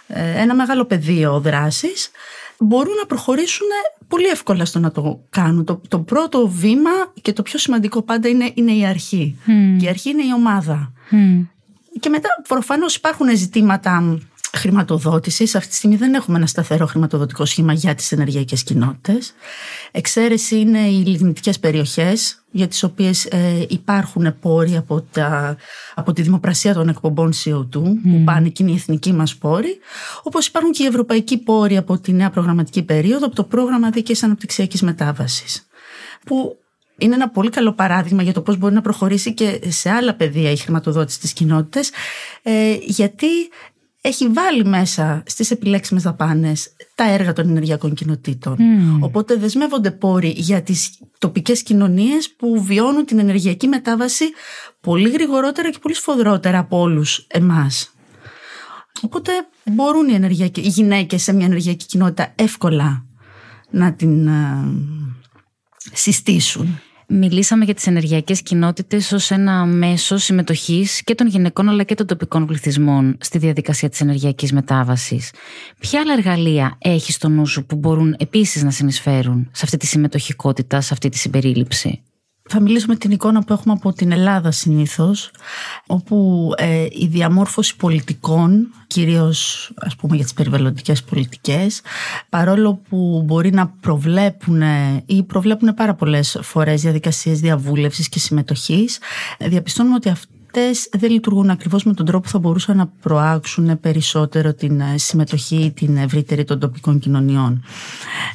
ε, 0.06 0.40
ένα 0.40 0.54
μεγάλο 0.54 0.84
πεδίο 0.84 1.40
δράσης 1.40 2.10
μπορούν 2.58 2.94
να 2.94 3.06
προχωρήσουν 3.06 3.66
πολύ 4.08 4.26
εύκολα 4.26 4.64
στο 4.64 4.78
να 4.78 4.90
το 4.90 5.20
κάνουν. 5.30 5.64
Το, 5.64 5.80
το 5.88 5.98
πρώτο 5.98 6.48
βήμα 6.48 6.90
και 7.22 7.32
το 7.32 7.42
πιο 7.42 7.58
σημαντικό 7.58 8.02
πάντα 8.02 8.28
είναι, 8.28 8.50
είναι 8.54 8.72
η 8.72 8.86
αρχή. 8.86 9.38
Και 9.78 9.84
η 9.84 9.88
αρχή 9.88 10.10
είναι 10.10 10.22
η 10.22 10.32
ομάδα. 10.34 10.92
Και 12.04 12.10
μετά 12.10 12.28
προφανώς 12.48 12.94
υπάρχουν 12.94 13.36
ζητήματα 13.36 14.18
χρηματοδότησης. 14.56 15.54
Αυτή 15.54 15.68
τη 15.68 15.74
στιγμή 15.74 15.96
δεν 15.96 16.14
έχουμε 16.14 16.36
ένα 16.36 16.46
σταθερό 16.46 16.86
χρηματοδοτικό 16.86 17.44
σχήμα 17.44 17.72
για 17.72 17.94
τις 17.94 18.12
ενεργειακές 18.12 18.62
κοινότητες. 18.62 19.34
Εξαίρεση 19.90 20.58
είναι 20.58 20.78
οι 20.78 21.04
λιγνητικές 21.04 21.58
περιοχές 21.58 22.42
για 22.50 22.68
τις 22.68 22.82
οποίες 22.82 23.24
ε, 23.24 23.66
υπάρχουν 23.68 24.38
πόροι 24.40 24.76
από, 24.76 25.00
τα, 25.00 25.56
από 25.94 26.12
τη 26.12 26.22
δημοπρασία 26.22 26.74
των 26.74 26.88
εκπομπών 26.88 27.32
CO2 27.32 27.68
που 28.02 28.22
πάνε 28.24 28.48
και 28.48 28.62
είναι 28.62 28.72
οι 28.72 28.74
εθνικοί 28.74 29.12
μας 29.12 29.36
πόροι 29.36 29.78
όπως 30.22 30.46
υπάρχουν 30.46 30.72
και 30.72 30.82
οι 30.82 30.86
ευρωπαϊκοί 30.86 31.38
πόροι 31.38 31.76
από 31.76 31.98
τη 31.98 32.12
νέα 32.12 32.30
προγραμματική 32.30 32.82
περίοδο 32.82 33.26
από 33.26 33.34
το 33.34 33.44
πρόγραμμα 33.44 33.90
δίκαιης 33.90 34.22
αναπτυξιακής 34.22 34.82
μετάβασης 34.82 35.66
που 36.24 36.58
είναι 36.98 37.14
ένα 37.14 37.28
πολύ 37.28 37.50
καλό 37.50 37.72
παράδειγμα 37.72 38.22
για 38.22 38.32
το 38.32 38.40
πώς 38.40 38.56
μπορεί 38.56 38.74
να 38.74 38.80
προχωρήσει 38.80 39.34
και 39.34 39.60
σε 39.68 39.90
άλλα 39.90 40.14
πεδία 40.14 40.50
η 40.50 40.56
χρηματοδότηση 40.56 41.20
της 41.20 41.32
κοινότητας 41.32 41.90
ε, 42.42 42.76
γιατί 42.80 43.26
έχει 44.06 44.28
βάλει 44.28 44.64
μέσα 44.64 45.22
στις 45.26 45.50
επιλέξιμες 45.50 46.02
δαπάνες 46.02 46.76
τα 46.94 47.10
έργα 47.10 47.32
των 47.32 47.48
ενεργειακών 47.48 47.94
κοινοτήτων. 47.94 48.56
Οπότε 49.00 49.36
δεσμεύονται 49.36 49.90
πόροι 49.90 50.34
για 50.36 50.62
τις 50.62 50.98
τοπικές 51.18 51.62
κοινωνίες 51.62 52.34
που 52.36 52.64
βιώνουν 52.64 53.04
την 53.04 53.18
ενεργειακή 53.18 53.66
μετάβαση 53.66 54.24
πολύ 54.80 55.10
γρηγορότερα 55.10 55.70
και 55.70 55.78
πολύ 55.78 55.94
σφοδρότερα 55.94 56.58
από 56.58 56.78
όλους 56.78 57.26
εμάς. 57.28 57.94
Οπότε 59.02 59.32
μπορούν 59.64 60.08
οι, 60.08 60.14
ενεργειακοί, 60.14 60.60
οι 60.60 60.68
γυναίκες 60.68 61.22
σε 61.22 61.32
μια 61.32 61.46
ενεργειακή 61.46 61.86
κοινότητα 61.86 62.32
εύκολα 62.34 63.04
να 63.70 63.92
την 63.92 64.26
ε, 64.26 64.32
συστήσουν. 65.92 66.80
Μιλήσαμε 67.08 67.64
για 67.64 67.74
τις 67.74 67.86
ενεργειακές 67.86 68.42
κοινότητες 68.42 69.12
ως 69.12 69.30
ένα 69.30 69.64
μέσο 69.64 70.16
συμμετοχής 70.16 71.02
και 71.02 71.14
των 71.14 71.26
γυναικών 71.26 71.68
αλλά 71.68 71.82
και 71.82 71.94
των 71.94 72.06
τοπικών 72.06 72.46
πληθυσμών 72.46 73.16
στη 73.20 73.38
διαδικασία 73.38 73.88
της 73.88 74.00
ενεργειακής 74.00 74.52
μετάβασης. 74.52 75.30
Ποια 75.78 76.00
άλλα 76.00 76.12
εργαλεία 76.12 76.76
έχει 76.78 77.12
στο 77.12 77.28
νου 77.28 77.46
σου 77.46 77.64
που 77.66 77.76
μπορούν 77.76 78.16
επίσης 78.18 78.62
να 78.62 78.70
συνεισφέρουν 78.70 79.48
σε 79.52 79.60
αυτή 79.64 79.76
τη 79.76 79.86
συμμετοχικότητα, 79.86 80.80
σε 80.80 80.92
αυτή 80.92 81.08
τη 81.08 81.18
συμπερίληψη; 81.18 82.02
Θα 82.48 82.60
μιλήσω 82.60 82.86
με 82.88 82.96
την 82.96 83.10
εικόνα 83.10 83.42
που 83.44 83.52
έχουμε 83.52 83.74
από 83.74 83.92
την 83.92 84.12
Ελλάδα 84.12 84.50
συνήθως, 84.50 85.30
όπου 85.86 86.50
ε, 86.56 86.86
η 86.90 87.06
διαμόρφωση 87.06 87.76
πολιτικών, 87.76 88.74
κυρίως 88.86 89.72
ας 89.76 89.96
πούμε 89.96 90.16
για 90.16 90.24
τις 90.24 90.34
περιβαλλοντικές 90.34 91.02
πολιτικές, 91.02 91.80
παρόλο 92.28 92.74
που 92.88 93.22
μπορεί 93.24 93.50
να 93.52 93.66
προβλέπουν 93.80 94.62
ή 95.06 95.22
προβλέπουν 95.22 95.74
πάρα 95.74 95.94
πολλές 95.94 96.38
φορές 96.42 96.82
διαδικασίες 96.82 97.40
διαβούλευσης 97.40 98.08
και 98.08 98.18
συμμετοχής, 98.18 98.98
διαπιστώνουμε 99.38 99.94
ότι 99.94 100.08
αυτό 100.08 100.33
αυτές 100.56 100.88
δεν 101.00 101.10
λειτουργούν 101.10 101.50
ακριβώς 101.50 101.84
με 101.84 101.94
τον 101.94 102.06
τρόπο 102.06 102.24
που 102.24 102.28
θα 102.28 102.38
μπορούσαν 102.38 102.76
να 102.76 102.86
προάξουν 102.86 103.80
περισσότερο 103.80 104.54
την 104.54 104.80
ε, 104.80 104.98
συμμετοχή 104.98 105.72
την 105.76 105.96
ευρύτερη 105.96 106.44
των 106.44 106.58
τοπικών 106.58 106.98
κοινωνιών. 106.98 107.64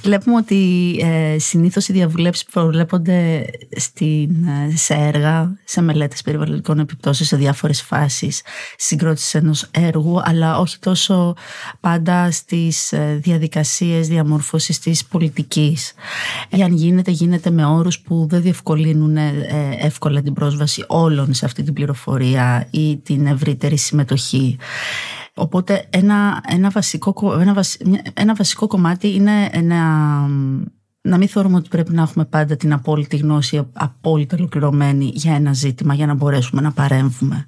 Βλέπουμε 0.01 0.36
ότι 0.36 0.95
ε, 1.01 1.39
συνήθως 1.39 1.88
οι 1.88 1.93
διαβουλεύσεις 1.93 2.45
προβλέπονται 2.45 3.45
στην, 3.76 4.30
ε, 4.45 4.76
σε 4.76 4.93
έργα, 4.93 5.57
σε 5.63 5.82
μελέτες 5.82 6.22
περιβαλλοντικών 6.22 6.80
επιπτώσεων 6.80 7.30
σε 7.30 7.36
διάφορες 7.36 7.82
φάσεις 7.82 8.41
συγκρότησης 8.78 9.34
ενός 9.34 9.67
έργου, 9.72 10.22
αλλά 10.24 10.59
όχι 10.59 10.80
τόσο 10.80 11.36
πάντα 11.80 12.32
στις 12.32 12.91
ε, 12.91 13.20
διαδικασίες 13.22 14.07
διαμόρφωσης 14.07 14.80
της 14.80 15.05
πολιτικής. 15.05 15.93
Εάν 16.49 16.74
γίνεται, 16.74 17.11
γίνεται 17.11 17.49
με 17.49 17.65
όρους 17.65 17.99
που 17.99 18.28
δεν 18.30 18.41
διευκολύνουν 18.41 19.17
εύκολα 19.80 20.22
την 20.22 20.34
πρόσβαση 20.34 20.84
όλων 20.88 21.34
σε 21.34 21.45
αυτή 21.45 21.63
την 21.63 21.74
πληροφορία 21.74 22.07
ή 22.72 22.97
την 22.97 23.26
ευρύτερη 23.26 23.78
συμμετοχή. 23.78 24.57
Οπότε 25.34 25.88
ένα, 25.89 26.43
ένα, 26.47 26.70
βασικό, 26.70 27.39
ένα, 27.39 27.64
ένα 28.14 28.34
βασικό 28.34 28.68
κομμάτι 28.68 29.14
είναι 29.14 29.49
ένα, 29.51 29.76
να 31.01 31.18
μην 31.18 31.28
θεωρούμε 31.28 31.57
ότι 31.57 31.70
πρέπει 31.70 31.91
να 31.91 32.01
έχουμε 32.01 32.26
πάντα 32.26 32.55
την 32.55 32.74
απόλυτη 32.74 33.18
γνώση, 33.18 33.68
απόλυτα 33.74 34.36
ολοκληρωμένη 34.39 35.12
για 35.14 35.36
ένα 35.36 35.53
ζήτημα 35.53 35.93
για 35.93 36.05
να 36.05 36.14
μπορέσουμε 36.14 36.62
να 36.62 36.72
παρέμβουμε. 36.72 37.47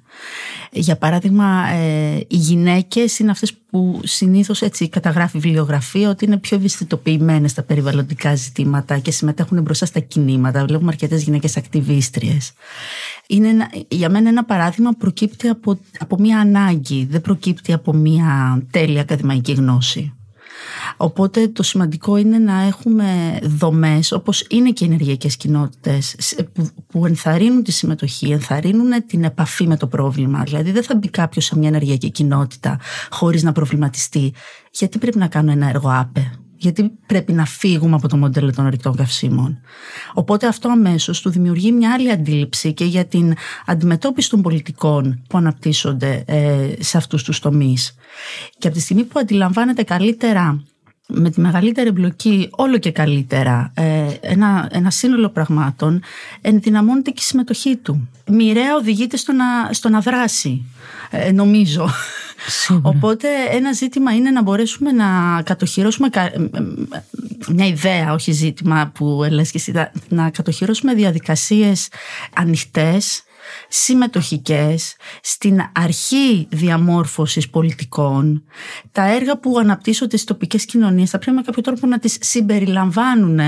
Για 0.70 0.96
παράδειγμα, 0.96 1.68
ε, 1.68 2.16
οι 2.16 2.36
γυναίκες 2.36 3.18
είναι 3.18 3.30
αυτές 3.30 3.52
που 3.70 4.00
συνήθως 4.02 4.62
έτσι 4.62 4.88
καταγράφει 4.88 5.36
η 5.36 5.40
βιβλιογραφία 5.40 6.10
ότι 6.10 6.24
είναι 6.24 6.36
πιο 6.36 6.56
ευαισθητοποιημένες 6.56 7.50
στα 7.50 7.62
περιβαλλοντικά 7.62 8.34
ζητήματα 8.34 8.98
και 8.98 9.10
συμμετέχουν 9.10 9.62
μπροστά 9.62 9.86
στα 9.86 10.00
κινήματα. 10.00 10.64
Βλέπουμε 10.64 10.90
αρκετές 10.90 11.22
γυναίκες 11.22 11.56
ακτιβίστριες. 11.56 12.52
Είναι 13.32 13.48
ένα, 13.48 13.70
για 13.88 14.10
μένα 14.10 14.28
ένα 14.28 14.44
παράδειγμα 14.44 14.90
προκύπτει 14.92 15.48
από, 15.48 15.78
από 15.98 16.18
μια 16.18 16.38
ανάγκη, 16.38 17.06
δεν 17.10 17.20
προκύπτει 17.20 17.72
από 17.72 17.92
μια 17.92 18.62
τέλεια 18.70 19.00
ακαδημαϊκή 19.00 19.52
γνώση. 19.52 20.12
Οπότε 20.96 21.48
το 21.48 21.62
σημαντικό 21.62 22.16
είναι 22.16 22.38
να 22.38 22.62
έχουμε 22.62 23.38
δομές 23.42 24.12
όπως 24.12 24.46
είναι 24.50 24.70
και 24.70 24.84
οι 24.84 24.86
ενεργειακές 24.86 25.36
κοινότητες 25.36 26.16
που 26.86 27.06
ενθαρρύνουν 27.06 27.62
τη 27.62 27.72
συμμετοχή, 27.72 28.30
ενθαρρύνουν 28.30 29.06
την 29.06 29.24
επαφή 29.24 29.66
με 29.66 29.76
το 29.76 29.86
πρόβλημα. 29.86 30.42
Δηλαδή 30.42 30.70
δεν 30.70 30.82
θα 30.82 30.96
μπει 30.96 31.08
κάποιος 31.08 31.44
σε 31.44 31.58
μια 31.58 31.68
ενεργειακή 31.68 32.10
κοινότητα 32.10 32.78
χωρίς 33.10 33.42
να 33.42 33.52
προβληματιστεί 33.52 34.32
γιατί 34.70 34.98
πρέπει 34.98 35.18
να 35.18 35.26
κάνω 35.26 35.50
ένα 35.50 35.68
έργο 35.68 35.90
άπε 35.92 36.32
γιατί 36.62 36.90
πρέπει 37.06 37.32
να 37.32 37.44
φύγουμε 37.44 37.94
από 37.94 38.08
το 38.08 38.16
μοντέλο 38.16 38.52
των 38.52 38.66
ορεικτών 38.66 38.96
καυσίμων. 38.96 39.60
Οπότε 40.14 40.46
αυτό 40.46 40.68
αμέσως 40.68 41.20
του 41.20 41.30
δημιουργεί 41.30 41.72
μια 41.72 41.92
άλλη 41.92 42.10
αντίληψη 42.10 42.72
και 42.72 42.84
για 42.84 43.04
την 43.04 43.34
αντιμετώπιση 43.66 44.30
των 44.30 44.42
πολιτικών 44.42 45.22
που 45.28 45.38
αναπτύσσονται 45.38 46.24
ε, 46.26 46.68
σε 46.78 46.96
αυτούς 46.96 47.22
τους 47.22 47.38
τομείς. 47.38 47.94
Και 48.58 48.66
από 48.66 48.76
τη 48.76 48.82
στιγμή 48.82 49.04
που 49.04 49.18
αντιλαμβάνεται 49.18 49.82
καλύτερα 49.82 50.62
με 51.06 51.30
τη 51.30 51.40
μεγαλύτερη 51.40 51.88
εμπλοκή 51.88 52.48
όλο 52.50 52.78
και 52.78 52.92
καλύτερα 52.92 53.72
ε, 53.74 54.06
ένα, 54.20 54.68
ένα 54.72 54.90
σύνολο 54.90 55.28
πραγμάτων 55.28 56.02
ενδυναμώνεται 56.40 57.10
και 57.10 57.20
η 57.20 57.24
συμμετοχή 57.24 57.76
του. 57.76 58.08
Μοιραία 58.26 58.74
οδηγείται 58.76 59.16
στο 59.16 59.32
να, 59.32 59.44
στο 59.72 59.88
να 59.88 60.00
δράσει, 60.00 60.64
ε, 61.10 61.32
νομίζω. 61.32 61.88
Οπότε 62.82 63.28
ένα 63.50 63.72
ζήτημα 63.72 64.14
είναι 64.14 64.30
να 64.30 64.42
μπορέσουμε 64.42 64.92
να 64.92 65.42
κατοχυρώσουμε 65.42 66.08
μια 67.48 67.66
ιδέα, 67.66 68.12
όχι 68.12 68.32
ζήτημα 68.32 68.90
που 68.94 69.26
λες 69.30 69.50
και 69.50 69.58
εσύ, 69.58 69.72
να 70.08 70.30
κατοχυρώσουμε 70.30 70.94
διαδικασίες 70.94 71.88
ανοιχτές 72.34 73.22
συμμετοχικές 73.74 74.96
στην 75.22 75.60
αρχή 75.72 76.46
διαμόρφωσης 76.50 77.50
πολιτικών 77.50 78.44
τα 78.92 79.14
έργα 79.14 79.38
που 79.38 79.58
αναπτύσσονται 79.58 80.16
στις 80.16 80.28
τοπικές 80.28 80.64
κοινωνίες 80.64 81.10
θα 81.10 81.18
πρέπει 81.18 81.36
με 81.36 81.42
κάποιο 81.42 81.62
τρόπο 81.62 81.86
να 81.86 81.98
τις 81.98 82.16
συμπεριλαμβάνουν 82.20 83.40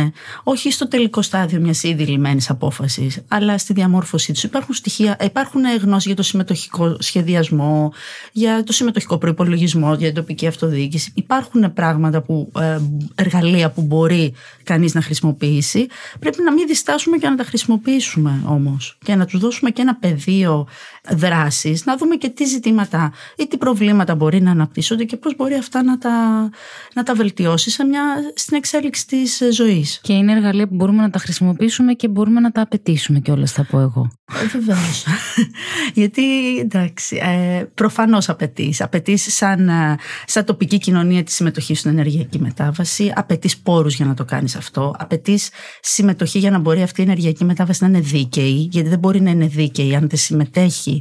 όχι 0.42 0.70
στο 0.72 0.88
τελικό 0.88 1.22
στάδιο 1.22 1.60
μιας 1.60 1.82
ήδη 1.82 2.04
λιμένης 2.04 2.50
απόφασης 2.50 3.20
αλλά 3.28 3.58
στη 3.58 3.72
διαμόρφωσή 3.72 4.32
τους. 4.32 4.42
Υπάρχουν 4.42 4.74
στοιχεία, 4.74 5.16
υπάρχουν 5.20 5.62
γνώσεις 5.82 6.06
για 6.06 6.16
το 6.16 6.22
συμμετοχικό 6.22 6.96
σχεδιασμό 6.98 7.92
για 8.32 8.64
το 8.64 8.72
συμμετοχικό 8.72 9.18
προϋπολογισμό 9.18 9.94
για 9.94 10.06
την 10.06 10.14
τοπική 10.14 10.46
αυτοδιοίκηση. 10.46 11.12
Υπάρχουν 11.14 11.72
πράγματα 11.72 12.22
που, 12.22 12.52
ε, 12.58 12.78
εργαλεία 13.14 13.70
που 13.70 13.82
μπορεί 13.82 14.34
κανείς 14.62 14.94
να 14.94 15.02
χρησιμοποιήσει. 15.02 15.86
Πρέπει 16.18 16.42
να 16.42 16.52
μην 16.52 16.66
διστάσουμε 16.66 17.16
και 17.16 17.28
να 17.28 17.36
τα 17.36 17.44
χρησιμοποιήσουμε 17.44 18.42
όμως. 18.46 18.98
Και 19.04 19.14
να 19.14 19.26
τους 19.26 19.40
δώσουμε 19.40 19.70
και 19.70 19.82
ένα 19.82 19.96
πεδίο 20.14 20.66
δράσης, 21.10 21.84
να 21.84 21.96
δούμε 21.96 22.16
και 22.16 22.28
τι 22.28 22.44
ζητήματα 22.44 23.12
ή 23.36 23.46
τι 23.46 23.56
προβλήματα 23.56 24.14
μπορεί 24.14 24.40
να 24.40 24.50
αναπτύσσονται 24.50 25.04
και 25.04 25.16
πώς 25.16 25.36
μπορεί 25.36 25.54
αυτά 25.54 25.82
να 25.82 25.98
τα, 25.98 26.50
να 26.94 27.02
τα 27.02 27.14
βελτιώσει 27.14 27.70
σε 27.70 27.84
μια, 27.84 28.02
στην 28.34 28.56
εξέλιξη 28.56 29.06
της 29.06 29.42
ζωής. 29.52 30.00
Και 30.02 30.12
είναι 30.12 30.32
εργαλεία 30.32 30.68
που 30.68 30.74
μπορούμε 30.74 31.02
να 31.02 31.10
τα 31.10 31.18
χρησιμοποιήσουμε 31.18 31.92
και 31.92 32.08
μπορούμε 32.08 32.40
να 32.40 32.50
τα 32.50 32.60
απαιτήσουμε 32.60 33.18
και 33.18 33.30
όλα 33.30 33.46
θα 33.46 33.64
πω 33.70 33.78
εγώ. 33.78 34.10
Ε, 34.42 34.46
Βεβαίως. 34.46 35.04
Γιατί 36.00 36.58
εντάξει, 36.58 37.16
ε, 37.16 37.64
προφανώς 37.74 38.28
απαιτείς. 38.28 38.80
Απαιτείς 38.80 39.34
σαν, 39.34 39.68
ε, 39.68 39.96
σαν 40.26 40.44
τοπική 40.44 40.78
κοινωνία 40.78 41.22
τη 41.22 41.32
συμμετοχή 41.32 41.74
στην 41.74 41.90
ενεργειακή 41.90 42.40
μετάβαση. 42.40 43.12
Απαιτείς 43.14 43.58
πόρους 43.58 43.94
για 43.94 44.06
να 44.06 44.14
το 44.14 44.24
κάνεις 44.24 44.56
αυτό. 44.56 44.94
Απαιτείς 44.98 45.48
συμμετοχή 45.80 46.38
για 46.38 46.50
να 46.50 46.58
μπορεί 46.58 46.82
αυτή 46.82 47.00
η 47.00 47.04
ενεργειακή 47.04 47.44
μετάβαση 47.44 47.82
να 47.82 47.88
είναι 47.88 48.00
δίκαιη. 48.00 48.68
Γιατί 48.70 48.88
δεν 48.88 48.98
μπορεί 48.98 49.20
να 49.20 49.30
είναι 49.30 49.46
δίκαιη 49.46 49.94
αν 49.94 50.08
δεν 50.08 50.18
συμμετέχει 50.18 50.93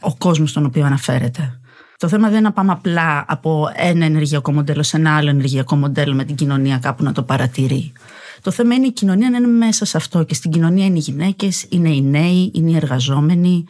ο 0.00 0.16
κόσμος 0.16 0.50
στον 0.50 0.64
οποίο 0.64 0.84
αναφέρεται. 0.84 1.60
Το 1.96 2.08
θέμα 2.08 2.28
δεν 2.28 2.38
είναι 2.38 2.46
να 2.46 2.52
πάμε 2.52 2.72
απλά 2.72 3.24
από 3.28 3.68
ένα 3.74 4.04
ενεργειακό 4.04 4.52
μοντέλο 4.52 4.82
σε 4.82 4.96
ένα 4.96 5.16
άλλο 5.16 5.28
ενεργειακό 5.28 5.76
μοντέλο 5.76 6.14
με 6.14 6.24
την 6.24 6.34
κοινωνία 6.34 6.78
κάπου 6.78 7.02
να 7.02 7.12
το 7.12 7.22
παρατηρεί. 7.22 7.92
Το 8.40 8.50
θέμα 8.50 8.74
είναι 8.74 8.86
η 8.86 8.92
κοινωνία 8.92 9.30
να 9.30 9.36
είναι 9.36 9.46
μέσα 9.46 9.84
σε 9.84 9.96
αυτό 9.96 10.22
και 10.22 10.34
στην 10.34 10.50
κοινωνία 10.50 10.84
είναι 10.84 10.96
οι 10.96 11.00
γυναίκες, 11.00 11.66
είναι 11.68 11.88
οι 11.88 12.02
νέοι, 12.02 12.50
είναι 12.54 12.70
οι 12.70 12.76
εργαζόμενοι, 12.76 13.64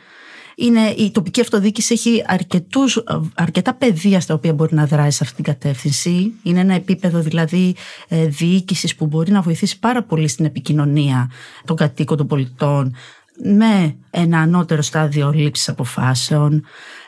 είναι, 0.55 0.81
η 0.81 1.11
τοπική 1.11 1.41
αυτοδιοίκηση 1.41 1.93
έχει 1.93 2.25
αρκετούς, 2.27 3.03
αρκετά 3.35 3.75
πεδία 3.75 4.21
στα 4.21 4.35
οποία 4.35 4.53
μπορεί 4.53 4.75
να 4.75 4.87
δράσει 4.87 5.17
σε 5.17 5.25
αυτή 5.25 5.35
την 5.35 5.45
κατεύθυνση. 5.45 6.33
Είναι 6.43 6.61
ένα 6.61 6.75
επίπεδο 6.75 7.21
δηλαδή 7.21 7.75
ε, 8.09 8.27
διοίκησης 8.27 8.95
που 8.95 9.07
μπορεί 9.07 9.33
να 9.33 9.41
βοηθήσει 9.41 9.79
πάρα 9.79 10.03
πολύ 10.03 10.29
στην 10.29 10.45
επικοινωνία 10.45 11.31
των 11.65 11.77
κατοίκων 11.77 12.17
των 12.17 12.27
πολιτών 12.27 12.95
με 13.43 13.97
ένα 14.11 14.39
ανώτερο 14.39 14.83
στάδιο 14.83 15.31
λήψης 15.31 15.69
αποφάσεων. 15.69 16.65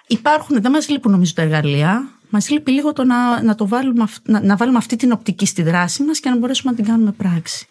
Υπάρχουν, 0.07 0.63
δεν 0.63 0.71
μας 0.71 0.89
λείπουν 0.89 1.13
νομίζω 1.13 1.33
τα 1.35 1.43
εργαλεία. 1.43 2.09
Μας 2.29 2.51
λείπει 2.51 2.71
λίγο 2.71 2.93
το 2.93 3.05
να, 3.05 3.43
να, 3.43 3.55
το 3.55 3.69
βάλουμε, 3.69 4.05
να, 4.23 4.43
να 4.43 4.57
βάλουμε 4.57 4.79
αυτή 4.79 4.97
την 4.97 5.13
οπτική 5.13 5.47
στη 5.47 5.63
δράση 5.63 6.03
μας 6.03 6.21
και 6.21 6.29
να 6.29 6.39
μπορέσουμε 6.39 6.71
να 6.71 6.77
την 6.77 6.87
κάνουμε 6.87 7.13
πράξη. 7.13 7.67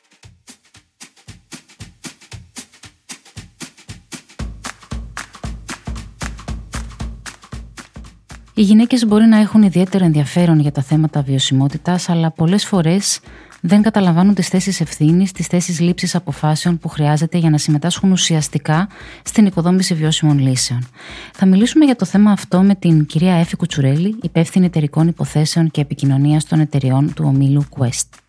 Οι 8.55 8.61
γυναίκες 8.61 9.05
μπορεί 9.05 9.26
να 9.26 9.38
έχουν 9.38 9.61
ιδιαίτερο 9.61 10.05
ενδιαφέρον 10.05 10.59
για 10.59 10.72
τα 10.72 10.82
θέματα 10.82 11.22
βιωσιμότητας, 11.22 12.09
αλλά 12.09 12.32
πολλές 12.32 12.66
φορές 12.66 13.20
δεν 13.66 13.82
καταλαμβάνουν 13.82 14.34
τις 14.34 14.47
θέσεις 14.47 14.82
ευθύνης, 14.82 15.32
τις 15.32 15.47
θέσεις 15.47 15.80
λήψης 15.80 16.16
αποφάσεων 16.16 16.78
που 16.78 16.88
χρειάζεται 16.88 17.38
για 17.38 17.49
να 17.49 17.57
συμμετάσχουν 17.57 18.11
ουσιαστικά 18.11 18.88
στην 19.24 19.45
οικοδόμηση 19.45 19.93
βιώσιμων 19.93 20.39
λύσεων. 20.39 20.88
Θα 21.34 21.45
μιλήσουμε 21.45 21.86
για 21.86 21.95
το 21.95 22.05
θέμα 22.05 22.32
αυτό 22.32 22.61
με 22.61 22.76
την 22.76 23.05
κυρία 23.05 23.34
Έφη 23.34 23.55
Κουτσουρέλη, 23.55 24.16
υπεύθυνη 24.22 24.66
εταιρικών 24.66 25.07
υποθέσεων 25.07 25.72
και 25.72 25.82
επικοινωνίας 25.82 26.45
των 26.45 26.59
εταιριών 26.59 27.14
του 27.14 27.24
ομίλου 27.28 27.66
Quest. 27.78 28.22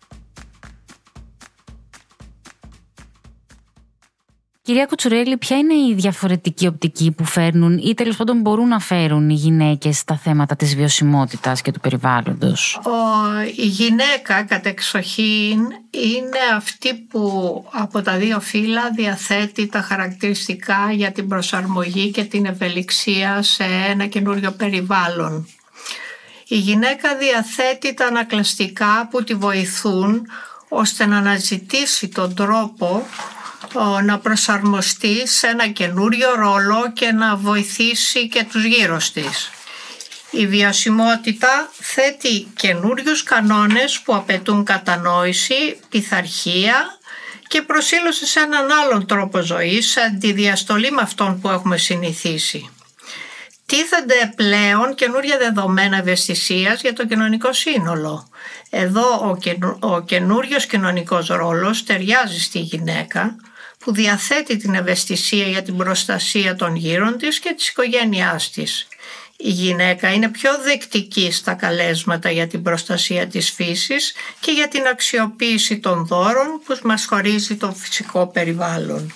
Κυρία 4.65 4.85
Κουτσουρέλη, 4.85 5.37
ποια 5.37 5.57
είναι 5.57 5.73
η 5.73 5.93
διαφορετική 5.93 6.67
οπτική 6.67 7.11
που 7.11 7.25
φέρνουν 7.25 7.77
ή 7.77 7.93
τέλος 7.93 8.15
πάντων 8.15 8.41
μπορούν 8.41 8.67
να 8.67 8.79
φέρουν 8.79 9.29
οι 9.29 9.33
γυναίκες 9.33 9.97
στα 9.97 10.17
θέματα 10.17 10.55
της 10.55 10.75
βιωσιμότητας 10.75 11.61
και 11.61 11.71
του 11.71 11.79
περιβάλλοντος; 11.79 12.79
Η 13.55 13.65
γυναίκα 13.65 14.43
κατεξοχήν 14.43 15.59
είναι 15.89 16.39
αυτή 16.55 16.93
που 16.93 17.65
από 17.71 18.01
τα 18.01 18.17
δύο 18.17 18.39
φύλλα 18.39 18.81
διαθέτει 18.95 19.67
τα 19.67 19.81
χαρακτηριστικά 19.81 20.91
για 20.91 21.11
την 21.11 21.27
προσαρμογή 21.27 22.11
και 22.11 22.23
την 22.23 22.45
ευελιξία 22.45 23.41
σε 23.41 23.63
ένα 23.89 24.05
καινούριο 24.05 24.51
περιβάλλον. 24.51 25.47
Η 26.47 26.57
γυναίκα 26.57 27.17
διαθέτει 27.17 27.93
τα 27.93 28.05
ανακλαστικά 28.05 29.07
που 29.11 29.23
τη 29.23 29.33
βοηθούν 29.33 30.21
ώστε 30.69 31.05
να 31.05 31.17
αναζητήσει 31.17 32.07
τον 32.07 32.35
τρόπο 32.35 33.05
να 34.03 34.19
προσαρμοστεί 34.19 35.27
σε 35.27 35.47
ένα 35.47 35.67
καινούριο 35.67 36.35
ρόλο 36.35 36.91
και 36.93 37.11
να 37.11 37.35
βοηθήσει 37.35 38.27
και 38.27 38.45
τους 38.51 38.63
γύρω 38.63 38.97
της. 39.13 39.49
Η 40.31 40.47
βιωσιμότητα 40.47 41.69
θέτει 41.73 42.47
καινούριους 42.55 43.23
κανόνες 43.23 43.99
που 43.99 44.15
απαιτούν 44.15 44.63
κατανόηση, 44.63 45.79
πειθαρχία 45.89 46.97
και 47.47 47.61
προσήλωση 47.61 48.25
σε 48.25 48.39
έναν 48.39 48.71
άλλον 48.71 49.07
τρόπο 49.07 49.39
ζωής, 49.39 49.97
αντιδιαστολή 49.97 50.91
με 50.91 51.01
αυτόν 51.01 51.41
που 51.41 51.49
έχουμε 51.49 51.77
συνηθίσει. 51.77 52.69
Τίθενται 53.65 54.33
πλέον 54.35 54.95
καινούρια 54.95 55.37
δεδομένα 55.37 55.97
ευαισθησίας 55.97 56.81
για 56.81 56.93
το 56.93 57.05
κοινωνικό 57.05 57.53
σύνολο. 57.53 58.29
Εδώ 58.69 59.37
ο, 59.81 59.87
ο 59.93 60.01
καινούριος 60.01 60.65
κοινωνικός 60.65 61.27
ρόλος 61.27 61.83
ταιριάζει 61.83 62.41
στη 62.41 62.59
γυναίκα, 62.59 63.35
που 63.85 63.93
διαθέτει 63.93 64.57
την 64.57 64.73
ευαισθησία 64.73 65.47
για 65.47 65.61
την 65.61 65.77
προστασία 65.77 66.55
των 66.55 66.75
γύρων 66.75 67.17
της 67.17 67.39
και 67.39 67.53
της 67.53 67.69
οικογένειάς 67.69 68.51
της. 68.51 68.87
Η 69.37 69.49
γυναίκα 69.49 70.13
είναι 70.13 70.29
πιο 70.29 70.51
δεκτική 70.63 71.31
στα 71.31 71.53
καλέσματα 71.53 72.31
για 72.31 72.47
την 72.47 72.63
προστασία 72.63 73.27
της 73.27 73.51
φύσης 73.51 74.13
και 74.39 74.51
για 74.51 74.67
την 74.67 74.87
αξιοποίηση 74.87 75.79
των 75.79 76.05
δώρων 76.05 76.61
που 76.65 76.79
μας 76.83 77.05
χωρίζει 77.05 77.55
το 77.55 77.71
φυσικό 77.71 78.27
περιβάλλον. 78.27 79.13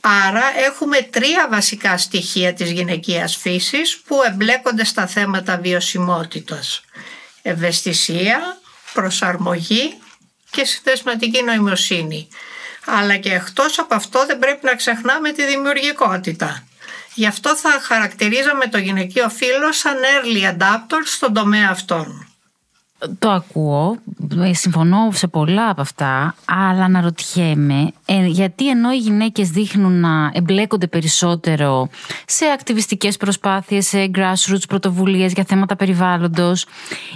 Άρα 0.00 0.44
έχουμε 0.66 1.02
τρία 1.02 1.48
βασικά 1.50 1.98
στοιχεία 1.98 2.52
της 2.52 2.70
γυναικείας 2.70 3.36
φύσης 3.36 3.98
που 4.06 4.16
εμπλέκονται 4.26 4.84
στα 4.84 5.06
θέματα 5.06 5.58
βιωσιμότητας. 5.58 6.82
Ευαισθησία, 7.42 8.58
προσαρμογή 8.92 9.94
και 10.50 10.64
συνδεσματική 10.64 11.42
νοημοσύνη 11.42 12.28
αλλά 12.86 13.16
και 13.16 13.32
εκτός 13.32 13.78
από 13.78 13.94
αυτό 13.94 14.26
δεν 14.26 14.38
πρέπει 14.38 14.66
να 14.66 14.74
ξεχνάμε 14.74 15.32
τη 15.32 15.46
δημιουργικότητα. 15.46 16.64
Γι' 17.14 17.26
αυτό 17.26 17.56
θα 17.56 17.70
χαρακτηρίζαμε 17.82 18.66
το 18.66 18.78
γυναικείο 18.78 19.28
φύλλο 19.28 19.72
σαν 19.72 19.96
early 19.96 20.56
adapter 20.56 21.00
στον 21.04 21.32
τομέα 21.32 21.68
αυτόν. 21.70 22.25
Το 23.18 23.30
ακούω, 23.30 23.96
ε, 24.42 24.54
συμφωνώ 24.54 25.10
σε 25.12 25.26
πολλά 25.26 25.68
από 25.68 25.80
αυτά, 25.80 26.34
αλλά 26.44 26.84
αναρωτιέμαι 26.84 27.92
ε, 28.06 28.26
γιατί 28.26 28.68
ενώ 28.68 28.92
οι 28.92 28.96
γυναίκες 28.96 29.50
δείχνουν 29.50 30.00
να 30.00 30.30
εμπλέκονται 30.34 30.86
περισσότερο 30.86 31.88
σε 32.26 32.44
ακτιβιστικές 32.44 33.16
προσπάθειες, 33.16 33.86
σε 33.86 34.10
grassroots 34.14 34.68
πρωτοβουλίες 34.68 35.32
για 35.32 35.44
θέματα 35.44 35.76
περιβάλλοντος, 35.76 36.66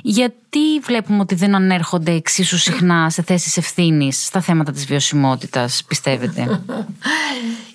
γιατί 0.02 0.58
βλέπουμε 0.82 1.20
ότι 1.20 1.34
δεν 1.34 1.54
ανέρχονται 1.54 2.12
εξίσου 2.12 2.58
συχνά 2.58 3.10
σε 3.10 3.22
θέσεις 3.22 3.56
ευθύνης 3.56 4.24
στα 4.24 4.40
θέματα 4.40 4.72
της 4.72 4.86
βιωσιμότητας, 4.86 5.84
πιστεύετε; 5.84 6.46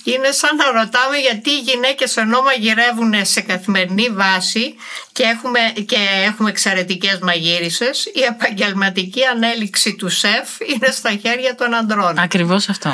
Είναι 0.05 0.31
σαν 0.31 0.55
να 0.55 0.65
ρωτάμε 0.71 1.17
γιατί 1.17 1.49
οι 1.49 1.59
γυναίκες 1.59 2.17
ενώ 2.17 2.41
μαγειρεύουν 2.41 3.13
σε 3.25 3.41
καθημερινή 3.41 4.09
βάση 4.09 4.75
και 5.11 5.23
έχουμε, 5.23 5.59
και 5.85 5.97
έχουμε 6.25 6.49
εξαιρετικές 6.49 7.19
μαγείρισες, 7.19 8.05
η 8.05 8.21
επαγγελματική 8.21 9.25
ανέλυξη 9.25 9.95
του 9.95 10.09
σεφ 10.09 10.49
είναι 10.73 10.91
στα 10.91 11.09
χέρια 11.09 11.55
των 11.55 11.73
ανδρών. 11.73 12.19
Ακριβώς 12.19 12.69
αυτό. 12.69 12.91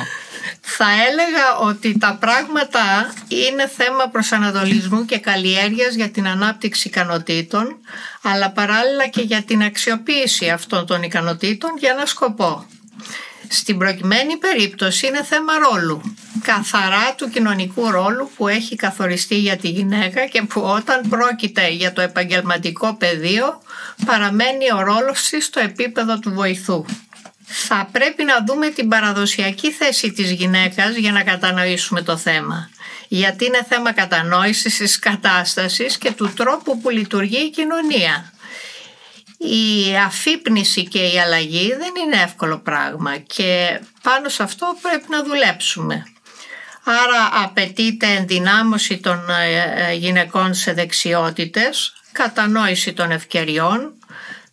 Θα 0.61 0.85
έλεγα 1.09 1.57
ότι 1.57 1.97
τα 1.97 2.17
πράγματα 2.19 3.13
είναι 3.27 3.67
θέμα 3.77 4.07
προσανατολισμού 4.07 5.05
και 5.05 5.17
καλλιέργειας 5.19 5.93
για 5.93 6.09
την 6.09 6.27
ανάπτυξη 6.27 6.87
ικανοτήτων, 6.87 7.77
αλλά 8.21 8.51
παράλληλα 8.51 9.07
και 9.07 9.21
για 9.21 9.41
την 9.41 9.63
αξιοποίηση 9.63 10.49
αυτών 10.49 10.85
των 10.85 11.03
ικανοτήτων 11.03 11.71
για 11.77 11.91
ένα 11.91 12.05
σκοπό. 12.05 12.65
Στην 13.53 13.77
προκειμένη 13.77 14.37
περίπτωση 14.37 15.07
είναι 15.07 15.23
θέμα 15.23 15.53
ρόλου, 15.57 16.15
καθαρά 16.43 17.13
του 17.15 17.29
κοινωνικού 17.29 17.91
ρόλου 17.91 18.31
που 18.35 18.47
έχει 18.47 18.75
καθοριστεί 18.75 19.35
για 19.35 19.57
τη 19.57 19.69
γυναίκα 19.69 20.25
και 20.25 20.41
που 20.41 20.61
όταν 20.61 21.09
πρόκειται 21.09 21.69
για 21.69 21.93
το 21.93 22.01
επαγγελματικό 22.01 22.95
πεδίο 22.95 23.61
παραμένει 24.05 24.71
ο 24.73 24.81
ρόλος 24.81 25.21
της 25.21 25.45
στο 25.45 25.59
επίπεδο 25.59 26.19
του 26.19 26.33
βοηθού. 26.33 26.85
Θα 27.45 27.89
πρέπει 27.91 28.23
να 28.23 28.43
δούμε 28.47 28.69
την 28.69 28.87
παραδοσιακή 28.87 29.71
θέση 29.71 30.11
της 30.11 30.31
γυναίκας 30.31 30.95
για 30.95 31.11
να 31.11 31.23
κατανοήσουμε 31.23 32.01
το 32.01 32.17
θέμα. 32.17 32.69
Γιατί 33.07 33.45
είναι 33.45 33.65
θέμα 33.69 33.93
κατανόησης 33.93 34.77
της 34.77 34.99
κατάστασης 34.99 35.97
και 35.97 36.11
του 36.11 36.33
τρόπου 36.35 36.81
που 36.81 36.89
λειτουργεί 36.89 37.45
η 37.45 37.49
κοινωνία 37.49 38.30
η 39.43 39.95
αφύπνιση 40.05 40.87
και 40.87 40.99
η 40.99 41.19
αλλαγή 41.19 41.67
δεν 41.67 41.91
είναι 42.05 42.21
εύκολο 42.23 42.57
πράγμα 42.59 43.17
και 43.17 43.79
πάνω 44.01 44.29
σε 44.29 44.43
αυτό 44.43 44.77
πρέπει 44.81 45.05
να 45.09 45.23
δουλέψουμε. 45.23 46.05
Άρα 46.83 47.43
απαιτείται 47.43 48.07
ενδυνάμωση 48.07 48.97
των 48.97 49.29
ε, 49.29 49.89
ε, 49.89 49.93
γυναικών 49.93 50.53
σε 50.53 50.73
δεξιότητες, 50.73 51.93
κατανόηση 52.11 52.93
των 52.93 53.11
ευκαιριών, 53.11 53.93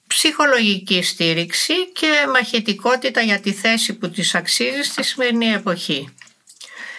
ψυχολογική 0.07 1.03
στήριξη 1.03 1.93
και 1.93 2.09
μαχητικότητα 2.32 3.20
για 3.20 3.41
τη 3.41 3.53
θέση 3.53 3.95
που 3.95 4.11
της 4.11 4.34
αξίζει 4.34 4.82
στη 4.82 5.03
σημερινή 5.03 5.53
εποχή. 5.53 6.14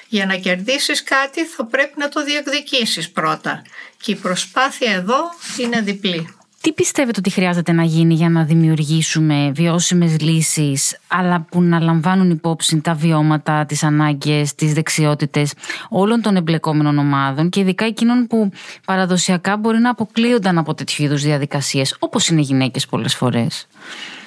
Για 0.07 0.25
να 0.25 0.35
κερδίσεις 0.35 1.03
κάτι 1.03 1.45
θα 1.45 1.65
πρέπει 1.65 1.93
να 1.95 2.09
το 2.09 2.23
διεκδικήσεις 2.23 3.11
πρώτα 3.11 3.61
και 4.01 4.11
η 4.11 4.15
προσπάθεια 4.15 4.91
εδώ 4.91 5.19
είναι 5.57 5.81
διπλή. 5.81 6.38
Τι 6.61 6.73
πιστεύετε 6.73 7.19
ότι 7.19 7.29
χρειάζεται 7.29 7.71
να 7.71 7.83
γίνει 7.83 8.13
για 8.13 8.29
να 8.29 8.43
δημιουργήσουμε 8.43 9.51
βιώσιμες 9.55 10.19
λύσεις 10.19 10.97
αλλά 11.07 11.45
που 11.51 11.61
να 11.61 11.79
λαμβάνουν 11.79 12.29
υπόψη 12.29 12.81
τα 12.81 12.93
βιώματα, 12.93 13.65
τις 13.65 13.83
ανάγκες, 13.83 14.55
τις 14.55 14.73
δεξιότητες 14.73 15.53
όλων 15.89 16.21
των 16.21 16.35
εμπλεκόμενων 16.35 16.97
ομάδων 16.97 17.49
και 17.49 17.59
ειδικά 17.59 17.85
εκείνων 17.85 18.27
που 18.27 18.51
παραδοσιακά 18.85 19.57
μπορεί 19.57 19.79
να 19.79 19.89
αποκλείονταν 19.89 20.57
από 20.57 20.73
τέτοιου 20.73 21.03
είδους 21.03 21.21
διαδικασίες 21.21 21.95
όπως 21.99 22.27
είναι 22.27 22.41
οι 22.41 22.43
γυναίκες 22.43 22.85
πολλές 22.85 23.15
φορές; 23.15 23.67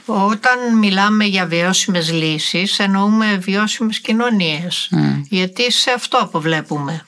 Όταν 0.07 0.79
μιλάμε 0.79 1.25
για 1.25 1.47
βιώσιμες 1.47 2.13
λύσεις 2.13 2.79
εννοούμε 2.79 3.37
βιώσιμες 3.37 4.01
κοινωνίες 4.01 4.91
γιατί 5.29 5.73
σε 5.73 5.91
αυτό 5.91 6.29
που 6.33 6.41
βλέπουμε. 6.41 7.05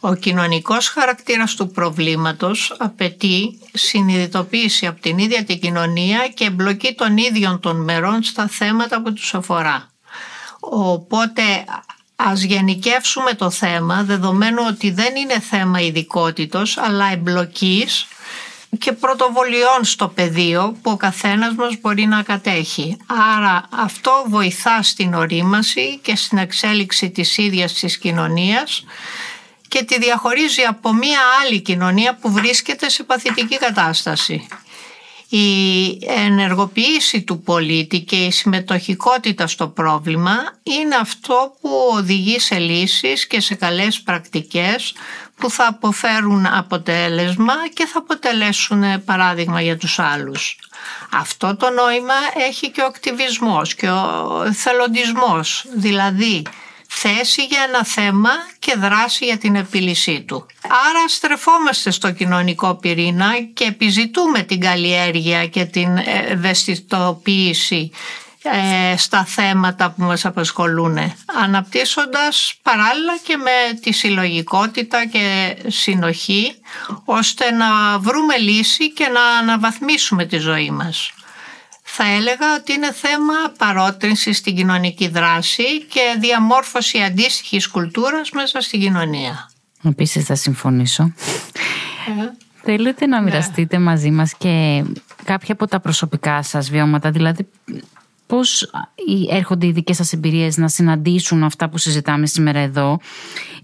Ο 0.00 0.14
κοινωνικός 0.14 0.88
χαρακτήρας 0.88 1.54
του 1.54 1.70
προβλήματος 1.70 2.76
απαιτεί 2.78 3.58
συνειδητοποίηση 3.72 4.86
από 4.86 5.00
την 5.00 5.18
ίδια 5.18 5.44
την 5.44 5.60
κοινωνία 5.60 6.28
και 6.28 6.44
εμπλοκή 6.44 6.94
των 6.94 7.16
ίδιων 7.16 7.60
των 7.60 7.84
μερών 7.84 8.22
στα 8.22 8.48
θέματα 8.48 9.02
που 9.02 9.12
τους 9.12 9.34
αφορά. 9.34 9.90
Οπότε 10.60 11.42
Ας 12.20 12.42
γενικεύσουμε 12.42 13.34
το 13.34 13.50
θέμα, 13.50 14.02
δεδομένου 14.02 14.62
ότι 14.68 14.90
δεν 14.90 15.16
είναι 15.16 15.40
θέμα 15.40 15.80
ειδικότητος, 15.80 16.78
αλλά 16.78 17.12
εμπλοκής 17.12 18.06
και 18.78 18.92
πρωτοβολιών 18.92 19.84
στο 19.84 20.08
πεδίο 20.08 20.76
που 20.82 20.90
ο 20.90 20.96
καθένας 20.96 21.54
μας 21.54 21.76
μπορεί 21.80 22.06
να 22.06 22.22
κατέχει. 22.22 22.96
Άρα 23.36 23.68
αυτό 23.70 24.24
βοηθά 24.28 24.82
στην 24.82 25.14
ορίμαση 25.14 25.98
και 26.02 26.16
στην 26.16 26.38
εξέλιξη 26.38 27.10
της 27.10 27.38
ίδιας 27.38 27.72
της 27.72 27.98
κοινωνίας 27.98 28.84
και 29.68 29.84
τη 29.84 29.98
διαχωρίζει 29.98 30.62
από 30.62 30.92
μία 30.92 31.20
άλλη 31.42 31.60
κοινωνία 31.60 32.14
που 32.14 32.32
βρίσκεται 32.32 32.88
σε 32.90 33.02
παθητική 33.02 33.58
κατάσταση. 33.58 34.46
Η 35.30 35.98
ενεργοποίηση 36.06 37.22
του 37.22 37.42
πολίτη 37.42 38.00
και 38.00 38.16
η 38.16 38.30
συμμετοχικότητα 38.30 39.46
στο 39.46 39.68
πρόβλημα 39.68 40.36
είναι 40.62 40.96
αυτό 40.96 41.54
που 41.60 41.70
οδηγεί 41.92 42.38
σε 42.38 42.58
λύσεις 42.58 43.26
και 43.26 43.40
σε 43.40 43.54
καλές 43.54 44.00
πρακτικές 44.00 44.94
που 45.36 45.50
θα 45.50 45.66
αποφέρουν 45.66 46.46
αποτέλεσμα 46.46 47.54
και 47.74 47.86
θα 47.86 47.98
αποτελέσουν 47.98 49.04
παράδειγμα 49.04 49.60
για 49.60 49.76
τους 49.76 49.98
άλλους. 49.98 50.58
Αυτό 51.12 51.56
το 51.56 51.70
νόημα 51.70 52.14
έχει 52.48 52.70
και 52.70 52.80
ο 52.80 52.86
ακτιβισμός 52.86 53.74
και 53.74 53.88
ο 53.88 54.52
θελοντισμός, 54.52 55.64
δηλαδή 55.74 56.42
θέση 57.00 57.44
για 57.44 57.62
ένα 57.68 57.84
θέμα 57.84 58.30
και 58.58 58.74
δράση 58.78 59.24
για 59.24 59.38
την 59.38 59.56
επίλυσή 59.56 60.20
του. 60.22 60.46
Άρα 60.62 61.08
στρεφόμαστε 61.08 61.90
στο 61.90 62.12
κοινωνικό 62.12 62.74
πυρήνα 62.74 63.32
και 63.54 63.64
επιζητούμε 63.64 64.42
την 64.42 64.60
καλλιέργεια 64.60 65.46
και 65.46 65.64
την 65.64 65.98
ευαισθητοποίηση 66.28 67.90
ε, 68.42 68.96
στα 68.96 69.24
θέματα 69.24 69.90
που 69.90 70.02
μας 70.02 70.24
απασχολούν 70.24 70.98
αναπτύσσοντας 71.42 72.54
παράλληλα 72.62 73.16
και 73.22 73.36
με 73.36 73.78
τη 73.80 73.92
συλλογικότητα 73.92 75.06
και 75.06 75.56
συνοχή 75.66 76.54
ώστε 77.04 77.50
να 77.50 77.98
βρούμε 77.98 78.36
λύση 78.36 78.92
και 78.92 79.08
να 79.08 79.22
αναβαθμίσουμε 79.22 80.24
τη 80.24 80.36
ζωή 80.36 80.70
μας. 80.70 81.12
Θα 81.90 82.04
έλεγα 82.04 82.54
ότι 82.54 82.72
είναι 82.72 82.92
θέμα 82.92 83.34
παρότρινσης 83.58 84.36
στην 84.36 84.56
κοινωνική 84.56 85.08
δράση 85.08 85.82
και 85.84 86.00
διαμόρφωση 86.20 86.98
αντίστοιχης 86.98 87.68
κουλτούρας 87.68 88.30
μέσα 88.30 88.60
στην 88.60 88.80
κοινωνία. 88.80 89.50
Επίσης 89.84 90.24
θα 90.24 90.34
συμφωνήσω. 90.34 91.02
Ε. 91.02 91.12
Θέλετε 92.62 93.06
να 93.06 93.18
ναι. 93.18 93.24
μοιραστείτε 93.24 93.78
μαζί 93.78 94.10
μας 94.10 94.34
και 94.38 94.84
κάποια 95.24 95.54
από 95.54 95.66
τα 95.66 95.80
προσωπικά 95.80 96.42
σας 96.42 96.70
βιώματα, 96.70 97.10
δηλαδή 97.10 97.48
πώς 98.28 98.70
έρχονται 99.30 99.66
οι 99.66 99.72
δικές 99.72 99.96
σας 99.96 100.12
εμπειρίες 100.12 100.56
να 100.56 100.68
συναντήσουν 100.68 101.42
αυτά 101.42 101.68
που 101.68 101.78
συζητάμε 101.78 102.26
σήμερα 102.26 102.58
εδώ; 102.58 102.98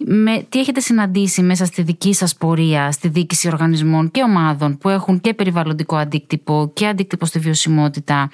Με, 0.06 0.46
τι 0.48 0.58
έχετε 0.60 0.80
συναντήσει 0.80 1.42
μέσα 1.42 1.64
στη 1.64 1.82
δική 1.82 2.14
σας 2.14 2.34
πορεία, 2.34 2.92
στη 2.92 3.08
δίκηση 3.08 3.48
οργανισμών 3.48 4.10
και 4.10 4.22
ομάδων 4.22 4.78
που 4.78 4.88
έχουν 4.88 5.20
και 5.20 5.34
περιβαλλοντικό 5.34 5.96
αντίκτυπο 5.96 6.70
και 6.74 6.86
αντίκτυπο 6.86 7.26
στη 7.26 7.38
βιωσιμότητα; 7.38 8.30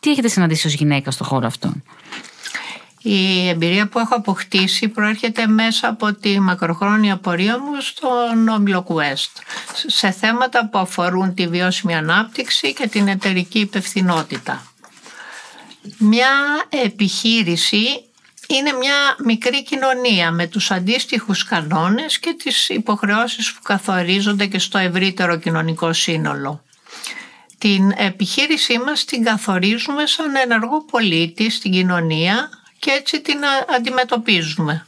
Τι 0.00 0.10
έχετε 0.10 0.28
συναντήσει 0.28 0.66
ως 0.66 0.72
γυναίκα 0.72 1.10
στον 1.10 1.26
χώρο 1.26 1.46
αυτό. 1.46 1.72
Η 3.02 3.48
εμπειρία 3.48 3.88
που 3.88 3.98
έχω 3.98 4.14
αποκτήσει 4.14 4.88
προέρχεται 4.88 5.46
μέσα 5.46 5.88
από 5.88 6.14
τη 6.14 6.40
μακροχρόνια 6.40 7.16
πορεία 7.16 7.58
μου 7.58 7.80
στον 7.80 8.48
Όμιλο 8.48 8.86
Quest 8.88 9.42
σε 9.86 10.10
θέματα 10.10 10.68
που 10.68 10.78
αφορούν 10.78 11.34
τη 11.34 11.46
βιώσιμη 11.46 11.94
ανάπτυξη 11.94 12.74
και 12.74 12.88
την 12.88 13.08
εταιρική 13.08 13.58
υπευθυνότητα. 13.58 14.69
Μια 15.98 16.30
επιχείρηση 16.68 18.04
είναι 18.46 18.72
μια 18.72 19.16
μικρή 19.24 19.62
κοινωνία 19.62 20.30
με 20.30 20.46
τους 20.46 20.70
αντίστοιχους 20.70 21.44
κανόνες 21.44 22.18
και 22.18 22.34
τις 22.34 22.68
υποχρεώσεις 22.68 23.52
που 23.52 23.62
καθορίζονται 23.62 24.46
και 24.46 24.58
στο 24.58 24.78
ευρύτερο 24.78 25.38
κοινωνικό 25.38 25.92
σύνολο. 25.92 26.64
Την 27.58 27.92
επιχείρησή 27.96 28.78
μας 28.78 29.04
την 29.04 29.24
καθορίζουμε 29.24 30.06
σαν 30.06 30.36
ενεργό 30.36 30.84
πολίτη 30.84 31.50
στην 31.50 31.72
κοινωνία 31.72 32.50
και 32.78 32.90
έτσι 32.90 33.20
την 33.20 33.38
αντιμετωπίζουμε. 33.76 34.86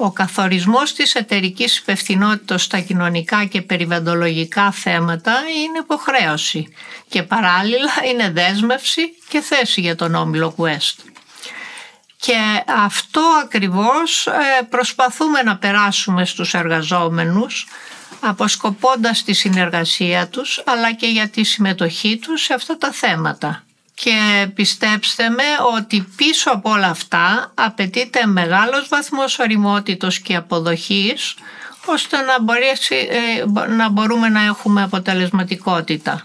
Ο 0.00 0.10
καθορισμός 0.12 0.92
της 0.92 1.14
εταιρικής 1.14 1.78
υπευθυνότητας 1.78 2.62
στα 2.62 2.80
κοινωνικά 2.80 3.44
και 3.44 3.62
περιβαλλοντολογικά 3.62 4.70
θέματα 4.70 5.32
είναι 5.32 5.78
υποχρέωση 5.78 6.68
και 7.08 7.22
παράλληλα 7.22 7.92
είναι 8.10 8.30
δέσμευση 8.30 9.02
και 9.28 9.40
θέση 9.40 9.80
για 9.80 9.96
τον 9.96 10.14
Όμιλο 10.14 10.54
Quest. 10.58 10.94
Και 12.16 12.36
αυτό 12.66 13.20
ακριβώς 13.44 14.26
ε, 14.26 14.62
προσπαθούμε 14.70 15.42
να 15.42 15.56
περάσουμε 15.56 16.24
στους 16.24 16.54
εργαζόμενους 16.54 17.66
αποσκοπώντας 18.20 19.22
τη 19.24 19.32
συνεργασία 19.32 20.28
τους 20.28 20.62
αλλά 20.66 20.92
και 20.92 21.06
για 21.06 21.28
τη 21.28 21.42
συμμετοχή 21.44 22.16
τους 22.16 22.42
σε 22.42 22.54
αυτά 22.54 22.78
τα 22.78 22.92
θέματα 22.92 23.62
και 24.00 24.48
πιστέψτε 24.54 25.28
με 25.28 25.42
ότι 25.76 26.08
πίσω 26.16 26.50
από 26.50 26.70
όλα 26.70 26.86
αυτά 26.86 27.52
απαιτείται 27.54 28.26
μεγάλος 28.26 28.88
βαθμός 28.88 29.38
οριμότητος 29.38 30.18
και 30.18 30.36
αποδοχής 30.36 31.34
ώστε 31.86 32.16
να, 32.20 32.42
μπορέσει, 32.42 32.94
ε, 32.94 33.66
να 33.68 33.88
μπορούμε 33.88 34.28
να 34.28 34.44
έχουμε 34.44 34.82
αποτελεσματικότητα. 34.82 36.24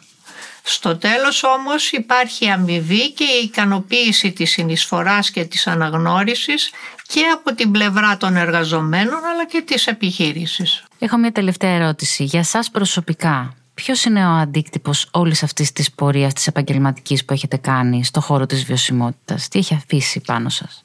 Στο 0.63 0.97
τέλος 0.97 1.43
όμως 1.43 1.91
υπάρχει 1.91 2.49
αμοιβή 2.49 3.11
και 3.11 3.24
η 3.24 3.43
ικανοποίηση 3.43 4.32
της 4.32 4.51
συνεισφοράς 4.51 5.32
και 5.32 5.45
της 5.45 5.67
αναγνώρισης 5.67 6.71
και 7.07 7.21
από 7.34 7.55
την 7.55 7.71
πλευρά 7.71 8.17
των 8.17 8.36
εργαζομένων 8.36 9.24
αλλά 9.26 9.45
και 9.45 9.61
της 9.61 9.88
επιχείρησης. 9.88 10.84
Έχω 10.99 11.17
μια 11.17 11.32
τελευταία 11.32 11.71
ερώτηση. 11.71 12.24
Για 12.24 12.43
σας 12.43 12.69
προσωπικά, 12.69 13.55
Ποιος 13.74 14.03
είναι 14.03 14.26
ο 14.26 14.32
αντίκτυπος 14.32 15.07
όλης 15.11 15.43
αυτής 15.43 15.71
της 15.71 15.91
πορείας 15.91 16.34
της 16.34 16.47
επαγγελματικής 16.47 17.26
που 17.26 17.34
έχετε 17.34 17.57
κάνει 17.57 18.03
στο 18.03 18.21
χώρο 18.21 18.45
της 18.45 18.63
βιωσιμότητας, 18.63 19.47
Τι 19.47 19.59
έχει 19.59 19.74
αφήσει 19.74 20.21
πάνω 20.26 20.49
σας, 20.49 20.84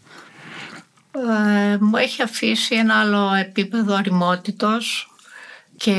ε, 1.12 1.76
Μου 1.80 1.96
έχει 1.96 2.22
αφήσει 2.22 2.74
ένα 2.74 3.00
άλλο 3.00 3.32
επίπεδο 3.32 3.94
οριμότητος 3.94 5.12
και 5.78 5.92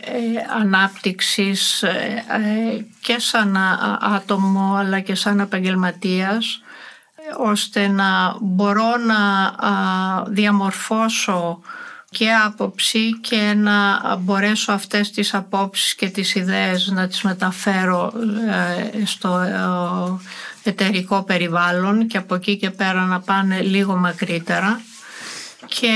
ε, 0.00 0.60
ανάπτυξης 0.60 1.82
ε, 1.82 2.24
ε, 2.28 2.84
και 3.00 3.18
σαν 3.18 3.56
άτομο 4.00 4.74
αλλά 4.74 5.00
και 5.00 5.14
σαν 5.14 5.40
επαγγελματίας 5.40 6.60
ώστε 7.38 7.88
να 7.88 8.36
μπορώ 8.40 8.96
να 8.96 9.16
διαμορφώσω 10.28 11.60
και 12.10 12.32
άποψη 12.32 13.20
και 13.20 13.54
να 13.56 14.16
μπορέσω 14.16 14.72
αυτές 14.72 15.10
τις 15.10 15.34
απόψεις 15.34 15.94
και 15.94 16.08
τις 16.08 16.34
ιδέες 16.34 16.86
να 16.86 17.08
τις 17.08 17.22
μεταφέρω 17.22 18.12
ε, 18.92 19.04
στο 19.04 19.38
ε, 19.38 20.68
εταιρικό 20.68 21.22
περιβάλλον 21.22 22.06
και 22.06 22.18
από 22.18 22.34
εκεί 22.34 22.56
και 22.56 22.70
πέρα 22.70 23.00
να 23.00 23.20
πάνε 23.20 23.60
λίγο 23.60 23.96
μακρύτερα 23.96 24.80
και 25.66 25.92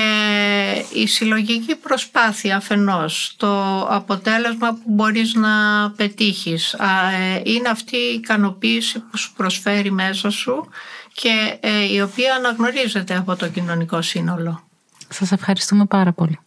η 0.92 1.06
συλλογική 1.06 1.76
προσπάθεια 1.76 2.56
αφενός, 2.56 3.34
το 3.36 3.80
αποτέλεσμα 3.80 4.72
που 4.72 4.82
μπορείς 4.84 5.34
να 5.34 5.50
πετύχεις 5.96 6.72
ε, 6.72 7.40
είναι 7.44 7.68
αυτή 7.68 7.96
η 7.96 8.14
ικανοποίηση 8.14 8.98
που 8.98 9.16
σου 9.16 9.32
προσφέρει 9.36 9.90
μέσα 9.90 10.30
σου 10.30 10.68
και 11.12 11.58
η 11.92 12.00
οποία 12.00 12.34
αναγνωρίζεται 12.34 13.16
από 13.16 13.36
το 13.36 13.48
κοινωνικό 13.48 14.02
σύνολο. 14.02 14.71
Σας 15.12 15.32
ευχαριστούμε 15.32 15.84
πάρα 15.84 16.12
πολύ. 16.12 16.38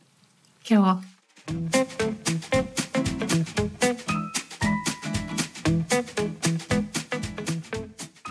Και 0.62 0.74
εγώ. 0.74 1.00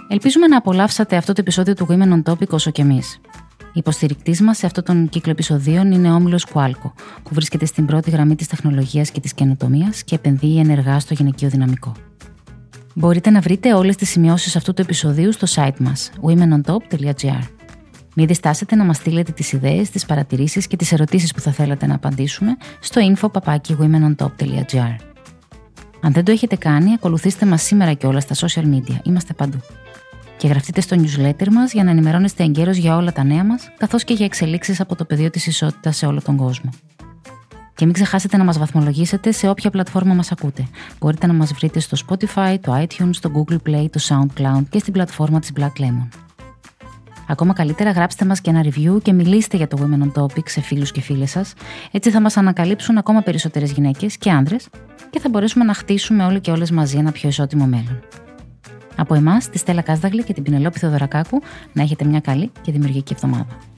Ελπίζουμε 0.09 0.47
να 0.47 0.57
απολαύσατε 0.57 1.17
αυτό 1.17 1.33
το 1.33 1.41
επεισόδιο 1.41 1.75
του 1.75 1.87
Women 1.91 2.13
on 2.13 2.33
Topic 2.33 2.49
όσο 2.49 2.71
και 2.71 2.83
εμείς. 2.83 3.21
Η 3.61 3.79
υποστηρικτή 3.79 4.43
μας 4.43 4.57
σε 4.57 4.67
αυτόν 4.67 4.85
τον 4.85 5.09
κύκλο 5.09 5.31
επεισοδίων 5.31 5.93
είναι 5.93 6.11
ο 6.11 6.15
Όμιλος 6.15 6.45
Κουάλκο, 6.45 6.95
που 7.23 7.31
βρίσκεται 7.33 7.67
στην 7.67 7.87
πρώτη 7.87 8.11
γραμμή 8.11 8.35
της 8.37 8.47
τεχνολογίας 8.47 9.11
και 9.11 9.21
της 9.21 9.35
καινοτομίας 9.35 10.03
και 10.03 10.15
επενδύει 10.15 10.57
ενεργά 10.59 11.01
στο 11.01 11.15
γυναικείο 11.15 11.49
δυναμικό. 11.49 11.93
Μπορείτε 12.95 13.31
να 13.31 13.41
βρείτε 13.41 13.75
όλες 13.75 13.97
τις 13.97 14.09
σημειώσεις 14.09 14.57
αυτού 14.57 14.75
του 14.75 14.83
επεισοδίου 14.83 15.33
στο 15.33 15.47
site 15.55 15.79
μας 15.79 16.11
womenontop.gr. 16.23 17.64
Μην 18.15 18.27
διστάσετε 18.27 18.75
να 18.75 18.85
μας 18.85 18.97
στείλετε 18.97 19.33
τις 19.33 19.53
ιδέες, 19.53 19.91
τις 19.91 20.07
παρατηρήσεις 20.07 20.67
και 20.67 20.77
τις 20.77 20.93
ερωτήσεις 20.93 21.33
που 21.33 21.41
θα 21.41 21.53
θέλατε 21.53 21.87
να 21.87 21.95
απαντήσουμε 21.95 22.57
στο 22.81 23.01
info.womenontop.gr. 23.15 24.97
Αν 26.01 26.13
δεν 26.13 26.25
το 26.25 26.31
έχετε 26.31 26.57
κάνει, 26.57 26.93
ακολουθήστε 26.93 27.47
μας 27.47 27.63
σήμερα 27.63 27.93
και 27.93 28.07
όλα 28.07 28.21
στα 28.21 28.35
social 28.35 28.65
media. 28.65 28.97
Είμαστε 29.03 29.33
παντού. 29.33 29.61
Και 30.37 30.49
γραφτείτε 30.49 30.81
στο 30.81 30.97
newsletter 30.97 31.49
μας 31.51 31.73
για 31.73 31.85
να 31.85 31.91
ενημερώνεστε 31.91 32.45
εγκαίρως 32.45 32.77
για 32.77 32.97
όλα 32.97 33.13
τα 33.13 33.25
νέα 33.25 33.45
μας, 33.45 33.71
καθώς 33.79 34.05
και 34.05 34.15
για 34.15 34.25
εξελίξεις 34.25 34.81
από 34.81 34.97
το 34.97 35.05
πεδίο 35.05 35.31
της 35.31 35.47
ισότητας 35.47 35.97
σε 35.97 36.07
όλο 36.07 36.23
τον 36.23 36.37
κόσμο. 36.37 36.71
Και 37.75 37.85
μην 37.85 37.95
ξεχάσετε 37.95 38.37
να 38.37 38.45
μας 38.45 38.59
βαθμολογήσετε 38.59 39.33
σε 39.33 39.49
όποια 39.49 39.71
πλατφόρμα 39.71 40.15
μας 40.15 40.33
ακούτε. 40.33 40.69
Μπορείτε 41.01 41.27
να 41.27 41.33
μας 41.33 41.53
βρείτε 41.53 41.81
στο 41.81 41.97
Spotify, 42.07 42.57
το 42.61 42.83
iTunes, 42.83 43.17
το 43.21 43.31
Google 43.35 43.59
Play, 43.69 43.87
το 43.91 44.01
SoundCloud 44.09 44.63
και 44.71 44.79
στην 44.79 44.93
πλατφόρμα 44.93 45.41
της 45.41 45.51
Black 45.57 45.81
Lemon. 45.81 46.09
Ακόμα 47.29 47.53
καλύτερα 47.53 47.91
γράψτε 47.91 48.25
μας 48.25 48.41
και 48.41 48.51
ένα 48.51 48.65
review 48.65 49.03
και 49.03 49.13
μιλήστε 49.13 49.57
για 49.57 49.69
το 49.69 49.79
Women 49.81 50.03
on 50.03 50.23
Topic 50.23 50.49
σε 50.49 50.61
φίλους 50.61 50.93
και 50.93 51.01
φίλες 51.01 51.31
σας. 51.31 51.53
Έτσι 51.91 52.11
θα 52.11 52.21
μας 52.21 52.37
ανακαλύψουν 52.37 52.99
ακόμα 52.99 53.21
περισσότερες 53.21 53.73
γυναίκες 53.73 54.17
και 54.17 54.31
άνδρες 54.31 54.69
και 55.11 55.21
θα 55.21 55.29
μπορέσουμε 55.29 55.65
να 55.65 55.75
χτίσουμε 55.75 56.25
όλοι 56.25 56.41
και 56.41 56.51
όλες 56.51 56.71
μαζί 56.71 56.97
ένα 56.97 57.13
πιο 57.13 57.29
ισότιμο 57.29 57.67
μέλλον. 57.67 58.01
Από 58.97 59.15
εμάς, 59.15 59.49
τη 59.51 59.59
Στέλλα 59.59 59.83
Κάσδαγλη 59.83 60.25
και 60.25 60.33
την 60.33 60.43
Πινελόπη 60.43 60.79
Θεοδωρακάκου, 60.79 61.43
να 61.73 61.83
έχετε 61.83 62.05
μια 62.05 62.21
καλή 62.21 62.51
και 62.61 62.73
δημιουργική 62.73 63.13
εβδομάδα. 63.13 63.74